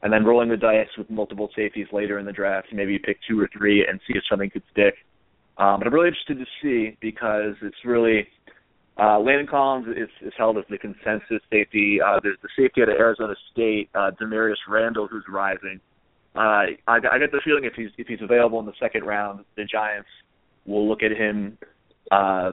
and 0.01 0.11
then 0.11 0.25
rolling 0.25 0.49
the 0.49 0.57
dice 0.57 0.89
with 0.97 1.09
multiple 1.09 1.49
safeties 1.55 1.87
later 1.93 2.19
in 2.19 2.25
the 2.25 2.33
draft. 2.33 2.67
Maybe 2.73 2.93
you 2.93 2.99
pick 2.99 3.17
two 3.27 3.39
or 3.39 3.49
three 3.57 3.85
and 3.87 3.99
see 4.07 4.17
if 4.17 4.23
something 4.29 4.49
could 4.49 4.63
stick. 4.71 4.95
Um, 5.57 5.79
but 5.79 5.87
I'm 5.87 5.93
really 5.93 6.07
interested 6.07 6.39
to 6.39 6.45
see 6.63 6.97
because 7.01 7.55
it's 7.61 7.83
really 7.83 8.27
uh, 8.99 9.19
Landon 9.19 9.47
Collins 9.47 9.87
is, 9.87 10.09
is 10.27 10.33
held 10.37 10.57
as 10.57 10.65
the 10.69 10.77
consensus 10.77 11.41
safety. 11.49 11.99
Uh, 12.05 12.19
there's 12.21 12.37
the 12.41 12.49
safety 12.57 12.81
of 12.81 12.89
Arizona 12.89 13.33
State, 13.51 13.89
uh, 13.95 14.11
Damarious 14.21 14.57
Randall, 14.67 15.07
who's 15.07 15.23
rising. 15.29 15.79
Uh, 16.35 16.39
I, 16.87 16.97
I 17.11 17.17
get 17.17 17.31
the 17.31 17.41
feeling 17.43 17.63
if 17.63 17.73
he's 17.73 17.89
if 17.97 18.07
he's 18.07 18.21
available 18.21 18.59
in 18.59 18.65
the 18.65 18.73
second 18.79 19.03
round, 19.03 19.45
the 19.55 19.65
Giants 19.65 20.09
will 20.65 20.87
look 20.87 21.01
at 21.01 21.11
him, 21.11 21.57
uh, 22.11 22.51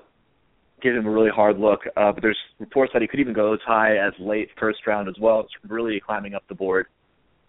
give 0.82 0.94
him 0.94 1.06
a 1.06 1.10
really 1.10 1.30
hard 1.30 1.58
look. 1.58 1.80
Uh, 1.96 2.12
but 2.12 2.22
there's 2.22 2.38
reports 2.58 2.92
that 2.92 3.02
he 3.02 3.08
could 3.08 3.20
even 3.20 3.34
go 3.34 3.52
as 3.52 3.60
high 3.66 3.96
as 3.96 4.12
late 4.18 4.48
first 4.58 4.86
round 4.86 5.08
as 5.08 5.16
well. 5.20 5.40
It's 5.40 5.52
really 5.70 6.00
climbing 6.00 6.34
up 6.34 6.44
the 6.48 6.54
board, 6.54 6.86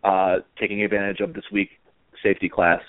uh, 0.03 0.37
taking 0.59 0.83
advantage 0.83 1.19
of 1.21 1.33
this 1.33 1.45
weak 1.51 1.69
safety 2.23 2.49
class. 2.49 2.81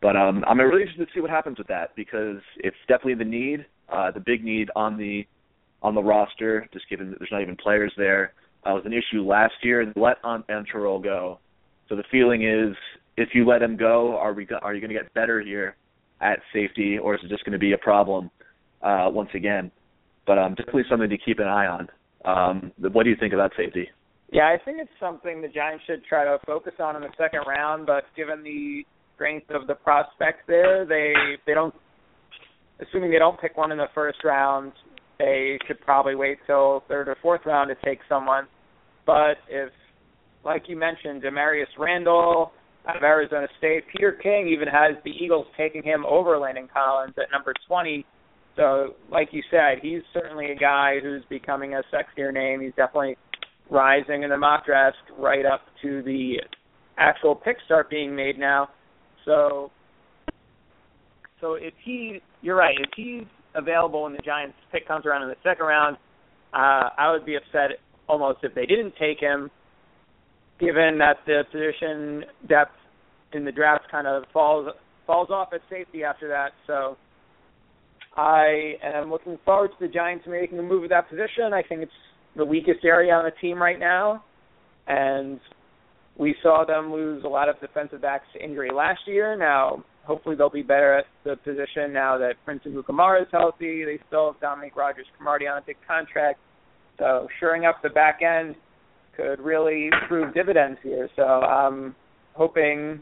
But 0.00 0.16
um, 0.16 0.44
I'm 0.48 0.58
really 0.58 0.82
interested 0.82 1.06
to 1.06 1.12
see 1.14 1.20
what 1.20 1.30
happens 1.30 1.58
with 1.58 1.68
that 1.68 1.94
because 1.94 2.38
it's 2.56 2.76
definitely 2.88 3.14
the 3.14 3.30
need, 3.30 3.66
uh, 3.88 4.10
the 4.10 4.18
big 4.18 4.42
need 4.42 4.68
on 4.74 4.96
the 4.96 5.24
on 5.82 5.94
the 5.94 6.02
roster. 6.02 6.68
Just 6.72 6.88
given 6.88 7.10
that 7.10 7.18
there's 7.18 7.30
not 7.32 7.42
even 7.42 7.56
players 7.56 7.92
there, 7.96 8.32
uh, 8.64 8.72
was 8.72 8.82
an 8.86 8.92
issue 8.92 9.22
last 9.22 9.54
year. 9.62 9.80
And 9.80 9.92
let 9.96 10.16
on 10.24 10.44
Antrel 10.44 11.02
go. 11.02 11.38
So 11.88 11.96
the 11.96 12.04
feeling 12.10 12.44
is, 12.44 12.74
if 13.16 13.30
you 13.34 13.46
let 13.46 13.62
him 13.62 13.76
go, 13.76 14.16
are 14.16 14.32
we 14.32 14.46
are 14.62 14.74
you 14.74 14.80
going 14.80 14.92
to 14.92 14.98
get 14.98 15.12
better 15.14 15.40
here 15.40 15.76
at 16.20 16.38
safety, 16.52 16.98
or 16.98 17.14
is 17.14 17.20
it 17.24 17.28
just 17.28 17.44
going 17.44 17.52
to 17.52 17.58
be 17.58 17.72
a 17.72 17.78
problem 17.78 18.30
uh, 18.82 19.08
once 19.10 19.30
again? 19.34 19.70
But 20.26 20.38
um, 20.38 20.54
definitely 20.54 20.84
something 20.88 21.10
to 21.10 21.18
keep 21.18 21.40
an 21.40 21.48
eye 21.48 21.66
on. 21.66 21.88
Um, 22.24 22.72
what 22.92 23.02
do 23.02 23.10
you 23.10 23.16
think 23.18 23.34
about 23.34 23.52
safety? 23.56 23.88
Yeah, 24.32 24.44
I 24.44 24.56
think 24.64 24.78
it's 24.80 24.90
something 24.98 25.42
the 25.42 25.48
Giants 25.48 25.84
should 25.86 26.04
try 26.04 26.24
to 26.24 26.38
focus 26.46 26.72
on 26.78 26.96
in 26.96 27.02
the 27.02 27.10
second 27.18 27.40
round. 27.46 27.86
But 27.86 28.04
given 28.16 28.42
the 28.42 28.84
strength 29.14 29.50
of 29.50 29.66
the 29.66 29.74
prospects 29.74 30.40
there, 30.46 30.86
they 30.86 31.12
they 31.46 31.54
don't. 31.54 31.74
Assuming 32.80 33.10
they 33.10 33.18
don't 33.18 33.38
pick 33.40 33.56
one 33.56 33.70
in 33.70 33.78
the 33.78 33.90
first 33.94 34.24
round, 34.24 34.72
they 35.22 35.56
should 35.68 35.80
probably 35.80 36.16
wait 36.16 36.38
till 36.46 36.82
third 36.88 37.08
or 37.08 37.16
fourth 37.22 37.42
round 37.46 37.70
to 37.70 37.86
take 37.86 38.00
someone. 38.08 38.46
But 39.06 39.36
if, 39.48 39.70
like 40.44 40.64
you 40.66 40.76
mentioned, 40.76 41.22
Damarious 41.22 41.66
Randall 41.78 42.52
out 42.88 42.96
of 42.96 43.02
Arizona 43.04 43.46
State, 43.58 43.84
Peter 43.92 44.18
King 44.20 44.48
even 44.48 44.66
has 44.66 44.96
the 45.04 45.10
Eagles 45.10 45.46
taking 45.56 45.84
him 45.84 46.04
over 46.06 46.36
Landon 46.38 46.68
Collins 46.72 47.14
at 47.18 47.30
number 47.30 47.54
20. 47.68 48.04
So, 48.56 48.96
like 49.10 49.28
you 49.30 49.42
said, 49.48 49.78
he's 49.80 50.02
certainly 50.12 50.50
a 50.50 50.56
guy 50.56 50.96
who's 51.00 51.22
becoming 51.30 51.74
a 51.74 51.82
sexier 51.94 52.34
name. 52.34 52.60
He's 52.60 52.74
definitely 52.74 53.16
rising 53.70 54.24
in 54.24 54.30
the 54.30 54.36
mock 54.36 54.66
draft 54.66 54.96
right 55.16 55.46
up 55.46 55.60
to 55.82 56.02
the 56.02 56.34
actual 56.98 57.36
picks 57.36 57.64
start 57.64 57.88
being 57.88 58.14
made 58.14 58.38
now. 58.38 58.68
So, 59.24 59.70
so 61.40 61.54
if 61.54 61.74
he, 61.84 62.20
you're 62.42 62.56
right, 62.56 62.76
if 62.78 62.90
he's 62.96 63.24
available 63.54 64.04
when 64.04 64.12
the 64.12 64.22
Giants 64.24 64.56
pick 64.70 64.86
comes 64.86 65.06
around 65.06 65.22
in 65.22 65.28
the 65.28 65.36
second 65.42 65.66
round, 65.66 65.96
uh, 66.52 66.90
I 66.98 67.10
would 67.12 67.24
be 67.24 67.36
upset 67.36 67.78
almost 68.08 68.38
if 68.42 68.54
they 68.54 68.66
didn't 68.66 68.94
take 68.98 69.20
him, 69.20 69.50
given 70.58 70.98
that 70.98 71.16
the 71.26 71.42
position 71.50 72.24
depth 72.48 72.72
in 73.32 73.44
the 73.44 73.52
draft 73.52 73.84
kind 73.90 74.06
of 74.06 74.24
falls 74.32 74.68
falls 75.06 75.30
off 75.30 75.48
at 75.52 75.60
safety 75.68 76.04
after 76.04 76.28
that. 76.28 76.52
So 76.66 76.96
I 78.16 78.74
am 78.82 79.10
looking 79.10 79.38
forward 79.44 79.70
to 79.78 79.86
the 79.86 79.92
Giants 79.92 80.24
making 80.28 80.58
a 80.58 80.62
move 80.62 80.84
at 80.84 80.90
that 80.90 81.08
position. 81.08 81.52
I 81.52 81.62
think 81.62 81.82
it's 81.82 81.92
the 82.36 82.44
weakest 82.44 82.84
area 82.84 83.12
on 83.12 83.24
the 83.24 83.32
team 83.40 83.60
right 83.60 83.78
now, 83.78 84.24
and 84.86 85.40
we 86.16 86.34
saw 86.42 86.64
them 86.66 86.92
lose 86.92 87.24
a 87.24 87.28
lot 87.28 87.48
of 87.48 87.58
defensive 87.60 88.02
backs 88.02 88.26
to 88.34 88.44
injury 88.44 88.70
last 88.72 89.00
year. 89.06 89.36
Now, 89.36 89.84
hopefully, 90.04 90.36
they'll 90.36 90.50
be 90.50 90.62
better 90.62 90.98
at 90.98 91.04
the 91.24 91.36
position 91.36 91.92
now 91.92 92.18
that 92.18 92.34
Prince 92.44 92.62
Amukamara 92.66 93.22
is 93.22 93.28
healthy. 93.30 93.84
They 93.84 93.98
still 94.08 94.32
have 94.32 94.40
Dominic 94.40 94.76
Rogers 94.76 95.06
Cromartie 95.16 95.46
on 95.46 95.58
a 95.58 95.62
big 95.62 95.76
contract, 95.86 96.38
so 96.98 97.28
shoring 97.40 97.64
up 97.64 97.82
the 97.82 97.90
back 97.90 98.20
end 98.22 98.54
could 99.16 99.40
really 99.40 99.90
prove 100.08 100.32
dividends 100.34 100.78
here. 100.82 101.08
So 101.16 101.22
I'm 101.22 101.94
hoping, 102.34 103.00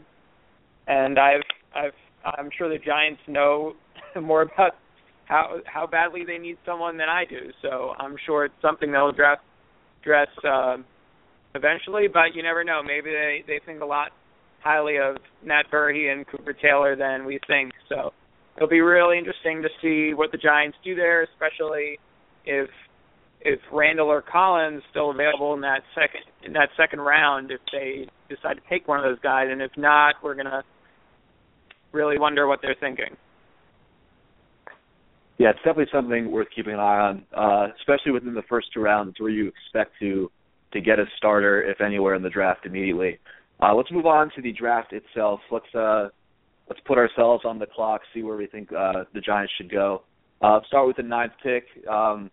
and 0.87 1.17
I've 1.17 1.41
I've 1.75 1.93
I'm 2.25 2.49
sure 2.57 2.69
the 2.69 2.83
Giants 2.83 3.21
know 3.27 3.73
more 4.21 4.43
about 4.43 4.73
how 5.25 5.57
how 5.65 5.87
badly 5.87 6.23
they 6.25 6.37
need 6.37 6.57
someone 6.65 6.97
than 6.97 7.09
I 7.09 7.25
do. 7.25 7.51
So 7.61 7.93
I'm 7.97 8.15
sure 8.25 8.45
it's 8.45 8.53
something 8.61 8.91
they'll 8.91 9.09
address 9.09 9.37
address 10.01 10.27
uh, 10.47 10.77
eventually. 11.55 12.07
But 12.11 12.35
you 12.35 12.43
never 12.43 12.63
know. 12.63 12.81
Maybe 12.83 13.11
they 13.11 13.43
they 13.47 13.59
think 13.65 13.81
a 13.81 13.85
lot 13.85 14.11
highly 14.63 14.97
of 14.97 15.17
Nat 15.43 15.63
Berhe 15.71 16.11
and 16.11 16.25
Cooper 16.27 16.53
Taylor 16.53 16.95
than 16.95 17.25
we 17.25 17.39
think. 17.47 17.71
So 17.89 18.13
it'll 18.55 18.69
be 18.69 18.81
really 18.81 19.17
interesting 19.17 19.61
to 19.61 19.69
see 19.81 20.13
what 20.13 20.31
the 20.31 20.37
Giants 20.37 20.77
do 20.83 20.95
there, 20.95 21.23
especially 21.23 21.99
if 22.45 22.69
if 23.43 23.59
Randall 23.71 24.07
or 24.07 24.21
Collins 24.21 24.83
still 24.91 25.09
available 25.09 25.53
in 25.55 25.61
that 25.61 25.81
second 25.95 26.21
in 26.43 26.53
that 26.53 26.69
second 26.77 27.01
round 27.01 27.51
if 27.51 27.59
they 27.71 28.07
decide 28.29 28.53
to 28.53 28.61
take 28.69 28.87
one 28.87 28.99
of 28.99 29.03
those 29.03 29.19
guys, 29.19 29.47
and 29.49 29.61
if 29.61 29.71
not, 29.77 30.15
we're 30.23 30.35
gonna 30.35 30.63
really 31.91 32.19
wonder 32.19 32.47
what 32.47 32.59
they're 32.61 32.75
thinking. 32.79 33.17
Yeah, 35.37 35.49
it's 35.49 35.59
definitely 35.59 35.87
something 35.91 36.31
worth 36.31 36.47
keeping 36.55 36.73
an 36.73 36.79
eye 36.79 36.99
on, 36.99 37.25
uh, 37.35 37.67
especially 37.79 38.11
within 38.11 38.35
the 38.35 38.43
first 38.43 38.67
two 38.73 38.81
rounds 38.81 39.15
where 39.19 39.31
you 39.31 39.47
expect 39.47 39.93
to 39.99 40.31
to 40.73 40.79
get 40.79 40.99
a 40.99 41.05
starter, 41.17 41.61
if 41.63 41.81
anywhere, 41.81 42.15
in 42.15 42.21
the 42.21 42.29
draft 42.29 42.65
immediately. 42.65 43.19
Uh, 43.61 43.75
let's 43.75 43.91
move 43.91 44.05
on 44.05 44.31
to 44.35 44.41
the 44.41 44.51
draft 44.51 44.93
itself. 44.93 45.39
Let's 45.51 45.73
uh, 45.75 46.09
let's 46.67 46.81
put 46.85 46.97
ourselves 46.97 47.43
on 47.45 47.59
the 47.59 47.67
clock, 47.67 48.01
see 48.13 48.23
where 48.23 48.35
we 48.35 48.47
think 48.47 48.71
uh, 48.71 49.03
the 49.13 49.21
Giants 49.21 49.53
should 49.57 49.71
go. 49.71 50.03
Uh, 50.41 50.59
start 50.67 50.87
with 50.87 50.97
the 50.97 51.03
ninth 51.03 51.33
pick. 51.43 51.65
Um, 51.87 52.31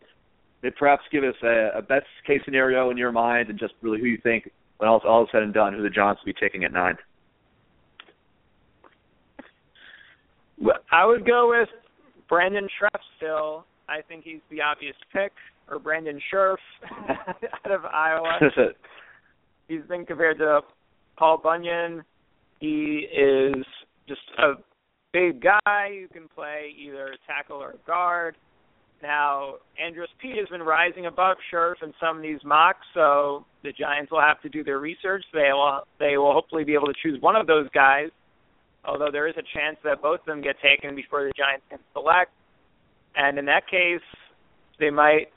perhaps 0.79 1.03
give 1.13 1.25
us 1.25 1.35
a, 1.43 1.71
a 1.77 1.83
best 1.83 2.07
case 2.27 2.41
scenario 2.45 2.91
in 2.91 2.97
your 2.97 3.13
mind, 3.13 3.51
and 3.51 3.59
just 3.59 3.75
really 3.83 4.01
who 4.01 4.07
you 4.07 4.19
think, 4.23 4.51
when 4.79 4.89
all, 4.89 5.01
all 5.07 5.25
is 5.25 5.29
said 5.31 5.43
and 5.43 5.53
done, 5.53 5.75
who 5.75 5.83
the 5.83 5.91
Giants 5.91 6.23
will 6.25 6.33
be 6.33 6.39
taking 6.41 6.65
at 6.65 6.73
nine. 6.73 6.97
I 10.91 11.05
would 11.07 11.27
go 11.27 11.51
with 11.51 11.69
Brandon 12.29 12.69
Scherff 12.81 13.01
still. 13.17 13.65
I 13.89 14.01
think 14.03 14.25
he's 14.25 14.41
the 14.51 14.61
obvious 14.63 14.97
pick, 15.13 15.33
or 15.69 15.79
Brandon 15.79 16.21
Scherff 16.33 16.57
out 17.11 17.71
of 17.71 17.85
Iowa. 17.85 18.39
he's 19.69 19.83
been 19.89 20.05
compared 20.05 20.39
to 20.39 20.61
Paul 21.19 21.39
Bunyan. 21.43 22.05
He 22.61 23.07
is 23.13 23.65
just 24.09 24.21
a 24.39 24.55
big 25.13 25.43
guy 25.43 26.01
who 26.01 26.09
can 26.09 26.29
play 26.29 26.75
either 26.79 27.15
tackle 27.27 27.57
or 27.57 27.75
guard. 27.87 28.37
Now, 29.03 29.55
Andrus 29.83 30.11
Peat 30.21 30.37
has 30.39 30.49
been 30.49 30.63
rising 30.63 31.07
above 31.07 31.37
Scherff 31.53 31.83
in 31.83 31.93
some 32.01 32.17
of 32.17 32.23
these 32.23 32.41
mocks, 32.45 32.85
so 32.95 33.45
the 33.63 33.73
Giants 33.73 34.11
will 34.11 34.21
have 34.21 34.41
to 34.43 34.49
do 34.49 34.65
their 34.65 34.81
research. 34.81 35.25
They 35.33 35.51
will 35.53 35.83
they 36.01 36.17
will 36.17 36.33
hopefully 36.33 36.65
be 36.65 36.75
able 36.75 36.89
to 36.89 36.95
choose 37.01 37.21
one 37.21 37.37
of 37.37 37.47
those 37.47 37.69
guys, 37.73 38.09
although 38.85 39.11
there 39.13 39.29
is 39.29 39.35
a 39.37 39.47
chance 39.57 39.77
that 39.85 40.03
both 40.03 40.21
of 40.21 40.27
them 40.27 40.41
get 40.41 40.57
taken 40.61 40.97
before 40.97 41.23
the 41.25 41.33
Giants 41.37 41.65
can 41.71 41.79
select. 41.93 42.33
And 43.15 43.39
in 43.39 43.45
that 43.45 43.69
case, 43.71 44.03
they 44.81 44.91
might 44.91 45.29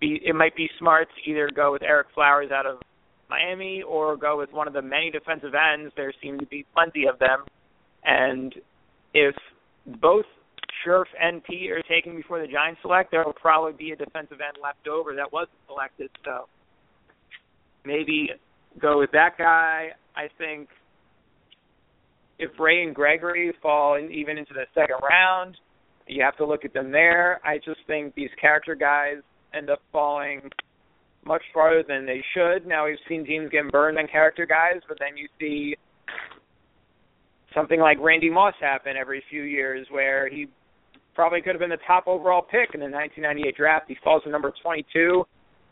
be 0.00 0.20
it 0.24 0.34
might 0.34 0.54
be 0.54 0.70
smart 0.78 1.08
to 1.16 1.30
either 1.30 1.50
go 1.54 1.72
with 1.72 1.82
Ereck 1.82 2.14
Flowers 2.14 2.52
out 2.52 2.66
of 2.66 2.78
Miami 3.30 3.82
or 3.82 4.16
go 4.16 4.36
with 4.36 4.52
one 4.52 4.66
of 4.66 4.74
the 4.74 4.82
many 4.82 5.10
defensive 5.10 5.52
ends. 5.54 5.92
There 5.96 6.12
seem 6.22 6.38
to 6.40 6.46
be 6.46 6.66
plenty 6.74 7.06
of 7.06 7.18
them, 7.18 7.44
and 8.04 8.54
if 9.14 9.34
both 10.02 10.26
Scherff 10.84 11.06
and 11.20 11.42
Peat 11.44 11.70
are 11.70 11.82
taken 11.82 12.16
before 12.16 12.40
the 12.40 12.46
Giants 12.46 12.80
select, 12.82 13.10
there 13.10 13.24
will 13.24 13.32
probably 13.32 13.72
be 13.72 13.92
a 13.92 13.96
defensive 13.96 14.38
end 14.40 14.58
left 14.62 14.88
over 14.88 15.14
that 15.14 15.32
wasn't 15.32 15.58
selected. 15.66 16.10
So 16.24 16.46
maybe 17.84 18.30
go 18.80 18.98
with 18.98 19.10
that 19.12 19.38
guy. 19.38 19.90
I 20.16 20.28
think 20.38 20.68
if 22.38 22.50
Ray 22.58 22.82
and 22.82 22.94
Gregory 22.94 23.52
fall 23.62 23.96
in, 23.96 24.10
even 24.10 24.38
into 24.38 24.54
the 24.54 24.64
second 24.74 24.96
round, 25.08 25.56
you 26.06 26.22
have 26.22 26.36
to 26.38 26.46
look 26.46 26.64
at 26.64 26.72
them 26.72 26.90
there. 26.90 27.40
I 27.44 27.58
just 27.58 27.80
think 27.86 28.14
these 28.14 28.30
character 28.40 28.74
guys 28.74 29.16
end 29.54 29.70
up 29.70 29.80
falling 29.92 30.42
much 31.24 31.42
farther 31.52 31.84
than 31.86 32.06
they 32.06 32.22
should. 32.34 32.66
Now 32.66 32.86
we've 32.86 32.96
seen 33.08 33.24
teams 33.24 33.50
getting 33.50 33.70
burned 33.70 33.98
on 33.98 34.06
character 34.08 34.46
guys, 34.46 34.80
but 34.88 34.98
then 34.98 35.16
you 35.16 35.28
see 35.38 35.76
something 37.54 37.80
like 37.80 37.98
Randy 38.00 38.30
Moss 38.30 38.54
happen 38.60 38.96
every 38.96 39.22
few 39.30 39.42
years 39.42 39.86
where 39.90 40.28
he 40.28 40.46
probably 41.14 41.42
could 41.42 41.50
have 41.50 41.60
been 41.60 41.70
the 41.70 41.78
top 41.86 42.06
overall 42.06 42.42
pick 42.42 42.74
in 42.74 42.80
the 42.80 42.86
1998 42.86 43.56
draft. 43.56 43.84
He 43.88 43.96
falls 44.02 44.22
to 44.24 44.30
number 44.30 44.52
22 44.62 45.24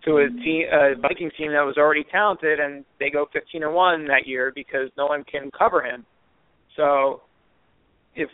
to 0.04 0.11
a 0.11 0.14
mm-hmm. 0.14 0.38
team, 0.42 0.66
a 0.72 1.00
Vikings 1.00 1.32
team 1.38 1.52
that 1.52 1.62
was 1.62 1.76
already 1.76 2.04
talented, 2.11 2.61
and 2.61 2.84
they 3.00 3.11
go 3.11 3.26
15 3.32 3.62
and 3.62 3.74
one 3.74 4.06
that 4.06 4.26
year 4.26 4.52
because 4.54 4.90
no 4.96 5.06
one 5.06 5.24
can 5.24 5.50
cover 5.56 5.82
him. 5.82 6.04
So, 6.76 7.22
if 8.14 8.28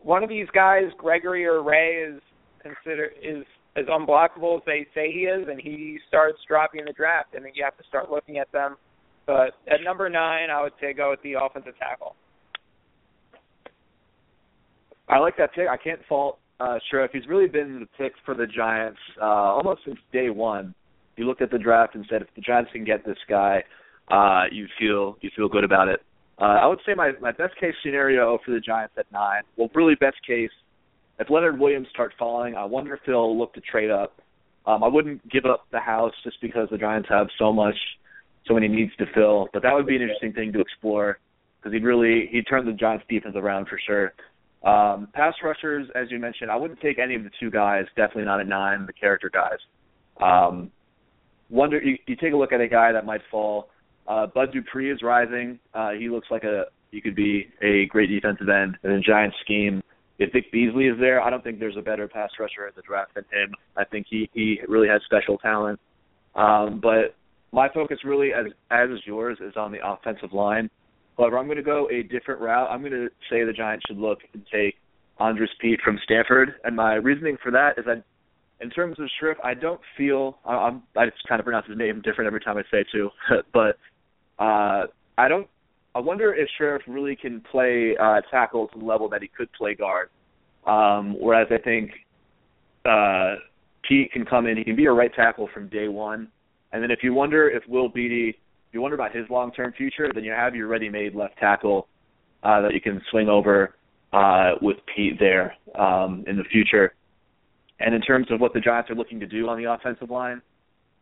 one 0.00 0.22
of 0.22 0.28
these 0.28 0.46
guys, 0.54 0.84
Gregory 0.98 1.46
or 1.46 1.62
Ray, 1.62 2.04
is 2.04 2.20
consider 2.62 3.10
is 3.22 3.44
as 3.76 3.86
unblockable 3.86 4.56
as 4.56 4.62
they 4.66 4.86
say 4.94 5.12
he 5.12 5.20
is, 5.20 5.46
and 5.48 5.60
he 5.60 5.98
starts 6.08 6.38
dropping 6.48 6.84
the 6.84 6.92
draft, 6.92 7.34
I 7.36 7.40
think 7.40 7.56
you 7.56 7.64
have 7.64 7.76
to 7.78 7.84
start 7.88 8.10
looking 8.10 8.38
at 8.38 8.50
them. 8.52 8.76
But 9.26 9.52
at 9.68 9.84
number 9.84 10.08
nine, 10.08 10.50
I 10.50 10.62
would 10.62 10.72
say 10.80 10.92
go 10.92 11.10
with 11.10 11.22
the 11.22 11.34
offensive 11.40 11.74
tackle. 11.78 12.16
I 15.08 15.18
like 15.18 15.36
that 15.38 15.54
pick. 15.54 15.68
I 15.68 15.76
can't 15.76 16.00
fault 16.08 16.38
uh, 16.60 16.78
Scherff. 16.90 17.10
He's 17.12 17.26
really 17.28 17.48
been 17.48 17.80
the 17.80 17.86
pick 18.02 18.12
for 18.24 18.34
the 18.34 18.46
Giants 18.46 18.98
uh, 19.20 19.24
almost 19.24 19.82
since 19.84 19.98
day 20.12 20.30
one. 20.30 20.74
You 21.16 21.26
looked 21.26 21.42
at 21.42 21.50
the 21.50 21.58
draft 21.58 21.94
and 21.94 22.06
said, 22.08 22.22
if 22.22 22.28
the 22.34 22.40
Giants 22.40 22.70
can 22.72 22.84
get 22.84 23.04
this 23.04 23.18
guy, 23.28 23.62
uh, 24.10 24.44
you 24.50 24.66
feel 24.78 25.16
you 25.20 25.30
feel 25.36 25.48
good 25.48 25.64
about 25.64 25.88
it. 25.88 26.00
Uh, 26.40 26.44
I 26.62 26.66
would 26.66 26.78
say 26.86 26.94
my 26.94 27.12
my 27.20 27.32
best 27.32 27.54
case 27.60 27.74
scenario 27.84 28.38
for 28.44 28.52
the 28.52 28.60
Giants 28.60 28.94
at 28.98 29.06
nine. 29.12 29.42
Well, 29.56 29.68
really 29.74 29.94
best 29.94 30.16
case, 30.26 30.50
if 31.20 31.28
Leonard 31.28 31.60
Williams 31.60 31.86
starts 31.90 32.14
falling, 32.18 32.56
I 32.56 32.64
wonder 32.64 32.94
if 32.94 33.00
they'll 33.06 33.38
look 33.38 33.52
to 33.54 33.60
trade 33.60 33.90
up. 33.90 34.20
Um, 34.66 34.82
I 34.82 34.88
wouldn't 34.88 35.26
give 35.30 35.44
up 35.44 35.66
the 35.70 35.78
house 35.78 36.14
just 36.24 36.40
because 36.40 36.68
the 36.70 36.78
Giants 36.78 37.08
have 37.10 37.28
so 37.38 37.52
much, 37.52 37.76
so 38.46 38.54
many 38.54 38.68
needs 38.68 38.92
to 38.98 39.04
fill. 39.14 39.48
But 39.52 39.62
that 39.62 39.72
would 39.74 39.86
be 39.86 39.96
an 39.96 40.02
interesting 40.02 40.32
thing 40.32 40.52
to 40.54 40.60
explore 40.60 41.18
because 41.58 41.74
he'd 41.74 41.84
really 41.84 42.28
he'd 42.32 42.46
turn 42.48 42.64
the 42.64 42.72
Giants 42.72 43.04
defense 43.08 43.34
around 43.36 43.68
for 43.68 43.78
sure. 43.86 44.14
Um, 44.62 45.08
pass 45.12 45.34
rushers, 45.42 45.88
as 45.94 46.10
you 46.10 46.18
mentioned, 46.18 46.50
I 46.50 46.56
wouldn't 46.56 46.80
take 46.80 46.98
any 46.98 47.14
of 47.14 47.24
the 47.24 47.30
two 47.38 47.50
guys. 47.50 47.84
Definitely 47.96 48.24
not 48.24 48.40
at 48.40 48.46
nine, 48.46 48.86
the 48.86 48.92
character 48.92 49.30
guys. 49.32 49.58
Um, 50.22 50.70
wonder 51.50 51.82
you, 51.82 51.96
you 52.06 52.16
take 52.16 52.32
a 52.32 52.36
look 52.36 52.52
at 52.52 52.60
a 52.60 52.68
guy 52.68 52.92
that 52.92 53.04
might 53.04 53.22
fall. 53.30 53.68
Uh, 54.08 54.26
Bud 54.26 54.52
Dupree 54.52 54.90
is 54.90 55.02
rising. 55.02 55.58
Uh, 55.74 55.90
he 55.90 56.08
looks 56.08 56.28
like 56.30 56.44
a 56.44 56.64
he 56.90 57.00
could 57.00 57.14
be 57.14 57.48
a 57.62 57.86
great 57.86 58.08
defensive 58.08 58.48
end 58.48 58.76
in 58.82 58.90
a 58.90 59.00
Giants 59.00 59.36
scheme. 59.44 59.82
If 60.20 60.34
Vic 60.34 60.52
Beasley 60.52 60.84
is 60.86 60.98
there, 61.00 61.22
I 61.22 61.30
don't 61.30 61.42
think 61.42 61.58
there's 61.58 61.78
a 61.78 61.82
better 61.82 62.06
pass 62.06 62.28
rusher 62.38 62.66
at 62.68 62.76
the 62.76 62.82
draft 62.82 63.14
than 63.14 63.24
him. 63.32 63.54
I 63.76 63.84
think 63.84 64.06
he 64.08 64.28
he 64.34 64.60
really 64.68 64.86
has 64.86 65.00
special 65.06 65.38
talent. 65.38 65.80
Um, 66.34 66.78
but 66.80 67.16
my 67.52 67.68
focus 67.72 67.98
really, 68.04 68.32
as 68.32 68.46
as 68.70 68.90
yours, 69.06 69.38
is 69.40 69.54
on 69.56 69.72
the 69.72 69.78
offensive 69.82 70.34
line. 70.34 70.68
However, 71.16 71.38
I'm 71.38 71.46
going 71.46 71.56
to 71.56 71.62
go 71.62 71.88
a 71.90 72.02
different 72.02 72.40
route. 72.40 72.68
I'm 72.70 72.80
going 72.80 72.92
to 72.92 73.08
say 73.30 73.44
the 73.44 73.52
Giants 73.52 73.84
should 73.88 73.96
look 73.96 74.18
and 74.34 74.44
take 74.52 74.76
Andrus 75.18 75.50
Peat 75.60 75.80
from 75.82 75.98
Stanford, 76.04 76.54
and 76.64 76.76
my 76.76 76.94
reasoning 76.94 77.38
for 77.42 77.50
that 77.52 77.78
is 77.78 77.86
that 77.86 78.04
in 78.60 78.68
terms 78.68 78.98
of 79.00 79.08
Scherff, 79.18 79.36
I 79.42 79.54
don't 79.54 79.80
feel 79.96 80.38
I'm 80.44 80.82
I 80.96 81.06
just 81.06 81.26
kind 81.26 81.40
of 81.40 81.44
pronounce 81.44 81.66
his 81.66 81.78
name 81.78 82.02
different 82.04 82.26
every 82.26 82.40
time 82.40 82.58
I 82.58 82.62
say 82.70 82.80
it 82.80 82.88
too, 82.92 83.08
but 83.54 83.78
uh, 84.38 84.86
I 85.16 85.28
don't. 85.28 85.48
I 85.94 85.98
wonder 85.98 86.34
if 86.34 86.48
Scherff 86.58 86.82
really 86.86 87.16
can 87.16 87.40
play 87.40 87.96
uh, 88.00 88.20
tackle 88.30 88.68
to 88.68 88.78
the 88.78 88.84
level 88.84 89.08
that 89.08 89.22
he 89.22 89.28
could 89.28 89.52
play 89.52 89.74
guard. 89.74 90.10
Um, 90.66 91.16
whereas 91.18 91.48
I 91.50 91.58
think 91.58 91.90
uh, 92.84 93.36
Peat 93.88 94.12
can 94.12 94.24
come 94.24 94.46
in, 94.46 94.56
he 94.56 94.64
can 94.64 94.76
be 94.76 94.86
a 94.86 94.92
right 94.92 95.12
tackle 95.14 95.48
from 95.52 95.68
day 95.68 95.88
one. 95.88 96.28
And 96.72 96.82
then 96.82 96.90
if 96.90 97.00
you 97.02 97.12
wonder 97.12 97.48
if 97.48 97.64
Will 97.68 97.88
Beatty 97.88 98.38
if 98.70 98.74
you 98.74 98.82
wonder 98.82 98.94
about 98.94 99.12
his 99.12 99.28
long 99.28 99.50
term 99.50 99.72
future, 99.76 100.12
then 100.14 100.22
you 100.22 100.30
have 100.30 100.54
your 100.54 100.68
ready 100.68 100.88
made 100.88 101.16
left 101.16 101.36
tackle 101.38 101.88
uh, 102.44 102.60
that 102.60 102.72
you 102.72 102.80
can 102.80 103.02
swing 103.10 103.28
over 103.28 103.74
uh, 104.12 104.52
with 104.62 104.76
Peat 104.94 105.18
there 105.18 105.56
um, 105.76 106.22
in 106.28 106.36
the 106.36 106.44
future. 106.44 106.94
And 107.80 107.96
in 107.96 108.00
terms 108.00 108.28
of 108.30 108.40
what 108.40 108.52
the 108.52 108.60
Giants 108.60 108.88
are 108.88 108.94
looking 108.94 109.18
to 109.18 109.26
do 109.26 109.48
on 109.48 109.60
the 109.60 109.72
offensive 109.72 110.08
line, 110.08 110.40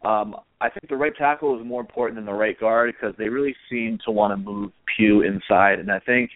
um, 0.04 0.36
I 0.60 0.68
think 0.70 0.88
the 0.88 0.96
right 0.96 1.12
tackle 1.16 1.58
is 1.58 1.66
more 1.66 1.80
important 1.80 2.16
than 2.16 2.26
the 2.26 2.32
right 2.32 2.58
guard 2.58 2.94
because 2.94 3.16
they 3.18 3.28
really 3.28 3.54
seem 3.70 3.98
to 4.04 4.10
want 4.10 4.32
to 4.32 4.36
move 4.36 4.72
Pugh 4.96 5.22
inside. 5.22 5.78
And 5.78 5.90
I 5.90 5.98
think 6.00 6.30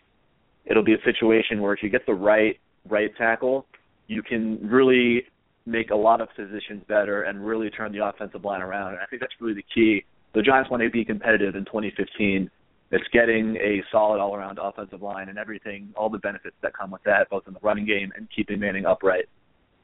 it'll 0.64 0.84
be 0.84 0.94
a 0.94 1.02
situation 1.04 1.60
where 1.60 1.72
if 1.72 1.82
you 1.82 1.88
get 1.88 2.06
the 2.06 2.14
right 2.14 2.58
right 2.88 3.10
tackle, 3.16 3.66
you 4.08 4.22
can 4.22 4.58
really 4.68 5.24
make 5.64 5.90
a 5.90 5.96
lot 5.96 6.20
of 6.20 6.28
positions 6.34 6.82
better 6.88 7.22
and 7.22 7.44
really 7.46 7.70
turn 7.70 7.92
the 7.92 8.04
offensive 8.04 8.44
line 8.44 8.60
around. 8.60 8.94
And 8.94 8.98
I 8.98 9.06
think 9.06 9.20
that's 9.20 9.34
really 9.40 9.54
the 9.54 9.64
key 9.74 10.04
the 10.34 10.42
Giants 10.42 10.70
want 10.70 10.82
to 10.82 10.90
be 10.90 11.04
competitive 11.04 11.56
in 11.56 11.64
2015. 11.64 12.50
It's 12.90 13.04
getting 13.12 13.56
a 13.56 13.82
solid 13.90 14.20
all-around 14.20 14.58
offensive 14.60 15.02
line 15.02 15.28
and 15.28 15.38
everything, 15.38 15.92
all 15.96 16.10
the 16.10 16.18
benefits 16.18 16.56
that 16.62 16.76
come 16.76 16.90
with 16.90 17.02
that, 17.04 17.28
both 17.30 17.44
in 17.46 17.54
the 17.54 17.60
running 17.62 17.86
game 17.86 18.12
and 18.16 18.28
keeping 18.34 18.60
Manning 18.60 18.86
upright. 18.86 19.26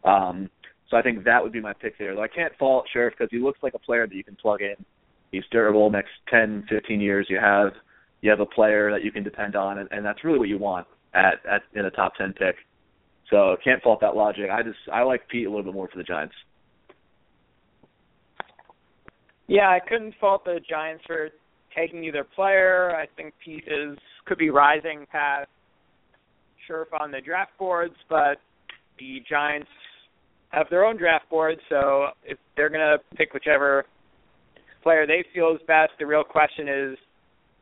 Um, 0.05 0.51
so 0.91 0.97
I 0.97 1.03
think 1.03 1.25
that 1.25 1.43
would 1.43 1.53
be 1.53 1.61
my 1.61 1.73
pick 1.73 1.99
there. 1.99 2.15
Though 2.15 2.23
I 2.23 2.29
can't 2.29 2.53
fault 2.59 2.87
Scherff 2.95 3.13
because 3.13 3.29
he 3.31 3.39
looks 3.39 3.59
like 3.63 3.75
a 3.75 3.79
player 3.79 4.07
that 4.07 4.15
you 4.15 4.25
can 4.25 4.37
plug 4.37 4.63
in. 4.63 4.75
He's 5.33 5.45
durable. 5.51 5.91
Next 5.91 6.11
10, 6.31 6.65
15 6.69 7.01
years, 7.01 7.27
you 7.29 7.39
have 7.39 7.73
you 8.23 8.31
have 8.31 8.41
a 8.41 8.47
player 8.47 8.91
that 8.91 9.05
you 9.05 9.13
can 9.13 9.23
depend 9.23 9.55
on, 9.55 9.79
and, 9.79 9.89
and 9.93 10.05
that's 10.05 10.25
really 10.25 10.39
what 10.39 10.49
you 10.49 10.59
want 10.59 10.87
at, 11.15 11.35
at 11.49 11.63
in 11.75 11.85
a 11.85 11.91
top 11.91 12.15
10 12.17 12.33
pick. 12.33 12.57
So 13.31 13.57
can't 13.63 13.83
fault 13.83 14.01
that 14.01 14.17
logic. 14.17 14.47
I 14.51 14.63
just 14.63 14.79
I 14.93 15.03
like 15.03 15.29
Peat 15.29 15.47
a 15.47 15.51
little 15.51 15.65
bit 15.65 15.75
more 15.75 15.89
for 15.89 15.99
the 15.99 16.05
Giants. 16.05 16.35
Yeah, 19.47 19.69
I 19.69 19.81
couldn't 19.87 20.15
fault 20.21 20.45
the 20.45 20.61
Giants 20.69 21.05
for 21.07 21.29
taking 21.77 22.05
either 22.05 22.25
player. 22.25 22.97
I 22.97 23.07
think 23.17 23.35
pieces 23.45 23.99
could 24.25 24.39
be 24.39 24.51
rising 24.51 25.07
past 25.13 25.49
Scherff 26.67 26.89
on 26.99 27.11
the 27.11 27.21
draft 27.21 27.53
boards, 27.59 27.95
but 28.09 28.39
the 28.99 29.23
Giants 29.29 29.69
have 30.51 30.67
their 30.71 30.85
own 30.85 30.97
draft 30.97 31.29
board, 31.31 31.59
so 31.69 32.09
if 32.25 32.39
they're 32.57 32.71
going 32.71 32.81
to 32.81 32.99
pick 33.17 33.35
whichever 33.35 33.85
player 34.83 35.07
they 35.07 35.25
feel 35.35 35.55
is 35.55 35.61
best, 35.67 35.93
the 35.99 36.07
real 36.07 36.25
question 36.25 36.69
is 36.69 36.99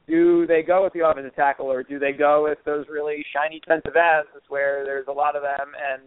do 0.07 0.47
they 0.47 0.63
go 0.63 0.85
with 0.85 0.93
the 0.93 1.05
offensive 1.05 1.35
tackle 1.35 1.67
or 1.67 1.83
do 1.83 1.99
they 1.99 2.13
go 2.13 2.45
with 2.45 2.59
those 2.65 2.87
really 2.89 3.25
shiny 3.35 3.59
defensive 3.59 3.97
ends 3.97 4.29
where 4.49 4.85
there's 4.85 5.07
a 5.09 5.13
lot 5.13 5.35
of 5.35 5.43
them 5.43 5.73
and 5.91 6.03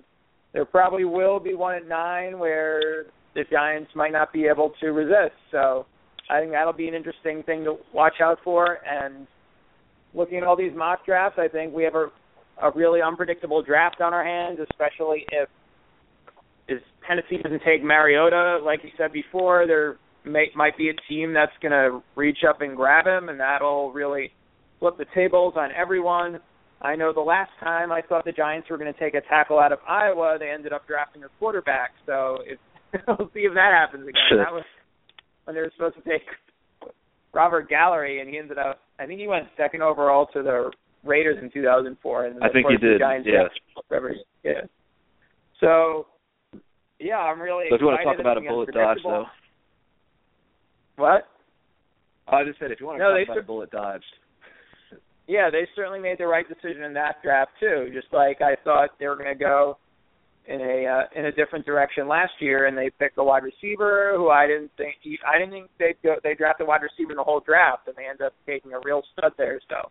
there 0.54 0.63
probably 0.63 1.04
will 1.04 1.39
be 1.39 1.54
one 1.54 1.76
at 1.76 1.86
nine 1.86 2.39
where 2.39 3.08
the 3.36 3.44
Giants 3.52 3.92
might 3.96 4.13
not 4.13 4.32
be 4.32 4.46
able 4.46 4.72
to 4.80 4.88
resist. 4.88 5.36
So 5.52 5.86
I 6.30 6.39
think 6.39 6.52
that'll 6.54 6.72
be 6.72 6.88
an 6.88 6.94
interesting 6.94 7.44
thing 7.44 7.65
to 7.65 7.76
watch 7.94 8.22
out 8.22 8.39
for. 8.44 8.80
And 8.88 9.28
looking 10.13 10.38
at 10.38 10.44
all 10.44 10.56
these 10.56 10.76
mock 10.76 11.06
drafts, 11.06 11.38
I 11.38 11.50
think 11.50 11.74
we 11.74 11.84
have 11.84 11.96
a 11.96 12.08
a 12.62 12.72
really 12.72 13.02
unpredictable 13.02 13.62
draft 13.62 14.02
on 14.02 14.13
our 14.13 14.24
hands, 14.24 14.60
especially 14.70 15.26
if 15.32 15.50
if 16.70 16.82
Tennessee 17.08 17.42
doesn't 17.42 17.62
take 17.66 17.84
Mariota, 17.84 18.60
like 18.64 18.80
you 18.84 18.90
said 18.98 19.12
before, 19.12 19.66
there 19.68 19.98
may, 20.24 20.48
might 20.56 20.78
be 20.78 20.90
a 20.90 20.94
team 21.12 21.34
that's 21.34 21.52
going 21.62 21.72
to 21.72 22.02
reach 22.16 22.40
up 22.48 22.62
and 22.62 22.76
grab 22.76 23.06
him, 23.06 23.30
and 23.30 23.40
that'll 23.40 23.92
really 23.92 24.32
flip 24.80 24.98
the 24.98 25.06
tables 25.14 25.54
on 25.58 25.70
everyone. 25.76 26.40
I 26.82 26.96
know 26.96 27.12
the 27.14 27.20
last 27.20 27.52
time 27.60 27.92
I 27.92 28.02
thought 28.02 28.26
the 28.26 28.32
Giants 28.32 28.70
were 28.70 28.78
going 28.78 28.94
to 28.94 29.00
take 29.00 29.14
a 29.14 29.22
tackle 29.22 29.60
out 29.60 29.72
of 29.72 29.80
Iowa, 29.88 30.38
they 30.40 30.50
ended 30.50 30.72
up 30.72 30.88
drafting 30.88 31.24
a 31.24 31.28
quarterback. 31.40 31.92
So 32.06 32.38
if 32.46 32.60
we'll 33.08 33.30
see 33.34 33.42
if 33.42 33.54
that 33.54 33.72
happens 33.74 34.08
again. 34.08 34.22
Sure. 34.30 34.44
That 34.44 34.54
was 34.54 34.64
when 35.44 35.56
they 35.56 35.62
were 35.62 35.72
supposed 35.76 35.96
to 35.96 36.10
take 36.10 36.24
Robert 37.34 37.70
Gallery, 37.70 38.20
and 38.22 38.30
he 38.30 38.38
ended 38.38 38.58
up. 38.58 38.80
I 38.98 39.06
think 39.06 39.20
he 39.20 39.28
went 39.28 39.48
second 39.58 39.82
overall 39.82 40.28
to 40.34 40.42
the 40.42 40.72
Raiders 41.04 41.38
in 41.42 41.52
2004. 41.52 42.26
And 42.26 42.44
I 42.44 42.50
think 42.50 42.68
he 42.70 42.78
did. 42.78 43.00
Giants 43.00 43.28
yeah. 43.30 43.48
Yeah. 44.44 44.62
So, 45.60 46.08
yeah, 47.00 47.18
I'm 47.18 47.40
really. 47.42 47.66
So 47.70 47.76
if 47.76 47.82
you 47.82 47.88
want 47.88 48.00
to 48.00 48.06
talk 48.06 48.20
about 48.20 48.38
a 48.38 48.42
bullet 48.42 48.74
dodge, 48.74 49.00
though. 49.04 49.26
What? 50.98 51.28
I 52.28 52.44
just 52.44 52.60
said 52.60 52.72
if 52.72 52.80
you 52.80 52.86
want 52.86 53.00
to 53.00 53.04
no, 53.04 53.18
talk 53.18 53.24
about 53.26 53.36
sur- 53.36 53.40
a 53.40 53.44
bullet 53.44 53.72
dodge. 53.72 54.04
Yeah, 55.28 55.50
they 55.52 55.68
certainly 55.76 56.00
made 56.00 56.18
the 56.18 56.28
right 56.28 56.46
decision 56.48 56.84
in 56.84 56.94
that 56.94 57.22
draft 57.24 57.52
too. 57.60 57.90
Just 57.94 58.08
like 58.12 58.42
I 58.42 58.56
thought 58.64 58.90
they 59.00 59.08
were 59.08 59.16
going 59.16 59.32
to 59.32 59.40
go 59.40 59.78
in 60.48 60.60
a 60.60 60.86
uh, 60.86 61.20
in 61.20 61.26
a 61.26 61.32
different 61.32 61.66
direction 61.66 62.08
last 62.08 62.34
year, 62.40 62.66
and 62.66 62.78
they 62.78 62.90
picked 62.90 63.18
a 63.18 63.24
wide 63.24 63.44
receiver 63.44 64.14
who 64.16 64.30
I 64.30 64.48
didn't 64.48 64.72
think 64.76 64.96
I 65.26 65.38
didn't 65.38 65.52
think 65.52 65.70
they'd 65.78 65.96
go 66.04 66.16
they 66.24 66.34
drafted 66.34 66.66
a 66.66 66.68
wide 66.68 66.82
receiver 66.82 67.12
in 67.12 67.18
the 67.18 67.24
whole 67.24 67.40
draft, 67.40 67.88
and 67.88 67.96
they 67.96 68.06
ended 68.06 68.26
up 68.26 68.34
taking 68.46 68.74
a 68.74 68.80
real 68.84 69.04
stud 69.14 69.34
there. 69.38 69.60
So 69.70 69.90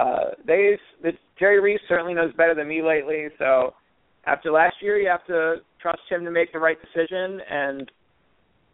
uh, 0.00 0.30
they 0.46 0.78
the, 1.02 1.12
Jerry 1.38 1.60
Reese 1.60 1.80
certainly 1.88 2.14
knows 2.14 2.32
better 2.36 2.54
than 2.54 2.68
me 2.68 2.82
lately. 2.82 3.26
So 3.38 3.74
after 4.26 4.50
last 4.50 4.76
year, 4.80 4.98
you 4.98 5.08
have 5.08 5.24
to 5.26 5.56
trust 5.80 6.00
him 6.10 6.24
to 6.24 6.30
make 6.30 6.52
the 6.52 6.58
right 6.58 6.76
decision 6.80 7.40
and 7.48 7.90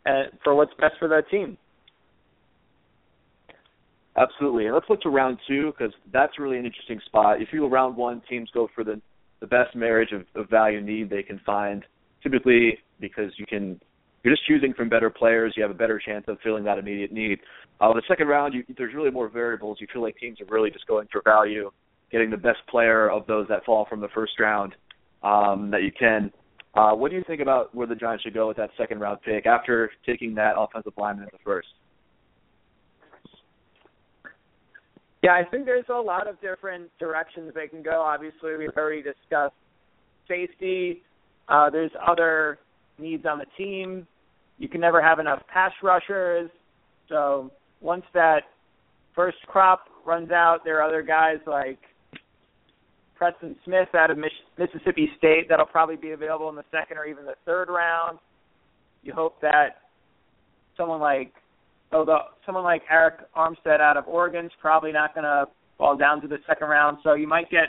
and 0.04 0.32
for 0.42 0.54
what's 0.54 0.72
best 0.80 0.94
for 0.98 1.06
the 1.08 1.22
team. 1.30 1.56
Absolutely. 4.16 4.66
And 4.66 4.74
let's 4.74 4.86
look 4.90 5.00
to 5.02 5.10
round 5.10 5.38
two 5.46 5.72
because 5.72 5.94
that's 6.12 6.38
really 6.38 6.58
an 6.58 6.66
interesting 6.66 7.00
spot. 7.06 7.40
If 7.40 7.48
you 7.52 7.60
go 7.60 7.68
round 7.68 7.96
one, 7.96 8.20
teams 8.28 8.50
go 8.52 8.68
for 8.74 8.84
the 8.84 9.00
the 9.40 9.46
best 9.46 9.74
marriage 9.74 10.12
of, 10.12 10.24
of 10.40 10.48
value 10.48 10.80
need 10.80 11.10
they 11.10 11.22
can 11.22 11.40
find. 11.44 11.84
Typically, 12.22 12.78
because 13.00 13.32
you 13.36 13.46
can 13.46 13.80
you're 14.22 14.32
just 14.32 14.46
choosing 14.46 14.72
from 14.72 14.88
better 14.88 15.10
players, 15.10 15.54
you 15.56 15.62
have 15.62 15.70
a 15.70 15.74
better 15.74 16.00
chance 16.04 16.24
of 16.28 16.38
filling 16.44 16.64
that 16.64 16.78
immediate 16.78 17.12
need. 17.12 17.40
Uh, 17.80 17.92
the 17.92 18.02
second 18.06 18.28
round, 18.28 18.54
you, 18.54 18.62
there's 18.78 18.94
really 18.94 19.10
more 19.10 19.28
variables. 19.28 19.78
You 19.80 19.88
feel 19.92 20.02
like 20.02 20.16
teams 20.16 20.40
are 20.40 20.44
really 20.44 20.70
just 20.70 20.86
going 20.86 21.08
for 21.10 21.22
value, 21.24 21.72
getting 22.12 22.30
the 22.30 22.36
best 22.36 22.58
player 22.70 23.10
of 23.10 23.26
those 23.26 23.48
that 23.48 23.64
fall 23.64 23.84
from 23.90 24.00
the 24.00 24.08
first 24.14 24.38
round 24.38 24.74
um, 25.22 25.70
that 25.70 25.82
you 25.82 25.92
can. 25.96 26.32
Uh, 26.74 26.92
what 26.92 27.10
do 27.10 27.16
you 27.16 27.24
think 27.26 27.40
about 27.40 27.74
where 27.74 27.86
the 27.86 27.94
Giants 27.94 28.24
should 28.24 28.34
go 28.34 28.48
with 28.48 28.56
that 28.56 28.70
second 28.78 28.98
round 29.00 29.20
pick 29.22 29.46
after 29.46 29.90
taking 30.06 30.34
that 30.34 30.54
offensive 30.56 30.94
lineman 30.96 31.24
in 31.24 31.30
the 31.32 31.38
first? 31.44 31.68
Yeah, 35.22 35.32
I 35.32 35.44
think 35.48 35.66
there's 35.66 35.84
a 35.88 36.00
lot 36.00 36.26
of 36.26 36.40
different 36.40 36.90
directions 36.98 37.52
they 37.54 37.68
can 37.68 37.82
go. 37.82 38.00
Obviously, 38.00 38.56
we've 38.56 38.70
already 38.76 39.02
discussed 39.02 39.54
safety. 40.26 41.02
Uh, 41.48 41.70
there's 41.70 41.92
other 42.04 42.58
needs 42.98 43.24
on 43.26 43.38
the 43.38 43.46
team. 43.56 44.06
You 44.58 44.68
can 44.68 44.80
never 44.80 45.00
have 45.00 45.18
enough 45.18 45.42
pass 45.52 45.72
rushers. 45.82 46.50
So 47.08 47.52
once 47.80 48.04
that 48.14 48.42
first 49.14 49.38
crop 49.46 49.84
runs 50.04 50.30
out, 50.30 50.60
there 50.64 50.80
are 50.80 50.88
other 50.88 51.02
guys 51.02 51.38
like 51.46 51.78
Preston 53.22 53.54
Smith 53.64 53.86
out 53.94 54.10
of 54.10 54.18
Mississippi 54.58 55.08
State 55.16 55.48
that'll 55.48 55.64
probably 55.64 55.94
be 55.94 56.10
available 56.10 56.48
in 56.48 56.56
the 56.56 56.64
second 56.72 56.98
or 56.98 57.04
even 57.04 57.24
the 57.24 57.36
third 57.46 57.68
round. 57.68 58.18
You 59.04 59.12
hope 59.12 59.40
that 59.42 59.82
someone 60.76 61.00
like 61.00 61.32
although 61.92 62.22
someone 62.44 62.64
like 62.64 62.82
Arik 62.92 63.22
Armstead 63.36 63.78
out 63.78 63.96
of 63.96 64.08
Oregon's 64.08 64.50
probably 64.60 64.90
not 64.90 65.14
going 65.14 65.22
to 65.22 65.44
fall 65.78 65.96
down 65.96 66.20
to 66.22 66.26
the 66.26 66.38
second 66.48 66.66
round. 66.66 66.98
So 67.04 67.14
you 67.14 67.28
might 67.28 67.48
get 67.48 67.68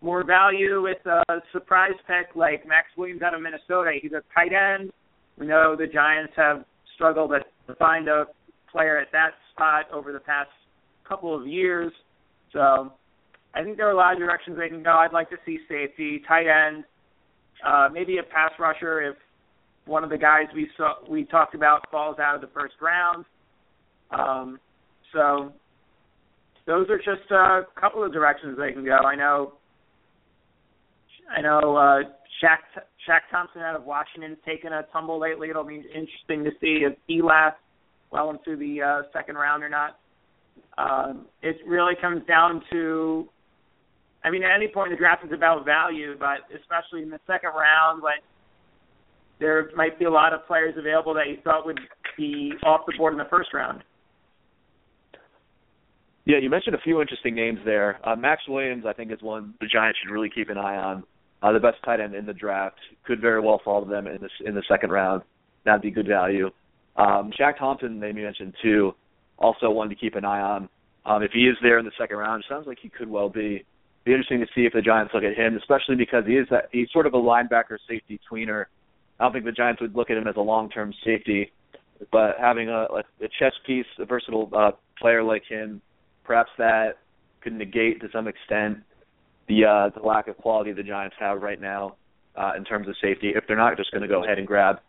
more 0.00 0.24
value 0.24 0.82
with 0.82 0.98
a 1.06 1.22
surprise 1.52 1.94
pick 2.08 2.34
like 2.34 2.66
Maxx 2.66 2.88
Williams 2.96 3.22
out 3.22 3.32
of 3.32 3.40
Minnesota. 3.40 3.92
He's 4.02 4.10
a 4.10 4.22
tight 4.34 4.50
end. 4.52 4.90
We 5.38 5.46
know 5.46 5.76
the 5.78 5.86
Giants 5.86 6.32
have 6.34 6.64
struggled 6.96 7.30
to 7.30 7.74
find 7.76 8.08
a 8.08 8.24
player 8.72 8.98
at 8.98 9.12
that 9.12 9.34
spot 9.52 9.84
over 9.92 10.12
the 10.12 10.18
past 10.18 10.50
couple 11.08 11.40
of 11.40 11.46
years. 11.46 11.92
So 12.52 12.92
I 13.54 13.62
think 13.62 13.76
there 13.76 13.88
are 13.88 13.92
a 13.92 13.96
lot 13.96 14.12
of 14.12 14.18
directions 14.18 14.56
they 14.58 14.68
can 14.68 14.82
go. 14.82 14.90
I'd 14.90 15.12
like 15.12 15.30
to 15.30 15.36
see 15.44 15.58
safety, 15.68 16.22
tight 16.26 16.46
end, 16.46 16.84
uh, 17.66 17.88
maybe 17.92 18.18
a 18.18 18.22
pass 18.22 18.52
rusher 18.58 19.02
if 19.02 19.16
one 19.86 20.04
of 20.04 20.10
the 20.10 20.18
guys 20.18 20.44
we 20.54 20.68
saw 20.76 20.94
we 21.08 21.24
talked 21.24 21.54
about 21.54 21.90
falls 21.90 22.18
out 22.18 22.34
of 22.34 22.40
the 22.40 22.48
first 22.48 22.74
round. 22.80 23.24
Um, 24.10 24.60
so 25.12 25.52
those 26.66 26.88
are 26.90 26.98
just 26.98 27.30
a 27.30 27.62
couple 27.78 28.04
of 28.04 28.12
directions 28.12 28.56
they 28.58 28.72
can 28.72 28.84
go. 28.84 28.98
I 28.98 29.16
know. 29.16 29.54
I 31.36 31.40
know 31.40 31.76
uh, 31.76 32.02
Shaq 32.42 32.58
Shaq 33.08 33.20
Thompson 33.30 33.62
out 33.62 33.76
of 33.76 33.84
Washington's 33.84 34.38
taken 34.46 34.72
a 34.72 34.84
tumble 34.92 35.18
lately. 35.18 35.50
It'll 35.50 35.64
be 35.64 35.76
interesting 35.76 36.44
to 36.44 36.50
see 36.60 36.84
if 36.86 36.96
he 37.06 37.22
lasts 37.22 37.60
well 38.10 38.30
into 38.30 38.56
the 38.56 38.82
uh, 38.82 39.02
second 39.12 39.36
round 39.36 39.62
or 39.62 39.68
not. 39.68 39.98
Um, 40.78 41.26
it 41.42 41.56
really 41.66 41.94
comes 42.00 42.26
down 42.26 42.62
to, 42.72 43.28
I 44.22 44.30
mean, 44.30 44.42
at 44.42 44.54
any 44.54 44.68
point 44.68 44.88
in 44.88 44.96
the 44.96 44.98
draft 44.98 45.24
is 45.24 45.32
about 45.32 45.64
value, 45.64 46.16
but 46.18 46.40
especially 46.54 47.02
in 47.02 47.10
the 47.10 47.20
second 47.26 47.50
round 47.56 48.02
when 48.02 48.20
there 49.38 49.70
might 49.74 49.98
be 49.98 50.04
a 50.04 50.10
lot 50.10 50.34
of 50.34 50.46
players 50.46 50.74
available 50.76 51.14
that 51.14 51.28
you 51.28 51.38
thought 51.42 51.64
would 51.64 51.80
be 52.16 52.52
off 52.64 52.82
the 52.86 52.92
board 52.98 53.14
in 53.14 53.18
the 53.18 53.28
first 53.30 53.54
round. 53.54 53.82
Yeah, 56.26 56.38
you 56.38 56.50
mentioned 56.50 56.74
a 56.74 56.80
few 56.80 57.00
interesting 57.00 57.34
names 57.34 57.58
there. 57.64 57.98
Uh, 58.06 58.14
Maxx 58.14 58.42
Williams, 58.46 58.84
I 58.86 58.92
think, 58.92 59.10
is 59.10 59.22
one 59.22 59.54
the 59.60 59.66
Giants 59.66 59.98
should 60.02 60.12
really 60.12 60.28
keep 60.28 60.50
an 60.50 60.58
eye 60.58 60.76
on. 60.76 61.02
Uh, 61.42 61.52
the 61.52 61.58
best 61.58 61.78
tight 61.84 62.00
end 62.00 62.14
in 62.14 62.26
the 62.26 62.34
draft 62.34 62.76
could 63.06 63.20
very 63.20 63.40
well 63.40 63.60
fall 63.64 63.82
to 63.82 63.90
them 63.90 64.06
in 64.06 64.20
this 64.20 64.30
in 64.44 64.54
the 64.54 64.62
second 64.68 64.90
round. 64.90 65.22
That'd 65.64 65.80
be 65.80 65.90
good 65.90 66.06
value. 66.06 66.50
Um, 66.96 67.32
Shaq 67.38 67.58
Thompson, 67.58 67.98
they 67.98 68.12
mentioned 68.12 68.54
too, 68.62 68.94
also 69.38 69.70
one 69.70 69.88
to 69.88 69.94
keep 69.94 70.16
an 70.16 70.24
eye 70.24 70.40
on. 70.40 70.68
Um, 71.06 71.22
if 71.22 71.30
he 71.32 71.48
is 71.48 71.56
there 71.62 71.78
in 71.78 71.86
the 71.86 71.92
second 71.98 72.18
round, 72.18 72.44
sounds 72.48 72.66
like 72.66 72.78
he 72.80 72.90
could 72.90 73.08
well 73.08 73.30
be. 73.30 73.64
Be 74.10 74.14
interesting 74.14 74.40
to 74.40 74.46
see 74.56 74.66
if 74.66 74.72
the 74.72 74.82
Giants 74.82 75.14
look 75.14 75.22
at 75.22 75.36
him, 75.36 75.56
especially 75.56 75.94
because 75.94 76.24
he 76.26 76.32
is 76.32 76.48
that 76.50 76.64
he's 76.72 76.88
sort 76.92 77.06
of 77.06 77.14
a 77.14 77.16
linebacker 77.16 77.78
safety 77.88 78.18
tweener. 78.28 78.64
I 79.20 79.24
don't 79.24 79.32
think 79.32 79.44
the 79.44 79.52
Giants 79.52 79.80
would 79.80 79.94
look 79.94 80.10
at 80.10 80.16
him 80.16 80.26
as 80.26 80.34
a 80.34 80.40
long-term 80.40 80.92
safety, 81.04 81.52
but 82.10 82.34
having 82.40 82.68
a, 82.68 82.86
a 82.92 83.28
chess 83.38 83.52
piece, 83.64 83.86
a 84.00 84.04
versatile 84.04 84.50
uh, 84.52 84.72
player 85.00 85.22
like 85.22 85.44
him, 85.48 85.80
perhaps 86.24 86.50
that 86.58 86.98
could 87.40 87.52
negate 87.52 88.00
to 88.00 88.08
some 88.12 88.26
extent 88.26 88.78
the 89.46 89.64
uh, 89.64 89.90
the 89.96 90.04
lack 90.04 90.26
of 90.26 90.36
quality 90.38 90.72
the 90.72 90.82
Giants 90.82 91.14
have 91.20 91.40
right 91.40 91.60
now 91.60 91.94
uh, 92.34 92.54
in 92.56 92.64
terms 92.64 92.88
of 92.88 92.96
safety. 93.00 93.30
If 93.36 93.44
they're 93.46 93.56
not 93.56 93.76
just 93.76 93.92
going 93.92 94.02
to 94.02 94.08
go 94.08 94.24
ahead 94.24 94.38
and 94.38 94.46
grab 94.46 94.80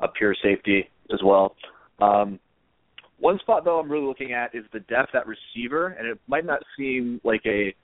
a 0.00 0.08
pure 0.08 0.34
safety 0.42 0.88
as 1.12 1.20
well. 1.22 1.54
Um, 2.00 2.40
one 3.18 3.38
spot 3.40 3.66
though 3.66 3.78
I'm 3.78 3.92
really 3.92 4.06
looking 4.06 4.32
at 4.32 4.54
is 4.54 4.64
the 4.72 4.80
depth 4.80 5.14
at 5.14 5.26
receiver, 5.26 5.88
and 5.88 6.08
it 6.08 6.18
might 6.28 6.46
not 6.46 6.62
seem 6.78 7.20
like 7.24 7.42
a 7.44 7.74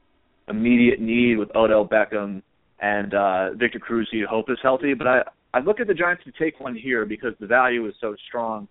immediate 0.49 1.01
need 1.01 1.39
with 1.39 1.55
Odell 1.55 1.87
Beckham 1.87 2.43
and 2.81 3.15
uh, 3.15 3.55
Victor 3.55 3.79
Cruz 3.79 4.09
who 4.11 4.19
you 4.19 4.27
hope 4.27 4.51
is 4.51 4.59
healthy, 4.63 4.95
but 4.95 5.07
I 5.07 5.23
I 5.55 5.61
look 5.61 5.81
at 5.81 5.87
the 5.87 5.95
Giants 5.95 6.23
to 6.25 6.33
take 6.33 6.61
one 6.61 6.75
here 6.75 7.07
because 7.07 7.33
the 7.41 7.47
value 7.47 7.87
is 7.87 7.95
so 8.01 8.15
strong. 8.29 8.69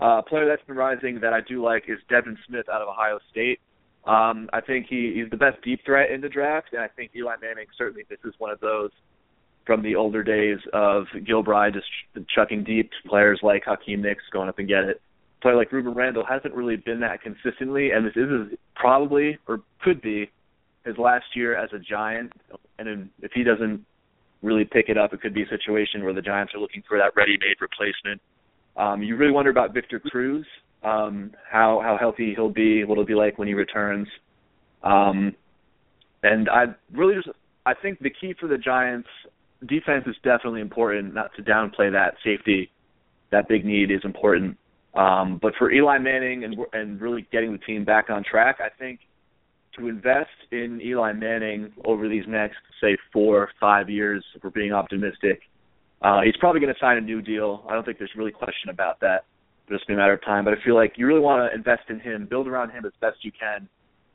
Uh, 0.00 0.18
a 0.18 0.22
player 0.22 0.46
that's 0.46 0.64
been 0.64 0.76
rising 0.76 1.18
that 1.20 1.32
I 1.32 1.40
do 1.40 1.62
like 1.62 1.84
is 1.88 1.98
Devin 2.08 2.38
Smith 2.46 2.68
out 2.72 2.80
of 2.80 2.88
Ohio 2.88 3.18
State. 3.30 3.58
Um, 4.06 4.48
I 4.52 4.60
think 4.60 4.86
he, 4.88 5.12
he's 5.14 5.28
the 5.30 5.36
best 5.36 5.60
deep 5.62 5.80
threat 5.84 6.10
in 6.10 6.20
the 6.20 6.28
draft, 6.28 6.68
and 6.72 6.80
I 6.80 6.88
think 6.88 7.10
Eli 7.16 7.34
Manning 7.42 7.66
certainly 7.76 8.04
this 8.08 8.20
is 8.24 8.32
one 8.38 8.50
of 8.50 8.60
those 8.60 8.90
from 9.66 9.82
the 9.82 9.96
older 9.96 10.22
days 10.22 10.58
of 10.72 11.04
Gilbride 11.16 11.74
just 11.74 12.28
chucking 12.34 12.64
deep 12.64 12.90
players 13.06 13.40
like 13.42 13.64
Hakeem 13.66 14.00
Nicks 14.00 14.22
going 14.32 14.48
up 14.48 14.58
and 14.58 14.68
get 14.68 14.84
it 14.84 15.02
player 15.40 15.56
like 15.56 15.70
Rueben 15.70 15.94
Randle 15.94 16.24
hasn't 16.24 16.54
really 16.54 16.76
been 16.76 17.00
that 17.00 17.22
consistently, 17.22 17.90
and 17.90 18.06
this 18.06 18.16
is 18.16 18.58
probably 18.74 19.38
or 19.48 19.60
could 19.82 20.00
be 20.00 20.30
his 20.84 20.96
last 20.98 21.26
year 21.34 21.56
as 21.56 21.70
a 21.72 21.78
Giant. 21.78 22.32
And 22.78 23.10
if 23.20 23.32
he 23.32 23.42
doesn't 23.42 23.84
really 24.42 24.64
pick 24.64 24.88
it 24.88 24.96
up, 24.96 25.12
it 25.12 25.20
could 25.20 25.34
be 25.34 25.42
a 25.42 25.48
situation 25.48 26.02
where 26.02 26.14
the 26.14 26.22
Giants 26.22 26.54
are 26.54 26.60
looking 26.60 26.82
for 26.88 26.98
that 26.98 27.12
ready-made 27.14 27.56
replacement. 27.60 28.20
Um, 28.76 29.02
you 29.02 29.16
really 29.16 29.32
wonder 29.32 29.50
about 29.50 29.74
Victor 29.74 30.00
Cruz, 30.00 30.46
um, 30.82 31.32
how 31.50 31.80
how 31.84 31.98
healthy 31.98 32.32
he'll 32.34 32.50
be, 32.50 32.84
what 32.84 32.94
it'll 32.94 33.04
be 33.04 33.14
like 33.14 33.38
when 33.38 33.48
he 33.48 33.54
returns. 33.54 34.08
Um, 34.82 35.34
and 36.22 36.48
I 36.48 36.66
really 36.92 37.14
just 37.14 37.28
I 37.66 37.74
think 37.74 37.98
the 38.00 38.10
key 38.10 38.34
for 38.38 38.46
the 38.46 38.56
Giants 38.56 39.08
defense 39.66 40.04
is 40.06 40.16
definitely 40.24 40.62
important. 40.62 41.12
Not 41.12 41.34
to 41.36 41.42
downplay 41.42 41.92
that 41.92 42.14
safety, 42.24 42.70
that 43.30 43.48
big 43.48 43.64
need 43.64 43.90
is 43.90 44.00
important. 44.04 44.56
Um, 44.94 45.38
but 45.40 45.52
for 45.58 45.70
Eli 45.70 45.98
Manning 45.98 46.44
and 46.44 46.56
and 46.72 47.00
really 47.00 47.26
getting 47.30 47.52
the 47.52 47.58
team 47.58 47.84
back 47.84 48.08
on 48.08 48.24
track, 48.24 48.58
I 48.60 48.68
think 48.78 49.00
to 49.78 49.88
invest 49.88 50.28
in 50.52 50.80
Eli 50.82 51.12
Manning 51.12 51.72
over 51.84 52.08
these 52.08 52.24
next 52.28 52.58
say 52.80 52.96
four 53.12 53.38
or 53.38 53.50
five 53.60 53.88
years, 53.88 54.24
if 54.34 54.42
we're 54.42 54.50
being 54.50 54.72
optimistic, 54.72 55.42
uh, 56.02 56.20
he's 56.22 56.36
probably 56.38 56.60
going 56.60 56.72
to 56.72 56.80
sign 56.80 56.96
a 56.96 57.00
new 57.00 57.22
deal. 57.22 57.64
I 57.68 57.74
don't 57.74 57.84
think 57.84 57.98
there's 57.98 58.10
really 58.16 58.32
question 58.32 58.70
about 58.70 59.00
that. 59.00 59.24
It's 59.68 59.78
just 59.78 59.90
a 59.90 59.94
matter 59.94 60.14
of 60.14 60.24
time. 60.24 60.44
But 60.44 60.54
I 60.54 60.64
feel 60.64 60.74
like 60.74 60.94
you 60.96 61.06
really 61.06 61.20
want 61.20 61.50
to 61.50 61.54
invest 61.54 61.90
in 61.90 62.00
him, 62.00 62.26
build 62.28 62.48
around 62.48 62.70
him 62.70 62.84
as 62.84 62.92
best 63.00 63.18
you 63.22 63.32
can, 63.38 63.68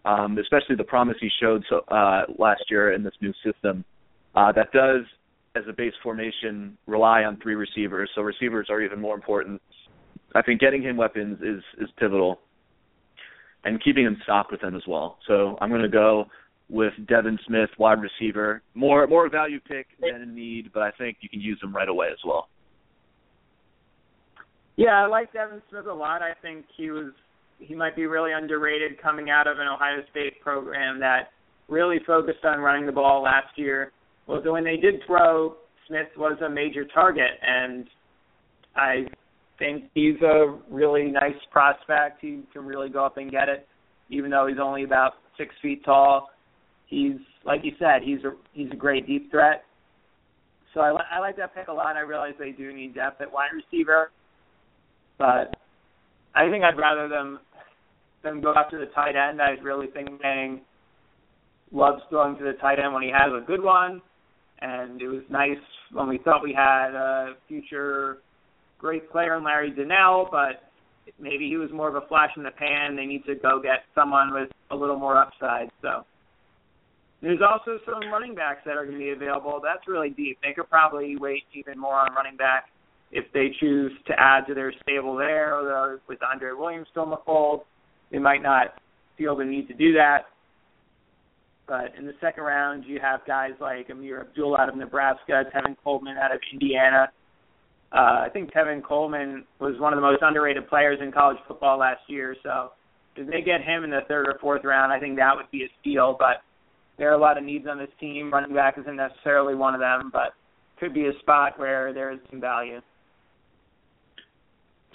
um, 0.04 0.38
especially 0.38 0.76
the 0.76 0.84
promise 0.84 1.16
he 1.22 1.30
showed 1.42 1.64
so, 1.70 1.80
uh, 1.96 2.24
last 2.38 2.64
year 2.70 2.94
in 2.94 3.04
this 3.04 3.14
new 3.22 3.34
system 3.44 3.86
uh, 4.36 4.52
that 4.52 4.72
does, 4.72 5.02
as 5.56 5.64
a 5.70 5.74
base 5.74 5.94
formation, 6.04 6.78
rely 6.88 7.24
on 7.24 7.40
three 7.42 7.56
receivers. 7.56 8.10
So 8.16 8.22
receivers 8.22 8.68
are 8.70 8.82
even 8.82 9.00
more 9.00 9.16
important 9.16 9.62
I 10.36 10.42
think 10.42 10.60
getting 10.60 10.84
him 10.84 10.98
weapons 10.98 11.40
is 11.42 11.64
is 11.82 11.90
pivotal, 11.98 12.42
and 13.66 13.84
keeping 13.84 14.06
him 14.06 14.18
stocked 14.24 14.52
with 14.52 14.62
them 14.62 14.76
as 14.76 14.84
well. 14.88 15.18
So 15.28 15.58
I'm 15.60 15.70
going 15.70 15.82
to 15.82 15.90
go 15.90 16.26
with 16.70 16.94
Devin 17.08 17.38
Smith, 17.46 17.70
wide 17.78 18.00
receiver, 18.02 18.62
more 18.74 19.06
more 19.08 19.30
value 19.30 19.60
pick 19.60 19.88
than 20.00 20.22
a 20.22 20.26
need, 20.26 20.72
but 20.74 20.84
I 20.84 20.92
think 20.92 21.18
you 21.22 21.30
can 21.30 21.42
use 21.42 21.60
him 21.62 21.76
right 21.76 21.90
away 21.90 22.08
as 22.12 22.20
well. 22.26 22.48
Yeah, 24.78 25.04
I 25.04 25.08
like 25.08 25.32
Devin 25.34 25.62
Smith 25.70 25.86
a 25.86 25.94
lot. 25.94 26.22
I 26.22 26.34
think 26.42 26.66
he 26.78 26.90
was 26.92 27.12
he 27.60 27.76
might 27.76 27.96
be 27.96 28.06
really 28.06 28.34
underrated 28.34 29.02
coming 29.02 29.30
out 29.30 29.48
of 29.48 29.60
an 29.60 29.68
Ohio 29.68 30.02
State 30.12 30.42
program 30.42 31.00
that 31.00 31.30
really 31.68 32.00
focused 32.06 32.44
on 32.44 32.60
running 32.60 32.86
the 32.86 32.92
ball 32.92 33.24
last 33.24 33.58
year. 33.58 33.92
Well, 34.28 34.42
when 34.44 34.64
they 34.64 34.78
did 34.78 34.96
throw, 35.06 35.56
Smith 35.88 36.08
was 36.18 36.38
a 36.46 36.50
major 36.50 36.86
target, 36.86 37.32
and 37.42 37.88
I 38.76 39.06
think 39.58 39.86
he's 39.94 40.22
a 40.22 40.58
really 40.70 41.06
nice 41.06 41.36
prospect. 41.52 42.20
He 42.22 42.44
can 42.54 42.66
really 42.66 42.90
go 42.90 43.06
up 43.06 43.18
and 43.18 43.32
get 43.32 43.50
it, 43.50 43.68
even 44.10 44.32
though 44.32 44.48
he's 44.48 44.58
only 44.62 44.84
about 44.84 45.14
six 45.38 45.54
feet 45.62 45.84
tall. 45.86 46.30
He's 46.88 47.18
like 47.46 47.62
you 47.64 47.72
said, 47.80 48.02
he's 48.04 48.24
a 48.24 48.34
he's 48.54 48.72
a 48.72 48.76
great 48.76 49.08
deep 49.08 49.32
threat. 49.32 49.64
So 50.74 50.82
I, 50.82 50.98
I 51.12 51.20
like 51.20 51.38
that 51.38 51.56
pick 51.56 51.68
a 51.68 51.74
lot. 51.74 51.96
I 51.96 52.02
realize 52.02 52.34
they 52.38 52.52
do 52.52 52.74
need 52.74 52.96
depth 52.96 53.22
at 53.22 53.32
wide 53.32 53.50
receiver, 53.54 54.12
but 55.18 55.56
I 56.36 56.50
think 56.50 56.64
I'd 56.64 56.78
rather 56.78 57.08
them 57.08 57.40
them 58.24 58.42
go 58.42 58.54
after 58.56 58.80
the 58.80 58.92
tight 58.92 59.16
end. 59.16 59.42
I 59.42 59.52
really 59.62 59.88
think 59.88 60.10
Manning 60.22 60.62
loves 61.72 62.02
going 62.12 62.38
to 62.38 62.44
the 62.44 62.54
tight 62.54 62.80
end 62.80 62.94
when 62.94 63.04
he 63.04 63.10
has 63.10 63.32
a 63.32 63.46
good 63.46 63.64
one, 63.64 64.02
and 64.62 65.02
it 65.02 65.08
was 65.08 65.24
nice 65.30 65.58
when 65.92 66.10
we 66.10 66.18
thought 66.20 66.44
we 66.44 66.54
had 66.54 66.94
a 66.94 67.34
future 67.48 68.18
great 68.80 69.12
player 69.12 69.38
in 69.38 69.44
Larry 69.44 69.72
Donnell, 69.72 70.28
but 70.32 70.72
maybe 71.20 71.48
he 71.48 71.58
was 71.58 71.70
more 71.72 71.88
of 71.88 71.96
a 71.96 72.08
flash 72.08 72.32
in 72.38 72.44
the 72.44 72.52
pan. 72.52 72.96
They 72.96 73.06
need 73.06 73.26
to 73.26 73.36
go 73.36 73.62
get 73.62 73.84
someone 73.94 74.34
with 74.34 74.50
a 74.72 74.76
little 74.76 74.98
more 74.98 75.18
upside. 75.18 75.70
So 75.82 76.06
there's 77.22 77.42
also 77.42 77.80
some 77.86 78.12
running 78.12 78.36
backs 78.36 78.62
that 78.66 78.78
are 78.78 78.86
going 78.86 78.98
to 78.98 79.04
be 79.04 79.12
available. 79.12 79.62
That's 79.64 79.88
really 79.88 80.10
deep. 80.10 80.38
They 80.44 80.54
could 80.54 80.70
probably 80.70 81.16
wait 81.18 81.44
even 81.54 81.80
more 81.80 81.96
on 81.96 82.14
running 82.14 82.38
back 82.38 82.66
if 83.12 83.26
they 83.34 83.50
choose 83.60 83.92
to 84.08 84.14
add 84.18 84.46
to 84.48 84.54
their 84.54 84.74
stable 84.82 85.16
there, 85.16 85.56
or 85.56 86.02
with 86.10 86.20
Andre 86.24 86.52
Williams 86.52 86.88
still 86.92 87.04
in 87.04 87.12
the 87.12 87.22
fold. 87.26 87.62
They 88.12 88.20
might 88.20 88.42
not 88.42 88.80
feel 89.18 89.36
the 89.36 89.46
need 89.46 89.68
to 89.68 89.74
do 89.74 89.94
that. 89.94 90.26
But 91.68 91.96
in 91.98 92.06
the 92.06 92.14
second 92.22 92.44
round, 92.44 92.84
you 92.86 93.00
have 93.02 93.22
guys 93.26 93.52
like 93.60 93.90
Ameer 93.90 94.22
Abdul 94.22 94.58
out 94.58 94.70
of 94.70 94.76
Nebraska, 94.76 95.44
Tevin 95.56 95.76
Coleman 95.84 96.18
out 96.18 96.32
of 96.32 96.40
Indiana, 96.54 97.10
uh, 97.96 98.26
I 98.26 98.30
think 98.34 98.52
Tevin 98.52 98.84
Coleman 98.84 99.46
was 99.60 99.80
one 99.80 99.94
of 99.94 99.98
the 99.98 100.02
most 100.02 100.22
underrated 100.22 100.68
players 100.68 101.00
in 101.02 101.14
college 101.14 101.38
football 101.48 101.80
last 101.80 102.02
year. 102.08 102.36
So 102.44 102.72
if 103.16 103.26
they 103.28 103.42
get 103.42 103.62
him 103.62 103.86
in 103.86 103.90
the 103.90 104.02
third 104.10 104.28
or 104.28 104.38
fourth 104.42 104.66
round, 104.66 104.92
I 104.92 105.00
think 105.00 105.16
that 105.16 105.34
would 105.36 105.50
be 105.50 105.64
a 105.64 105.70
steal. 105.80 106.16
But 106.20 106.44
there 106.98 107.10
are 107.10 107.14
a 107.14 107.22
lot 107.22 107.38
of 107.38 107.46
needs 107.46 107.66
on 107.70 107.78
this 107.78 107.90
team. 108.00 108.34
Running 108.34 108.54
back 108.54 108.78
isn't 108.78 108.96
necessarily 108.96 109.56
one 109.56 109.74
of 109.74 109.80
them, 109.80 110.10
but 110.12 110.34
could 110.78 110.94
be 110.94 111.06
a 111.06 111.18
spot 111.20 111.58
where 111.58 111.94
there 111.94 112.12
is 112.12 112.20
some 112.30 112.42
value. 112.42 112.82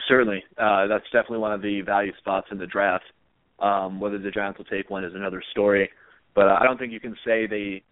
Certainly, 0.07 0.43
uh, 0.59 0.87
that's 0.87 1.05
definitely 1.05 1.39
one 1.39 1.53
of 1.53 1.63
the 1.63 1.81
value 1.81 2.13
spots 2.19 2.49
in 2.51 2.59
the 2.59 2.67
draft. 2.67 3.05
Um, 3.61 4.01
whether 4.01 4.19
the 4.19 4.31
Giants 4.31 4.59
will 4.59 4.65
take 4.65 4.89
one 4.89 5.05
is 5.05 5.15
another 5.15 5.43
story, 5.51 5.91
but 6.35 6.49
I 6.49 6.65
don't 6.65 6.79
think 6.79 6.93
you 6.93 7.01
can 7.01 7.15
say 7.27 7.47
they 7.47 7.83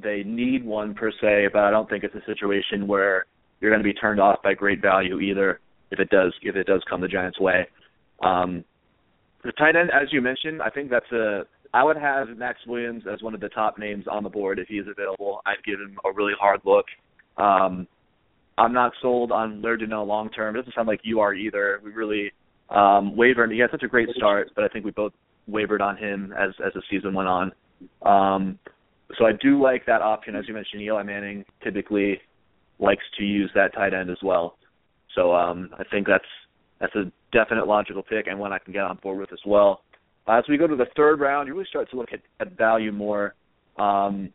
they 0.00 0.22
need 0.24 0.64
one 0.64 0.94
per 0.94 1.10
se, 1.20 1.48
but 1.52 1.62
I 1.62 1.70
don't 1.70 1.88
think 1.88 2.04
it's 2.04 2.14
a 2.14 2.24
situation 2.26 2.86
where 2.86 3.26
you're 3.60 3.70
going 3.70 3.82
to 3.82 3.88
be 3.88 3.94
turned 3.94 4.20
off 4.20 4.42
by 4.42 4.54
great 4.54 4.80
value 4.82 5.20
either 5.20 5.60
if 5.90 6.00
it 6.00 6.10
does 6.10 6.32
if 6.42 6.56
it 6.56 6.66
does 6.66 6.82
come 6.88 7.00
the 7.00 7.08
Giants' 7.08 7.40
way. 7.40 7.66
Um, 8.22 8.64
the 9.44 9.52
tight 9.52 9.76
end, 9.76 9.90
as 9.90 10.08
you 10.12 10.20
mentioned, 10.20 10.62
I 10.62 10.70
think 10.70 10.90
that's 10.90 11.10
a. 11.12 11.42
I 11.74 11.84
would 11.84 11.96
have 11.96 12.28
Maxx 12.36 12.60
Williams 12.66 13.04
as 13.12 13.22
one 13.22 13.34
of 13.34 13.40
the 13.40 13.48
top 13.50 13.78
names 13.78 14.04
on 14.10 14.22
the 14.22 14.30
board 14.30 14.58
if 14.58 14.68
he 14.68 14.76
is 14.76 14.86
available. 14.88 15.40
I'd 15.46 15.62
give 15.64 15.78
him 15.78 15.98
a 16.04 16.12
really 16.12 16.32
hard 16.38 16.60
look. 16.64 16.86
Um, 17.36 17.86
I'm 18.58 18.72
not 18.72 18.92
sold 19.02 19.32
on 19.32 19.60
Laird 19.60 19.82
long 19.82 20.30
term. 20.30 20.54
It 20.54 20.60
doesn't 20.60 20.74
sound 20.74 20.88
like 20.88 21.00
you 21.02 21.20
are 21.20 21.34
either. 21.34 21.80
We 21.84 21.90
really 21.90 22.32
um, 22.70 23.16
wavered. 23.16 23.52
He 23.52 23.58
had 23.58 23.70
such 23.70 23.82
a 23.82 23.88
great 23.88 24.08
start, 24.16 24.50
but 24.54 24.64
I 24.64 24.68
think 24.68 24.84
we 24.84 24.90
both 24.90 25.12
wavered 25.46 25.82
on 25.82 25.96
him 25.96 26.32
as 26.38 26.50
as 26.64 26.72
the 26.74 26.82
season 26.90 27.14
went 27.14 27.28
on. 27.28 27.52
Um, 28.02 28.58
so 29.18 29.26
I 29.26 29.32
do 29.40 29.62
like 29.62 29.86
that 29.86 30.02
option, 30.02 30.34
as 30.34 30.48
you 30.48 30.54
mentioned. 30.54 30.82
Eli 30.82 31.02
Manning 31.02 31.44
typically 31.62 32.20
likes 32.78 33.04
to 33.18 33.24
use 33.24 33.50
that 33.54 33.74
tight 33.74 33.94
end 33.94 34.10
as 34.10 34.18
well. 34.22 34.56
So 35.14 35.34
um, 35.34 35.70
I 35.78 35.84
think 35.84 36.06
that's 36.06 36.24
that's 36.80 36.94
a 36.94 37.10
definite 37.32 37.66
logical 37.66 38.02
pick 38.02 38.26
and 38.26 38.38
one 38.38 38.52
I 38.52 38.58
can 38.58 38.72
get 38.72 38.82
on 38.82 38.98
board 39.02 39.18
with 39.18 39.32
as 39.32 39.38
well. 39.46 39.82
As 40.28 40.44
we 40.48 40.58
go 40.58 40.66
to 40.66 40.76
the 40.76 40.86
third 40.96 41.20
round, 41.20 41.48
you 41.48 41.54
really 41.54 41.66
start 41.68 41.88
to 41.90 41.96
look 41.96 42.10
at, 42.12 42.20
at 42.40 42.56
value 42.58 42.92
more. 42.92 43.34
Um, 43.78 44.30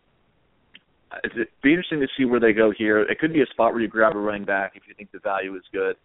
it'd 1.23 1.47
be 1.61 1.71
interesting 1.71 1.99
to 1.99 2.07
see 2.17 2.25
where 2.25 2.39
they 2.39 2.53
go 2.53 2.71
here. 2.75 3.01
It 3.01 3.19
could 3.19 3.33
be 3.33 3.41
a 3.41 3.45
spot 3.47 3.73
where 3.73 3.81
you 3.81 3.87
grab 3.87 4.15
a 4.15 4.19
running 4.19 4.45
back 4.45 4.73
if 4.75 4.83
you 4.87 4.93
think 4.95 5.11
the 5.11 5.19
value 5.19 5.55
is 5.55 5.63
good. 5.71 5.95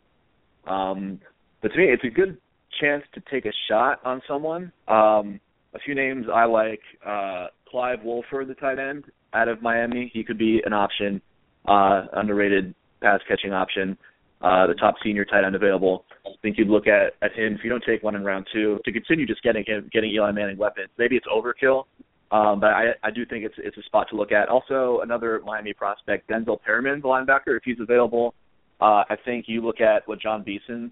Um, 0.71 1.21
but 1.63 1.69
to 1.69 1.79
me, 1.79 1.85
it's 1.85 2.05
a 2.05 2.11
good 2.11 2.39
chance 2.81 3.05
to 3.15 3.23
take 3.31 3.47
a 3.47 3.53
shot 3.69 4.01
on 4.05 4.21
someone. 4.29 4.73
Um, 4.89 5.41
a 5.75 5.79
few 5.85 5.95
names 5.95 6.27
I 6.33 6.45
like: 6.45 6.81
uh, 7.07 7.47
Clive 7.69 8.03
Walford, 8.03 8.49
the 8.49 8.55
tight 8.55 8.79
end 8.79 9.05
out 9.33 9.49
of 9.49 9.63
Miami. 9.63 10.11
He 10.13 10.25
could 10.25 10.39
be 10.39 10.61
an 10.65 10.73
option, 10.73 11.21
uh, 11.67 12.07
underrated 12.15 12.75
pass 13.01 13.21
catching 13.29 13.53
option. 13.53 13.97
Uh, 14.43 14.67
the 14.67 14.75
top 14.75 14.95
senior 15.03 15.25
tight 15.25 15.45
end 15.45 15.55
available. 15.55 16.05
I 16.27 16.31
think 16.43 16.59
you'd 16.59 16.69
look 16.69 16.87
at 16.87 17.15
at 17.23 17.33
him 17.33 17.55
if 17.55 17.65
you 17.65 17.71
don't 17.71 17.83
take 17.87 18.03
one 18.03 18.15
in 18.15 18.23
round 18.23 18.47
two 18.53 18.79
to 18.85 18.93
continue 18.93 19.27
just 19.27 19.43
getting 19.43 19.65
him 19.67 19.89
getting 19.93 20.11
Eli 20.11 20.31
Manning 20.33 20.59
weapons. 20.59 20.89
Maybe 20.99 21.17
it's 21.17 21.27
overkill, 21.27 21.85
um, 22.31 22.61
but 22.61 22.71
I 22.71 22.91
I 23.03 23.11
do 23.11 23.25
think 23.25 23.45
it's 23.45 23.55
it's 23.59 23.77
a 23.79 23.83
spot 23.85 24.09
to 24.11 24.17
look 24.17 24.33
at. 24.33 24.49
Also, 24.49 25.01
another 25.03 25.41
Miami 25.45 25.73
prospect, 25.73 26.29
Denzel 26.29 26.61
Perryman, 26.61 27.01
the 27.01 27.09
linebacker, 27.09 27.57
if 27.57 27.63
he's 27.65 27.81
available. 27.81 28.35
Uh, 28.79 29.05
I 29.09 29.17
think 29.25 29.47
you 29.49 29.63
look 29.63 29.81
at 29.81 30.07
what 30.07 30.21
Jon 30.21 30.43
Beason 30.43 30.91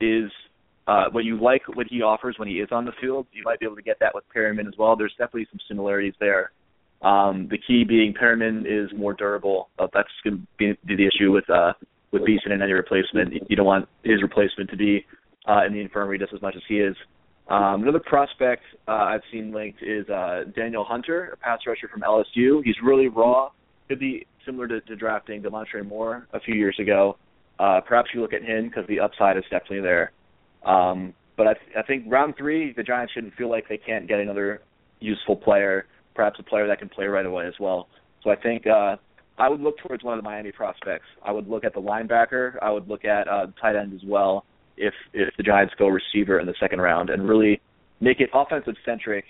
is 0.00 0.30
uh, 0.86 1.04
what 1.12 1.24
you 1.24 1.40
like 1.40 1.62
what 1.74 1.86
he 1.88 2.02
offers 2.02 2.36
when 2.38 2.48
he 2.48 2.54
is 2.54 2.68
on 2.72 2.84
the 2.84 2.92
field, 3.00 3.26
you 3.32 3.42
might 3.44 3.60
be 3.60 3.66
able 3.66 3.76
to 3.76 3.82
get 3.82 3.98
that 4.00 4.14
with 4.14 4.24
Perryman 4.32 4.66
as 4.66 4.74
well. 4.78 4.96
There's 4.96 5.12
definitely 5.12 5.46
some 5.50 5.60
similarities 5.68 6.14
there. 6.18 6.50
Um, 7.02 7.48
the 7.50 7.58
key 7.58 7.84
being 7.84 8.12
Perryman 8.12 8.66
is 8.68 8.90
more 8.96 9.14
durable. 9.14 9.70
Uh, 9.78 9.86
that's 9.92 10.08
going 10.22 10.38
to 10.38 10.46
be, 10.58 10.96
the 10.96 11.06
issue 11.06 11.32
with 11.32 11.48
uh, 11.48 11.72
with 12.12 12.24
Beason 12.24 12.52
and 12.52 12.62
any 12.62 12.72
replacement. 12.72 13.32
You 13.48 13.56
don't 13.56 13.66
want 13.66 13.88
his 14.04 14.20
replacement 14.22 14.68
to 14.70 14.76
be 14.76 15.06
uh, 15.48 15.64
in 15.66 15.72
the 15.72 15.80
infirmary 15.80 16.18
just 16.18 16.34
as 16.34 16.42
much 16.42 16.54
as 16.56 16.62
he 16.68 16.80
is. 16.80 16.96
Um, 17.48 17.82
another 17.82 18.00
prospect 18.00 18.62
uh, 18.86 18.92
I've 18.92 19.22
seen 19.32 19.52
linked 19.52 19.82
is 19.82 20.08
uh, 20.08 20.44
Danielle 20.54 20.84
Hunter, 20.84 21.30
a 21.32 21.36
pass 21.36 21.60
rusher 21.66 21.88
from 21.88 22.02
LSU. 22.02 22.62
He's 22.64 22.76
really 22.82 23.08
raw. 23.08 23.50
Could 23.88 23.98
be 23.98 24.26
similar 24.46 24.68
to, 24.68 24.80
to 24.82 24.94
drafting 24.94 25.42
Damontre 25.42 25.86
Moore 25.86 26.28
a 26.32 26.40
few 26.40 26.54
years 26.54 26.76
ago. 26.78 27.16
Uh, 27.58 27.80
perhaps 27.80 28.10
you 28.14 28.20
look 28.20 28.32
at 28.32 28.42
him 28.42 28.68
because 28.68 28.86
the 28.88 29.00
upside 29.00 29.36
is 29.36 29.42
definitely 29.50 29.80
there. 29.80 30.12
Um, 30.64 31.12
but 31.36 31.46
I, 31.46 31.54
I 31.78 31.82
think 31.82 32.04
round 32.06 32.34
three, 32.38 32.72
the 32.72 32.82
Giants 32.82 33.12
shouldn't 33.14 33.34
feel 33.34 33.50
like 33.50 33.68
they 33.68 33.78
can't 33.78 34.06
get 34.06 34.20
another 34.20 34.62
useful 35.00 35.34
player, 35.34 35.86
perhaps 36.20 36.38
a 36.38 36.42
player 36.42 36.66
that 36.66 36.78
can 36.78 36.90
play 36.90 37.06
right 37.06 37.24
away 37.24 37.46
as 37.46 37.54
well. 37.58 37.88
So 38.22 38.28
I 38.28 38.36
think 38.36 38.66
uh, 38.66 38.96
I 39.38 39.48
would 39.48 39.62
look 39.62 39.78
towards 39.78 40.04
one 40.04 40.18
of 40.18 40.22
the 40.22 40.28
Miami 40.28 40.52
prospects. 40.52 41.06
I 41.24 41.32
would 41.32 41.48
look 41.48 41.64
at 41.64 41.72
the 41.72 41.80
linebacker. 41.80 42.56
I 42.60 42.70
would 42.70 42.88
look 42.88 43.06
at 43.06 43.26
uh, 43.26 43.46
tight 43.58 43.74
end 43.74 43.94
as 43.94 44.02
well. 44.06 44.44
If 44.76 44.92
if 45.14 45.34
the 45.38 45.42
Giants 45.42 45.72
go 45.78 45.88
receiver 45.88 46.38
in 46.38 46.46
the 46.46 46.54
second 46.60 46.82
round 46.82 47.08
and 47.08 47.26
really 47.26 47.62
make 48.02 48.20
it 48.20 48.28
offensive 48.34 48.74
centric 48.84 49.24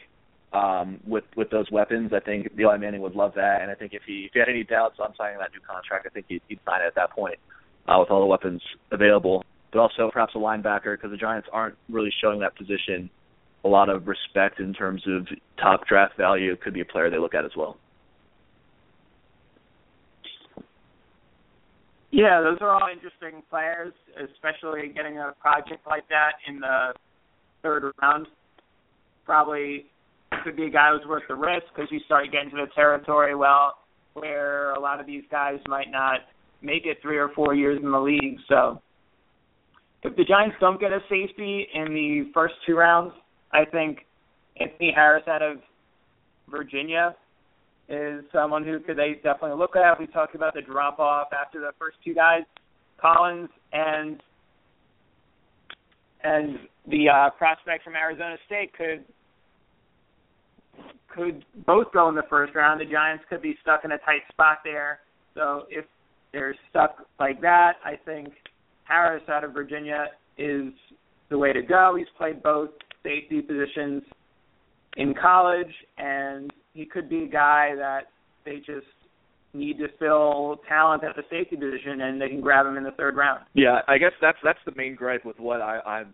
um, 0.52 0.98
with 1.06 1.22
with 1.36 1.48
those 1.50 1.70
weapons, 1.70 2.10
I 2.12 2.18
think 2.18 2.48
Eli 2.58 2.76
Manning 2.76 3.02
would 3.02 3.14
love 3.14 3.34
that. 3.36 3.62
And 3.62 3.70
I 3.70 3.74
think 3.76 3.92
if 3.94 4.02
he 4.04 4.24
if 4.24 4.32
he 4.32 4.40
had 4.40 4.48
any 4.48 4.64
doubts 4.64 4.96
on 4.98 5.14
signing 5.16 5.38
that 5.38 5.52
new 5.52 5.60
contract, 5.60 6.08
I 6.08 6.10
think 6.10 6.26
he'd, 6.28 6.42
he'd 6.48 6.58
sign 6.66 6.80
it 6.82 6.88
at 6.88 6.96
that 6.96 7.12
point 7.12 7.38
uh, 7.86 7.98
with 8.00 8.10
all 8.10 8.18
the 8.18 8.26
weapons 8.26 8.60
available 8.90 9.44
but 9.72 9.78
also 9.78 10.10
perhaps 10.12 10.34
a 10.34 10.38
linebacker 10.38 10.96
because 10.96 11.12
the 11.12 11.16
Giants 11.16 11.48
aren't 11.52 11.76
really 11.88 12.12
showing 12.20 12.40
that 12.40 12.56
position 12.56 13.08
a 13.64 13.68
lot 13.68 13.88
of 13.88 14.06
respect 14.06 14.60
in 14.60 14.72
terms 14.72 15.02
of 15.06 15.26
top 15.60 15.86
draft 15.86 16.16
value. 16.16 16.56
Could 16.56 16.74
be 16.74 16.80
a 16.80 16.84
player 16.84 17.10
they 17.10 17.18
look 17.18 17.34
at 17.34 17.44
as 17.44 17.52
well. 17.56 17.76
Yeah, 22.12 22.40
those 22.40 22.58
are 22.60 22.70
all 22.70 22.88
interesting 22.92 23.42
players, 23.48 23.92
especially 24.16 24.88
getting 24.88 25.18
a 25.18 25.32
project 25.40 25.86
like 25.86 26.08
that 26.08 26.32
in 26.48 26.58
the 26.58 26.92
third 27.62 27.84
round. 28.02 28.26
Probably 29.24 29.86
could 30.42 30.56
be 30.56 30.64
a 30.64 30.70
guy 30.70 30.90
who's 30.92 31.06
worth 31.08 31.22
the 31.28 31.34
risk 31.34 31.66
because 31.74 31.88
you 31.92 32.00
start 32.06 32.32
getting 32.32 32.50
to 32.50 32.56
the 32.56 32.72
territory 32.74 33.34
well 33.34 33.74
where 34.14 34.72
a 34.72 34.80
lot 34.80 34.98
of 34.98 35.06
these 35.06 35.22
guys 35.30 35.58
might 35.68 35.90
not 35.90 36.20
make 36.62 36.84
it 36.84 36.98
three 37.00 37.16
or 37.16 37.28
four 37.34 37.54
years 37.54 37.78
in 37.82 37.90
the 37.90 37.98
league. 37.98 38.38
So 38.48 38.80
if 40.02 40.16
the 40.16 40.24
Giants 40.24 40.56
don't 40.60 40.80
get 40.80 40.92
a 40.92 41.00
safety 41.08 41.68
in 41.72 41.94
the 41.94 42.30
first 42.34 42.54
two 42.66 42.74
rounds, 42.74 43.12
I 43.52 43.64
think 43.64 44.06
Anthony 44.58 44.92
Harris 44.94 45.24
out 45.28 45.42
of 45.42 45.58
Virginia 46.48 47.14
is 47.88 48.24
someone 48.32 48.64
who 48.64 48.78
could 48.80 48.96
they 48.96 49.14
definitely 49.22 49.58
look 49.58 49.74
at. 49.76 49.98
We 49.98 50.06
talked 50.06 50.34
about 50.34 50.54
the 50.54 50.62
drop 50.62 50.98
off 50.98 51.28
after 51.32 51.60
the 51.60 51.72
first 51.78 51.96
two 52.04 52.14
guys, 52.14 52.42
Collins 53.00 53.48
and 53.72 54.22
and 56.22 56.58
the 56.86 57.08
uh, 57.08 57.30
prospect 57.30 57.82
from 57.82 57.94
Arizona 57.96 58.36
State 58.46 58.72
could 58.76 59.04
could 61.14 61.44
both 61.66 61.92
go 61.92 62.08
in 62.08 62.14
the 62.14 62.22
first 62.30 62.54
round. 62.54 62.80
The 62.80 62.84
Giants 62.84 63.24
could 63.28 63.42
be 63.42 63.56
stuck 63.62 63.84
in 63.84 63.92
a 63.92 63.98
tight 63.98 64.22
spot 64.30 64.58
there. 64.64 65.00
So 65.34 65.64
if 65.68 65.84
they're 66.32 66.54
stuck 66.68 67.06
like 67.18 67.40
that, 67.40 67.74
I 67.84 67.96
think 68.04 68.28
Harris 68.84 69.22
out 69.28 69.42
of 69.42 69.52
Virginia 69.52 70.06
is 70.38 70.72
the 71.28 71.38
way 71.38 71.52
to 71.52 71.62
go. 71.62 71.96
He's 71.96 72.06
played 72.16 72.42
both 72.42 72.70
safety 73.02 73.40
positions 73.40 74.02
in 74.96 75.14
college, 75.14 75.72
and 75.98 76.50
he 76.74 76.84
could 76.84 77.08
be 77.08 77.24
a 77.24 77.28
guy 77.28 77.74
that 77.76 78.10
they 78.44 78.56
just 78.56 78.86
need 79.52 79.78
to 79.78 79.88
fill 79.98 80.60
talent 80.68 81.02
at 81.04 81.16
the 81.16 81.22
safety 81.30 81.56
position, 81.56 82.02
and 82.02 82.20
they 82.20 82.28
can 82.28 82.40
grab 82.40 82.66
him 82.66 82.76
in 82.76 82.84
the 82.84 82.92
third 82.92 83.16
round. 83.16 83.40
Yeah, 83.54 83.80
I 83.88 83.98
guess 83.98 84.12
that's 84.20 84.38
that's 84.44 84.58
the 84.64 84.72
main 84.76 84.94
gripe 84.94 85.24
with 85.24 85.38
what 85.38 85.60
I, 85.60 85.80
I've 85.84 86.12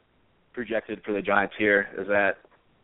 projected 0.53 1.03
for 1.05 1.13
the 1.13 1.23
Giants 1.23 1.55
here 1.59 1.89
is 1.99 2.07
that 2.09 2.39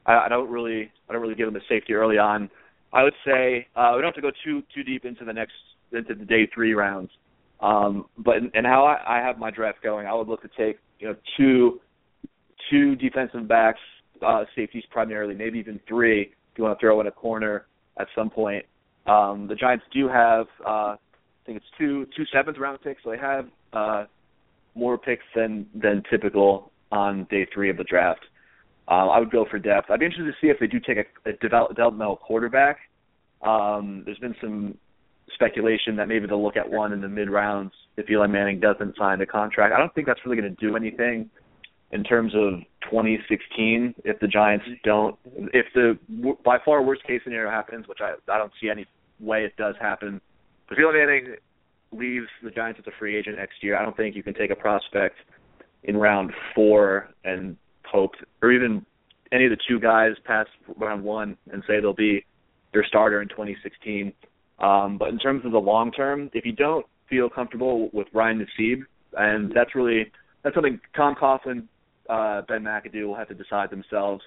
I, 0.06 0.26
I 0.26 0.28
don't 0.28 0.50
really 0.50 0.90
I 1.08 1.12
don't 1.12 1.22
really 1.22 1.34
give 1.34 1.46
them 1.46 1.56
a 1.56 1.64
safety 1.68 1.94
early 1.94 2.18
on. 2.18 2.50
I 2.92 3.02
would 3.02 3.14
say 3.24 3.66
uh, 3.74 3.92
we 3.96 4.02
don't 4.02 4.14
have 4.14 4.14
to 4.14 4.20
go 4.20 4.30
too 4.44 4.62
too 4.74 4.82
deep 4.84 5.04
into 5.04 5.24
the 5.24 5.32
next 5.32 5.54
into 5.92 6.14
the 6.14 6.24
day 6.24 6.48
three 6.54 6.74
rounds. 6.74 7.10
Um, 7.60 8.06
but 8.18 8.36
and 8.54 8.66
how 8.66 8.84
I, 8.84 9.18
I 9.18 9.26
have 9.26 9.38
my 9.38 9.50
draft 9.50 9.82
going, 9.82 10.06
I 10.06 10.14
would 10.14 10.28
look 10.28 10.42
to 10.42 10.50
take 10.56 10.78
you 10.98 11.08
know 11.08 11.16
two 11.36 11.80
two 12.70 12.96
defensive 12.96 13.48
backs, 13.48 13.80
uh, 14.24 14.44
safeties 14.54 14.84
primarily, 14.90 15.34
maybe 15.34 15.58
even 15.58 15.80
three 15.88 16.22
if 16.22 16.58
you 16.58 16.64
want 16.64 16.78
to 16.78 16.80
throw 16.80 17.00
in 17.00 17.06
a 17.06 17.12
corner 17.12 17.66
at 17.98 18.06
some 18.14 18.30
point. 18.30 18.64
Um, 19.06 19.46
the 19.48 19.54
Giants 19.54 19.84
do 19.92 20.08
have 20.08 20.46
uh, 20.64 20.96
I 21.42 21.46
think 21.46 21.58
it's 21.58 21.66
two 21.78 22.06
two 22.16 22.24
seventh 22.32 22.58
round 22.58 22.80
picks, 22.82 23.02
so 23.02 23.10
they 23.10 23.18
have 23.18 23.46
uh, 23.72 24.04
more 24.74 24.96
picks 24.96 25.24
than 25.34 25.66
than 25.74 26.02
typical 26.10 26.70
on 26.92 27.26
day 27.30 27.46
three 27.52 27.70
of 27.70 27.76
the 27.76 27.84
draft. 27.84 28.20
Uh, 28.88 29.08
I 29.08 29.18
would 29.18 29.30
go 29.30 29.46
for 29.50 29.58
depth. 29.58 29.90
I'd 29.90 30.00
be 30.00 30.06
interested 30.06 30.30
to 30.30 30.36
see 30.40 30.48
if 30.48 30.58
they 30.58 30.66
do 30.66 30.78
take 30.80 30.98
a, 30.98 31.28
a 31.28 31.32
developmental 31.34 32.16
quarterback. 32.16 32.78
Um, 33.42 34.02
there's 34.04 34.18
been 34.18 34.34
some 34.40 34.76
speculation 35.34 35.96
that 35.96 36.08
maybe 36.08 36.26
they'll 36.26 36.42
look 36.42 36.56
at 36.56 36.68
one 36.68 36.92
in 36.92 37.00
the 37.00 37.08
mid 37.08 37.30
rounds 37.30 37.72
if 37.96 38.08
Eli 38.10 38.26
Manning 38.26 38.60
doesn't 38.60 38.96
sign 38.96 39.20
a 39.20 39.26
contract. 39.26 39.74
I 39.74 39.78
don't 39.78 39.92
think 39.94 40.06
that's 40.06 40.20
really 40.24 40.36
going 40.36 40.54
to 40.54 40.60
do 40.66 40.76
anything 40.76 41.30
in 41.92 42.02
terms 42.02 42.34
of 42.34 42.60
2016 42.90 43.94
if 44.04 44.18
the 44.20 44.26
Giants 44.26 44.64
don't 44.82 45.16
if 45.52 45.66
the 45.74 45.98
by 46.44 46.58
far 46.64 46.82
worst 46.82 47.04
case 47.04 47.20
scenario 47.24 47.50
happens, 47.50 47.86
which 47.86 47.98
I 48.00 48.14
I 48.32 48.38
don't 48.38 48.52
see 48.60 48.68
any 48.68 48.86
way 49.20 49.44
it 49.44 49.56
does 49.56 49.74
happen. 49.80 50.20
If 50.70 50.78
Eli 50.78 50.92
Manning 50.92 51.36
leaves 51.92 52.26
the 52.42 52.50
Giants 52.50 52.80
as 52.80 52.86
a 52.86 52.98
free 52.98 53.16
agent 53.16 53.36
next 53.36 53.62
year, 53.62 53.76
I 53.76 53.82
don't 53.82 53.96
think 53.96 54.16
you 54.16 54.22
can 54.22 54.34
take 54.34 54.50
a 54.50 54.56
prospect 54.56 55.16
in 55.84 55.96
round 55.96 56.32
four 56.54 57.10
and 57.24 57.56
hope, 57.84 58.12
or 58.40 58.52
even 58.52 58.84
any 59.32 59.44
of 59.44 59.50
the 59.50 59.58
two 59.68 59.78
guys 59.78 60.12
past 60.24 60.50
round 60.76 61.04
one 61.04 61.36
and 61.52 61.62
say 61.66 61.80
they'll 61.80 61.92
be 61.92 62.24
their 62.72 62.84
starter 62.86 63.20
in 63.20 63.28
2016. 63.28 64.12
Um, 64.58 64.96
but 64.96 65.08
in 65.08 65.18
terms 65.18 65.44
of 65.44 65.52
the 65.52 65.58
long 65.58 65.92
term, 65.92 66.30
if 66.32 66.46
you 66.46 66.52
don't 66.52 66.86
feel 67.10 67.28
comfortable 67.28 67.90
with 67.92 68.06
Ryan 68.14 68.46
Nassib, 68.46 68.82
and 69.14 69.52
that's 69.54 69.74
really 69.74 70.10
that's 70.42 70.54
something 70.54 70.80
Tom 70.96 71.14
Coughlin, 71.14 71.68
uh, 72.12 72.42
Ben 72.46 72.62
McAdoo 72.62 73.06
will 73.06 73.16
have 73.16 73.28
to 73.28 73.34
decide 73.34 73.70
themselves 73.70 74.22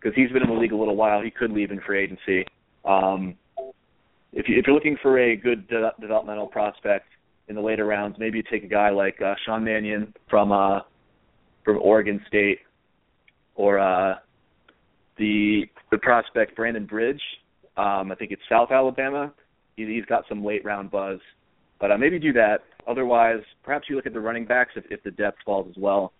because 0.00 0.14
he's 0.16 0.30
been 0.30 0.42
in 0.42 0.48
the 0.48 0.54
league 0.54 0.72
a 0.72 0.76
little 0.76 0.96
while. 0.96 1.20
He 1.22 1.30
could 1.30 1.50
leave 1.50 1.70
in 1.70 1.80
free 1.80 2.02
agency. 2.02 2.46
Um, 2.84 3.34
if 4.32 4.48
you 4.48 4.58
if 4.58 4.66
you're 4.66 4.74
looking 4.74 4.96
for 5.02 5.18
a 5.18 5.36
good 5.36 5.68
de- 5.68 5.92
developmental 6.00 6.46
prospect 6.46 7.06
in 7.48 7.54
the 7.54 7.60
later 7.60 7.84
rounds, 7.84 8.16
maybe 8.18 8.38
you 8.38 8.44
take 8.50 8.64
a 8.64 8.68
guy 8.68 8.90
like 8.90 9.20
uh, 9.20 9.34
Sean 9.44 9.64
Mannion 9.64 10.14
from 10.30 10.52
uh 10.52 10.80
from 11.64 11.78
Oregon 11.78 12.20
State, 12.26 12.60
or 13.54 13.78
uh 13.78 14.14
the 15.18 15.64
the 15.90 15.98
prospect 15.98 16.56
Brandon 16.56 16.86
Bridge. 16.86 17.22
Um, 17.76 18.10
I 18.10 18.14
think 18.18 18.30
it's 18.30 18.42
South 18.48 18.70
Alabama. 18.70 19.32
He, 19.76 19.84
he's 19.84 20.06
got 20.06 20.24
some 20.28 20.42
late 20.44 20.64
round 20.64 20.90
buzz, 20.90 21.18
but 21.78 21.90
uh, 21.90 21.98
maybe 21.98 22.18
do 22.18 22.32
that. 22.32 22.60
Otherwise, 22.86 23.40
perhaps 23.62 23.88
you 23.90 23.96
look 23.96 24.06
at 24.06 24.14
the 24.14 24.20
running 24.20 24.46
backs 24.46 24.70
if, 24.76 24.84
if 24.90 25.02
the 25.02 25.10
depth 25.10 25.38
falls 25.44 25.66
as 25.68 25.76
well. 25.76 26.12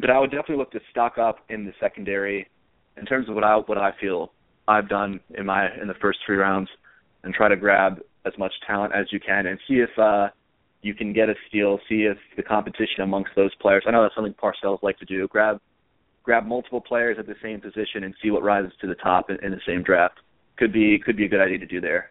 But 0.00 0.10
I 0.10 0.18
would 0.18 0.30
definitely 0.30 0.56
look 0.56 0.72
to 0.72 0.80
stock 0.90 1.18
up 1.18 1.38
in 1.48 1.64
the 1.64 1.72
secondary 1.78 2.48
in 2.96 3.04
terms 3.04 3.28
of 3.28 3.34
what 3.34 3.44
I 3.44 3.56
what 3.56 3.78
I 3.78 3.92
feel 4.00 4.32
I've 4.66 4.88
done 4.88 5.20
in 5.36 5.46
my 5.46 5.68
in 5.80 5.88
the 5.88 5.94
first 6.00 6.20
three 6.24 6.36
rounds, 6.36 6.70
and 7.22 7.34
try 7.34 7.48
to 7.48 7.56
grab 7.56 8.00
as 8.24 8.32
much 8.38 8.52
talent 8.66 8.94
as 8.94 9.06
you 9.12 9.20
can 9.20 9.46
and 9.46 9.58
see 9.68 9.74
if 9.74 9.90
uh, 9.98 10.28
you 10.82 10.94
can 10.94 11.12
get 11.12 11.28
a 11.28 11.34
steal. 11.48 11.78
See 11.88 12.02
if 12.02 12.16
the 12.36 12.42
competition 12.42 13.02
amongst 13.02 13.32
those 13.36 13.54
players. 13.56 13.84
I 13.86 13.90
know 13.90 14.02
that's 14.02 14.14
something 14.14 14.34
Parcells 14.34 14.82
like 14.82 14.98
to 14.98 15.04
do. 15.04 15.28
Grab 15.28 15.60
grab 16.22 16.46
multiple 16.46 16.80
players 16.80 17.16
at 17.18 17.26
the 17.26 17.34
same 17.42 17.60
position 17.60 18.04
and 18.04 18.14
see 18.22 18.30
what 18.30 18.42
rises 18.42 18.72
to 18.80 18.86
the 18.86 18.94
top 18.96 19.30
in, 19.30 19.42
in 19.44 19.50
the 19.50 19.60
same 19.66 19.82
draft. 19.82 20.18
Could 20.56 20.72
be 20.72 20.98
could 20.98 21.16
be 21.16 21.26
a 21.26 21.28
good 21.28 21.40
idea 21.40 21.58
to 21.58 21.66
do 21.66 21.80
there. 21.80 22.10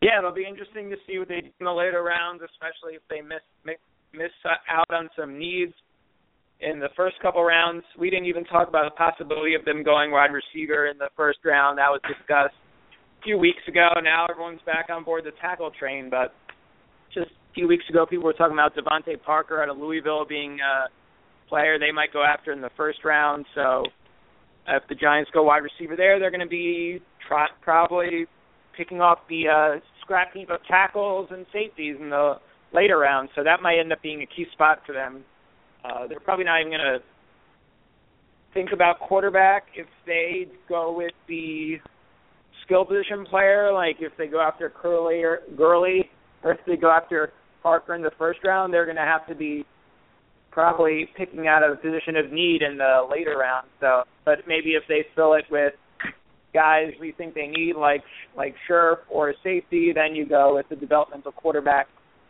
Yeah, 0.00 0.18
it'll 0.18 0.32
be 0.32 0.46
interesting 0.46 0.90
to 0.90 0.96
see 1.06 1.18
what 1.18 1.28
they 1.28 1.40
do 1.40 1.50
in 1.58 1.66
the 1.66 1.72
later 1.72 2.02
rounds, 2.02 2.42
especially 2.42 2.94
if 2.94 3.02
they 3.10 3.20
miss 3.20 3.42
miss, 4.14 4.30
out 4.70 4.86
on 4.90 5.08
some 5.18 5.38
needs 5.38 5.74
in 6.60 6.78
the 6.78 6.88
first 6.96 7.16
couple 7.20 7.42
rounds. 7.44 7.84
We 7.98 8.10
didn't 8.10 8.26
even 8.26 8.44
talk 8.44 8.68
about 8.68 8.84
the 8.84 8.96
possibility 8.96 9.54
of 9.54 9.64
them 9.64 9.82
going 9.82 10.10
wide 10.10 10.30
receiver 10.32 10.86
in 10.86 10.98
the 10.98 11.08
first 11.16 11.38
round. 11.44 11.78
That 11.78 11.90
was 11.90 12.00
discussed 12.06 12.54
a 13.20 13.22
few 13.22 13.38
weeks 13.38 13.62
ago. 13.68 13.88
Now 14.02 14.26
everyone's 14.30 14.62
back 14.64 14.86
on 14.90 15.04
board 15.04 15.24
the 15.24 15.32
tackle 15.40 15.70
train, 15.78 16.08
but 16.10 16.32
just 17.12 17.30
a 17.30 17.54
few 17.54 17.68
weeks 17.68 17.84
ago, 17.90 18.06
people 18.06 18.24
were 18.24 18.32
talking 18.32 18.54
about 18.54 18.76
DeVante 18.76 19.20
Parker 19.22 19.62
out 19.62 19.68
of 19.68 19.78
Louisville 19.78 20.24
being 20.26 20.58
a 20.60 20.88
player 21.48 21.78
they 21.78 21.92
might 21.92 22.12
go 22.12 22.22
after 22.22 22.52
in 22.52 22.60
the 22.60 22.70
first 22.76 23.04
round. 23.04 23.44
So 23.54 23.84
if 24.68 24.82
the 24.88 24.94
Giants 24.94 25.30
go 25.32 25.42
wide 25.42 25.62
receiver 25.62 25.96
there, 25.96 26.18
they're 26.18 26.30
going 26.30 26.40
to 26.40 26.46
be 26.46 27.00
try- 27.26 27.48
probably 27.62 28.26
picking 28.78 29.00
off 29.00 29.18
the 29.28 29.48
uh, 29.48 29.80
scrap 30.00 30.32
heap 30.32 30.48
of 30.48 30.60
tackles 30.66 31.28
and 31.30 31.44
safeties 31.52 31.96
in 32.00 32.08
the 32.08 32.34
later 32.72 32.98
rounds. 32.98 33.30
So 33.34 33.42
that 33.44 33.60
might 33.60 33.78
end 33.78 33.92
up 33.92 34.00
being 34.02 34.22
a 34.22 34.26
key 34.26 34.46
spot 34.52 34.80
for 34.86 34.92
them. 34.92 35.24
Uh, 35.84 36.06
they're 36.06 36.20
probably 36.20 36.44
not 36.44 36.60
even 36.60 36.72
going 36.72 36.80
to 36.80 36.98
think 38.54 38.70
about 38.72 39.00
quarterback 39.00 39.64
if 39.74 39.86
they 40.06 40.46
go 40.68 40.96
with 40.96 41.12
the 41.28 41.76
skill 42.64 42.84
position 42.84 43.26
player, 43.28 43.72
like 43.72 43.96
if 44.00 44.12
they 44.16 44.26
go 44.26 44.40
after 44.40 44.70
Curly 44.70 45.22
or 45.22 45.40
Gurley, 45.56 46.08
or 46.42 46.52
if 46.52 46.60
they 46.66 46.76
go 46.76 46.90
after 46.90 47.32
Parker 47.62 47.94
in 47.94 48.02
the 48.02 48.12
first 48.18 48.40
round, 48.44 48.72
they're 48.72 48.84
going 48.84 48.96
to 48.96 49.02
have 49.02 49.26
to 49.26 49.34
be 49.34 49.64
probably 50.50 51.08
picking 51.16 51.46
out 51.46 51.62
a 51.62 51.76
position 51.76 52.16
of 52.16 52.32
need 52.32 52.62
in 52.62 52.78
the 52.78 53.06
later 53.10 53.36
rounds. 53.38 53.68
So, 53.80 54.04
but 54.24 54.38
maybe 54.46 54.70
if 54.70 54.82
they 54.88 55.04
fill 55.14 55.34
it 55.34 55.44
with 55.50 55.74
guys 56.58 56.88
we 57.00 57.12
think 57.12 57.34
they 57.34 57.46
need, 57.46 57.74
like 57.76 58.02
like 58.36 58.54
Scherff 58.66 58.98
or 59.08 59.30
a 59.30 59.34
safety, 59.44 59.92
then 59.94 60.14
you 60.14 60.26
go 60.26 60.56
with 60.56 60.68
the 60.68 60.76
developmental 60.76 61.32
quarterback 61.32 61.86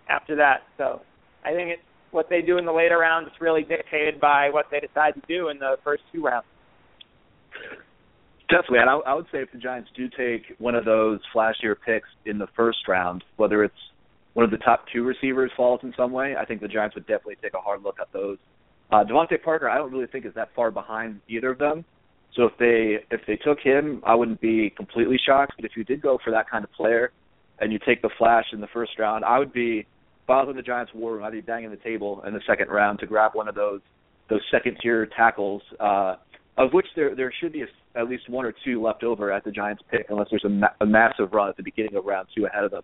after 0.09 0.37
that. 0.37 0.59
So 0.77 1.01
I 1.45 1.51
think 1.55 1.71
it's 1.71 1.83
what 2.11 2.27
they 2.29 2.43
do 2.43 2.59
in 2.59 2.65
the 2.65 2.73
later 2.73 2.99
rounds 2.99 3.29
is 3.29 3.41
really 3.41 3.63
dictated 3.63 4.21
by 4.21 4.51
what 4.51 4.67
they 4.71 4.81
decide 4.81 5.15
to 5.15 5.23
do 5.27 5.49
in 5.49 5.59
the 5.59 5.77
first 5.85 6.03
two 6.13 6.23
rounds. 6.23 6.47
Definitely, 8.51 8.79
and 8.79 8.91
I, 8.91 8.95
I 9.11 9.15
would 9.15 9.27
say 9.31 9.39
if 9.39 9.53
the 9.53 9.59
Giants 9.59 9.91
do 9.95 10.09
take 10.09 10.59
one 10.59 10.75
of 10.75 10.85
those 10.85 11.21
flashier 11.35 11.75
picks 11.85 12.09
in 12.25 12.39
the 12.39 12.49
first 12.57 12.79
round, 12.89 13.23
whether 13.37 13.63
it's 13.63 13.83
one 14.33 14.45
of 14.45 14.51
the 14.51 14.59
top 14.59 14.85
two 14.93 15.05
receivers 15.05 15.51
falls 15.57 15.81
in 15.83 15.93
some 15.97 16.13
way, 16.13 16.35
I 16.39 16.45
think 16.47 16.61
the 16.63 16.69
Giants 16.69 16.95
would 16.95 17.07
definitely 17.07 17.37
take 17.43 17.55
a 17.55 17.61
hard 17.61 17.83
look 17.83 17.97
at 18.01 18.09
those. 18.13 18.39
Uh, 18.91 19.05
DeVante 19.05 19.43
Parker, 19.43 19.69
I 19.69 19.77
don't 19.77 19.93
really 19.93 20.07
think 20.07 20.25
is 20.25 20.33
that 20.35 20.49
far 20.57 20.71
behind 20.71 21.21
either 21.29 21.51
of 21.51 21.59
them. 21.59 21.85
So 22.39 22.45
if 22.45 22.53
they 22.57 23.05
if 23.11 23.21
they 23.27 23.35
took 23.35 23.59
him, 23.59 24.01
I 24.07 24.15
wouldn't 24.15 24.41
be 24.41 24.71
completely 24.71 25.19
shocked. 25.27 25.55
But 25.57 25.65
if 25.65 25.73
you 25.77 25.83
did 25.83 26.01
go 26.01 26.19
for 26.25 26.31
that 26.31 26.49
kind 26.49 26.63
of 26.63 26.71
player, 26.71 27.11
and 27.59 27.73
you 27.73 27.81
take 27.85 28.01
the 28.01 28.11
flash 28.17 28.45
in 28.53 28.61
the 28.61 28.69
first 28.73 28.93
round, 28.99 29.25
I 29.25 29.39
would 29.41 29.53
be. 29.53 29.81
If 30.23 30.31
I 30.31 30.43
was 30.43 30.51
in 30.51 30.57
the 30.57 30.63
Giants' 30.63 30.93
war 30.95 31.15
room, 31.15 31.25
I'd 31.25 31.33
be 31.33 31.41
banging 31.41 31.71
the 31.71 31.79
table 31.79 32.23
in 32.27 32.35
the 32.35 32.43
second 32.47 32.69
round 32.69 33.01
to 33.01 33.07
grab 33.07 33.33
one 33.35 33.49
of 33.49 33.57
those 33.57 33.81
those 34.31 34.43
second 34.53 34.77
tier 34.81 35.07
tackles, 35.07 35.63
uh, 35.81 36.17
of 36.59 36.73
which 36.73 36.87
there 36.95 37.17
there 37.17 37.33
should 37.41 37.53
be 37.53 37.63
a, 37.63 37.99
at 37.99 38.09
least 38.09 38.29
one 38.29 38.45
or 38.45 38.55
two 38.65 38.81
left 38.81 39.03
over 39.03 39.33
at 39.33 39.43
the 39.43 39.51
Giants' 39.51 39.83
pick, 39.91 40.07
unless 40.09 40.29
there's 40.31 40.45
a, 40.45 40.49
ma- 40.49 40.69
a 40.81 40.87
massive 40.87 41.33
run 41.33 41.49
at 41.49 41.57
the 41.57 41.63
beginning 41.65 41.97
of 41.97 42.05
round 42.05 42.29
two 42.37 42.47
ahead 42.47 42.63
of 42.63 42.71
them. 42.71 42.83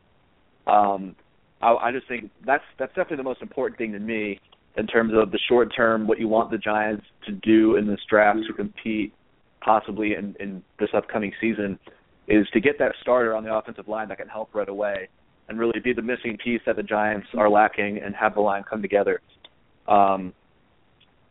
Um, 0.67 1.17
I, 1.63 1.75
I 1.75 1.93
just 1.93 2.09
think 2.09 2.31
that's 2.45 2.65
that's 2.77 2.95
definitely 2.95 3.19
the 3.19 3.25
most 3.25 3.43
important 3.43 3.79
thing 3.79 3.93
to 3.93 4.01
me 4.01 4.41
in 4.77 4.89
terms 4.89 5.13
of 5.15 5.31
the 5.31 5.39
short 5.47 5.69
term, 5.77 6.09
what 6.09 6.19
you 6.19 6.27
want 6.27 6.51
the 6.51 6.59
Giants 6.59 7.05
to 7.27 7.33
do 7.33 7.77
in 7.77 7.87
this 7.87 8.01
draft 8.11 8.41
to 8.49 8.53
compete 8.55 9.13
possibly 9.65 10.15
in, 10.15 10.37
in 10.39 10.63
this 10.79 10.91
upcoming 10.95 11.33
season 11.41 11.79
is 12.29 12.47
to 12.53 12.61
get 12.61 12.79
that 12.79 12.93
starter 13.01 13.35
on 13.35 13.45
the 13.45 13.55
offensive 13.55 13.89
line 13.89 14.09
that 14.09 14.19
can 14.19 14.29
help 14.29 14.55
right 14.55 14.69
away 14.69 15.09
and 15.49 15.59
really 15.59 15.81
be 15.81 15.93
the 15.93 16.03
missing 16.03 16.39
piece 16.43 16.61
that 16.67 16.77
the 16.77 16.83
Giants 16.83 17.27
are 17.37 17.51
lacking 17.51 17.99
and 17.99 18.15
have 18.15 18.35
the 18.35 18.41
line 18.41 18.65
come 18.69 18.81
together. 18.81 19.21
Um, 19.87 20.33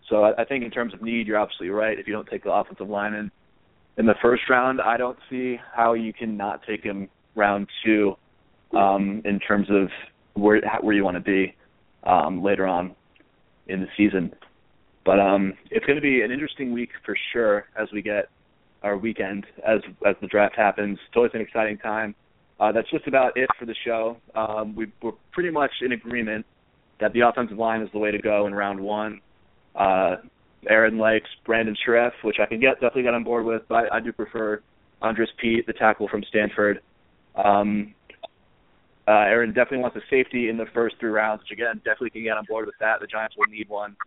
so 0.09 0.23
I, 0.23 0.41
I 0.41 0.45
think 0.45 0.63
in 0.63 0.71
terms 0.71 0.93
of 0.93 1.01
need, 1.01 1.27
you're 1.27 1.39
absolutely 1.39 1.69
right. 1.69 1.97
If 1.97 2.07
you 2.07 2.13
don't 2.13 2.27
take 2.27 2.43
the 2.43 2.51
offensive 2.51 2.89
line 2.89 3.13
in 3.13 3.31
in 3.95 4.07
the 4.07 4.15
first 4.23 4.49
round, 4.49 4.81
I 4.81 4.97
don't 4.97 5.17
see 5.29 5.57
how 5.75 5.93
you 5.93 6.13
can 6.13 6.35
not 6.35 6.61
take 6.67 6.83
him 6.83 7.09
round 7.35 7.67
two 7.85 8.15
um, 8.75 9.21
in 9.23 9.39
terms 9.39 9.67
of 9.69 9.89
where 10.33 10.61
where 10.81 10.95
you 10.95 11.03
want 11.03 11.15
to 11.15 11.21
be 11.21 11.55
um, 12.03 12.43
later 12.43 12.65
on 12.65 12.95
in 13.67 13.81
the 13.81 13.87
season. 13.95 14.33
But 15.05 15.19
um, 15.19 15.53
it's 15.69 15.85
going 15.85 15.97
to 15.97 16.01
be 16.01 16.21
an 16.21 16.31
interesting 16.31 16.71
week 16.71 16.89
for 17.05 17.15
sure 17.33 17.65
as 17.79 17.89
we 17.91 18.01
get 18.01 18.29
our 18.83 18.97
weekend 18.97 19.45
as 19.65 19.79
as 20.05 20.15
the 20.21 20.27
draft 20.27 20.55
happens. 20.55 20.97
It's 21.07 21.15
always 21.15 21.31
an 21.33 21.41
exciting 21.41 21.77
time. 21.77 22.15
Uh, 22.59 22.71
that's 22.71 22.89
just 22.89 23.07
about 23.07 23.35
it 23.35 23.49
for 23.59 23.65
the 23.65 23.75
show. 23.85 24.17
Um, 24.35 24.75
we, 24.75 24.87
we're 25.01 25.11
pretty 25.31 25.49
much 25.49 25.71
in 25.81 25.91
agreement 25.91 26.45
that 26.99 27.11
the 27.13 27.21
offensive 27.21 27.57
line 27.57 27.81
is 27.81 27.89
the 27.91 27.99
way 27.99 28.11
to 28.11 28.19
go 28.19 28.47
in 28.47 28.53
round 28.53 28.79
one. 28.79 29.19
Uh, 29.75 30.17
Aaron 30.69 30.97
likes 30.97 31.27
Brandon 31.45 31.75
Scherff, 31.85 32.13
which 32.23 32.37
I 32.41 32.45
can 32.45 32.59
get 32.59 32.75
definitely 32.75 33.03
get 33.03 33.13
on 33.13 33.23
board 33.23 33.45
with, 33.45 33.63
but 33.67 33.91
I, 33.91 33.97
I 33.97 33.99
do 33.99 34.13
prefer 34.13 34.61
Andrus 35.01 35.29
Peat, 35.41 35.67
the 35.67 35.73
tackle 35.73 36.07
from 36.07 36.23
Stanford. 36.29 36.79
Um, 37.35 37.93
uh, 39.07 39.11
Aaron 39.11 39.49
definitely 39.49 39.79
wants 39.79 39.97
a 39.97 40.01
safety 40.09 40.47
in 40.47 40.55
the 40.55 40.65
first 40.73 40.95
three 40.99 41.09
rounds, 41.09 41.41
which 41.41 41.57
again 41.57 41.77
definitely 41.77 42.11
can 42.11 42.23
get 42.23 42.37
on 42.37 42.45
board 42.47 42.65
with 42.65 42.75
that. 42.79 43.01
The 43.01 43.07
Giants 43.07 43.35
will 43.37 43.51
need 43.51 43.67
one. 43.67 43.97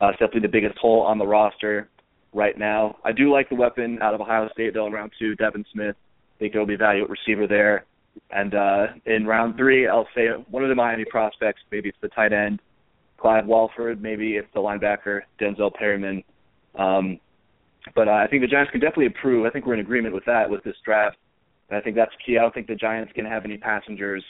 Uh, 0.00 0.08
it's 0.08 0.18
definitely 0.18 0.42
the 0.42 0.48
biggest 0.48 0.78
hole 0.78 1.02
on 1.02 1.18
the 1.18 1.26
roster 1.26 1.88
right 2.32 2.58
now. 2.58 2.96
I 3.04 3.12
do 3.12 3.32
like 3.32 3.48
the 3.48 3.54
weapon 3.54 3.98
out 4.02 4.14
of 4.14 4.20
Ohio 4.20 4.48
State 4.52 4.74
though 4.74 4.86
in 4.86 4.92
round 4.92 5.12
two, 5.18 5.34
Devin 5.36 5.64
Smith. 5.72 5.96
I 5.98 6.38
think 6.38 6.52
he'll 6.52 6.66
be 6.66 6.76
value 6.76 7.04
at 7.04 7.10
receiver 7.10 7.46
there. 7.46 7.86
And 8.30 8.54
uh, 8.54 8.86
in 9.06 9.26
round 9.26 9.56
three, 9.56 9.88
I'll 9.88 10.08
say 10.14 10.28
one 10.50 10.62
of 10.62 10.68
the 10.68 10.74
Miami 10.74 11.04
prospects. 11.04 11.60
Maybe 11.70 11.88
it's 11.88 11.98
the 12.00 12.08
tight 12.08 12.32
end, 12.32 12.60
Clyde 13.18 13.46
Walford. 13.46 14.02
Maybe 14.02 14.36
it's 14.36 14.48
the 14.54 14.60
linebacker, 14.60 15.20
Denzel 15.40 15.72
Perryman. 15.72 16.22
Um, 16.78 17.18
but 17.94 18.08
uh, 18.08 18.12
I 18.12 18.26
think 18.26 18.42
the 18.42 18.48
Giants 18.48 18.70
can 18.70 18.80
definitely 18.80 19.06
improve. 19.06 19.46
I 19.46 19.50
think 19.50 19.66
we're 19.66 19.74
in 19.74 19.80
agreement 19.80 20.14
with 20.14 20.24
that 20.26 20.48
with 20.50 20.62
this 20.64 20.76
draft. 20.84 21.16
And 21.68 21.78
I 21.78 21.80
think 21.80 21.96
that's 21.96 22.12
key. 22.24 22.38
I 22.38 22.42
don't 22.42 22.54
think 22.54 22.66
the 22.66 22.74
Giants 22.74 23.12
can 23.14 23.24
have 23.24 23.44
any 23.44 23.56
passengers 23.56 24.24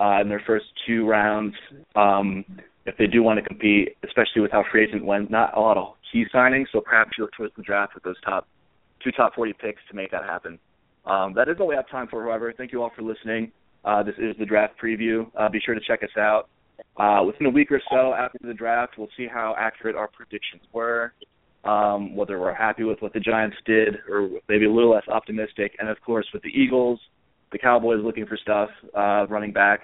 uh, 0.00 0.20
in 0.20 0.28
their 0.28 0.42
first 0.46 0.66
two 0.86 1.06
rounds 1.06 1.54
um, 1.96 2.44
if 2.86 2.96
they 2.96 3.06
do 3.06 3.22
want 3.22 3.38
to 3.38 3.44
compete, 3.44 3.96
especially 4.04 4.42
with 4.42 4.50
how 4.50 4.64
free 4.70 4.84
agent 4.84 5.04
went. 5.04 5.30
Not 5.30 5.56
a 5.56 5.60
lot 5.60 5.76
of 5.76 5.94
key 6.10 6.24
signings, 6.34 6.66
so 6.72 6.80
perhaps 6.80 7.12
you 7.16 7.24
look 7.24 7.32
towards 7.36 7.54
the 7.56 7.62
draft 7.62 7.94
with 7.94 8.02
those 8.02 8.20
top 8.22 8.48
two 9.02 9.10
top 9.12 9.34
40 9.34 9.52
picks 9.54 9.80
to 9.90 9.96
make 9.96 10.10
that 10.10 10.24
happen. 10.24 10.58
Um, 11.04 11.34
that 11.34 11.48
is 11.48 11.56
all 11.58 11.66
we 11.66 11.74
have 11.74 11.88
time 11.88 12.06
for, 12.08 12.22
however. 12.22 12.52
Thank 12.56 12.72
you 12.72 12.82
all 12.82 12.92
for 12.94 13.02
listening. 13.02 13.50
Uh, 13.84 14.02
this 14.02 14.14
is 14.18 14.36
the 14.38 14.46
draft 14.46 14.74
preview. 14.82 15.28
Uh, 15.36 15.48
be 15.48 15.60
sure 15.60 15.74
to 15.74 15.80
check 15.80 16.02
us 16.02 16.16
out. 16.16 16.48
Uh, 16.96 17.22
within 17.26 17.46
a 17.46 17.50
week 17.50 17.70
or 17.72 17.80
so 17.90 18.12
after 18.14 18.38
the 18.42 18.54
draft, 18.54 18.94
we'll 18.98 19.08
see 19.16 19.26
how 19.26 19.54
accurate 19.58 19.96
our 19.96 20.08
predictions 20.08 20.62
were, 20.72 21.12
um, 21.64 22.14
whether 22.14 22.38
we're 22.38 22.54
happy 22.54 22.84
with 22.84 23.00
what 23.00 23.12
the 23.12 23.20
Giants 23.20 23.56
did 23.64 23.96
or 24.08 24.28
maybe 24.48 24.66
a 24.66 24.70
little 24.70 24.90
less 24.90 25.06
optimistic. 25.08 25.74
And 25.78 25.88
of 25.88 26.00
course, 26.00 26.26
with 26.32 26.42
the 26.42 26.50
Eagles, 26.50 27.00
the 27.50 27.58
Cowboys 27.58 28.00
looking 28.04 28.26
for 28.26 28.36
stuff, 28.36 28.70
uh, 28.94 29.26
running 29.28 29.52
back, 29.52 29.80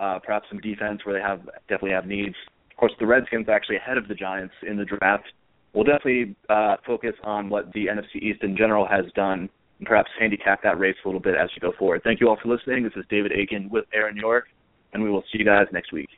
uh, 0.00 0.18
perhaps 0.18 0.46
some 0.48 0.60
defense 0.60 1.00
where 1.04 1.14
they 1.14 1.22
have 1.22 1.44
definitely 1.68 1.92
have 1.92 2.06
needs. 2.06 2.34
Of 2.70 2.76
course, 2.76 2.92
the 2.98 3.06
Redskins 3.06 3.48
actually 3.48 3.76
ahead 3.76 3.98
of 3.98 4.08
the 4.08 4.14
Giants 4.14 4.54
in 4.66 4.76
the 4.76 4.84
draft. 4.84 5.26
We'll 5.74 5.84
definitely 5.84 6.34
uh, 6.48 6.76
focus 6.86 7.14
on 7.22 7.48
what 7.48 7.72
the 7.72 7.86
NFC 7.86 8.22
East 8.22 8.42
in 8.42 8.56
general 8.56 8.86
has 8.86 9.04
done 9.14 9.48
and 9.78 9.86
perhaps 9.86 10.10
handicap 10.18 10.62
that 10.62 10.78
race 10.78 10.96
a 11.04 11.08
little 11.08 11.20
bit 11.20 11.34
as 11.34 11.48
we 11.54 11.60
go 11.60 11.74
forward. 11.78 12.02
Thank 12.04 12.20
you 12.20 12.28
all 12.28 12.38
for 12.42 12.48
listening. 12.48 12.84
This 12.84 12.92
is 12.96 13.04
David 13.08 13.32
Aitken 13.32 13.68
with 13.70 13.84
Aaron 13.94 14.16
Yorke, 14.16 14.46
and 14.92 15.02
we 15.02 15.10
will 15.10 15.22
see 15.32 15.38
you 15.38 15.44
guys 15.44 15.66
next 15.72 15.92
week. 15.92 16.08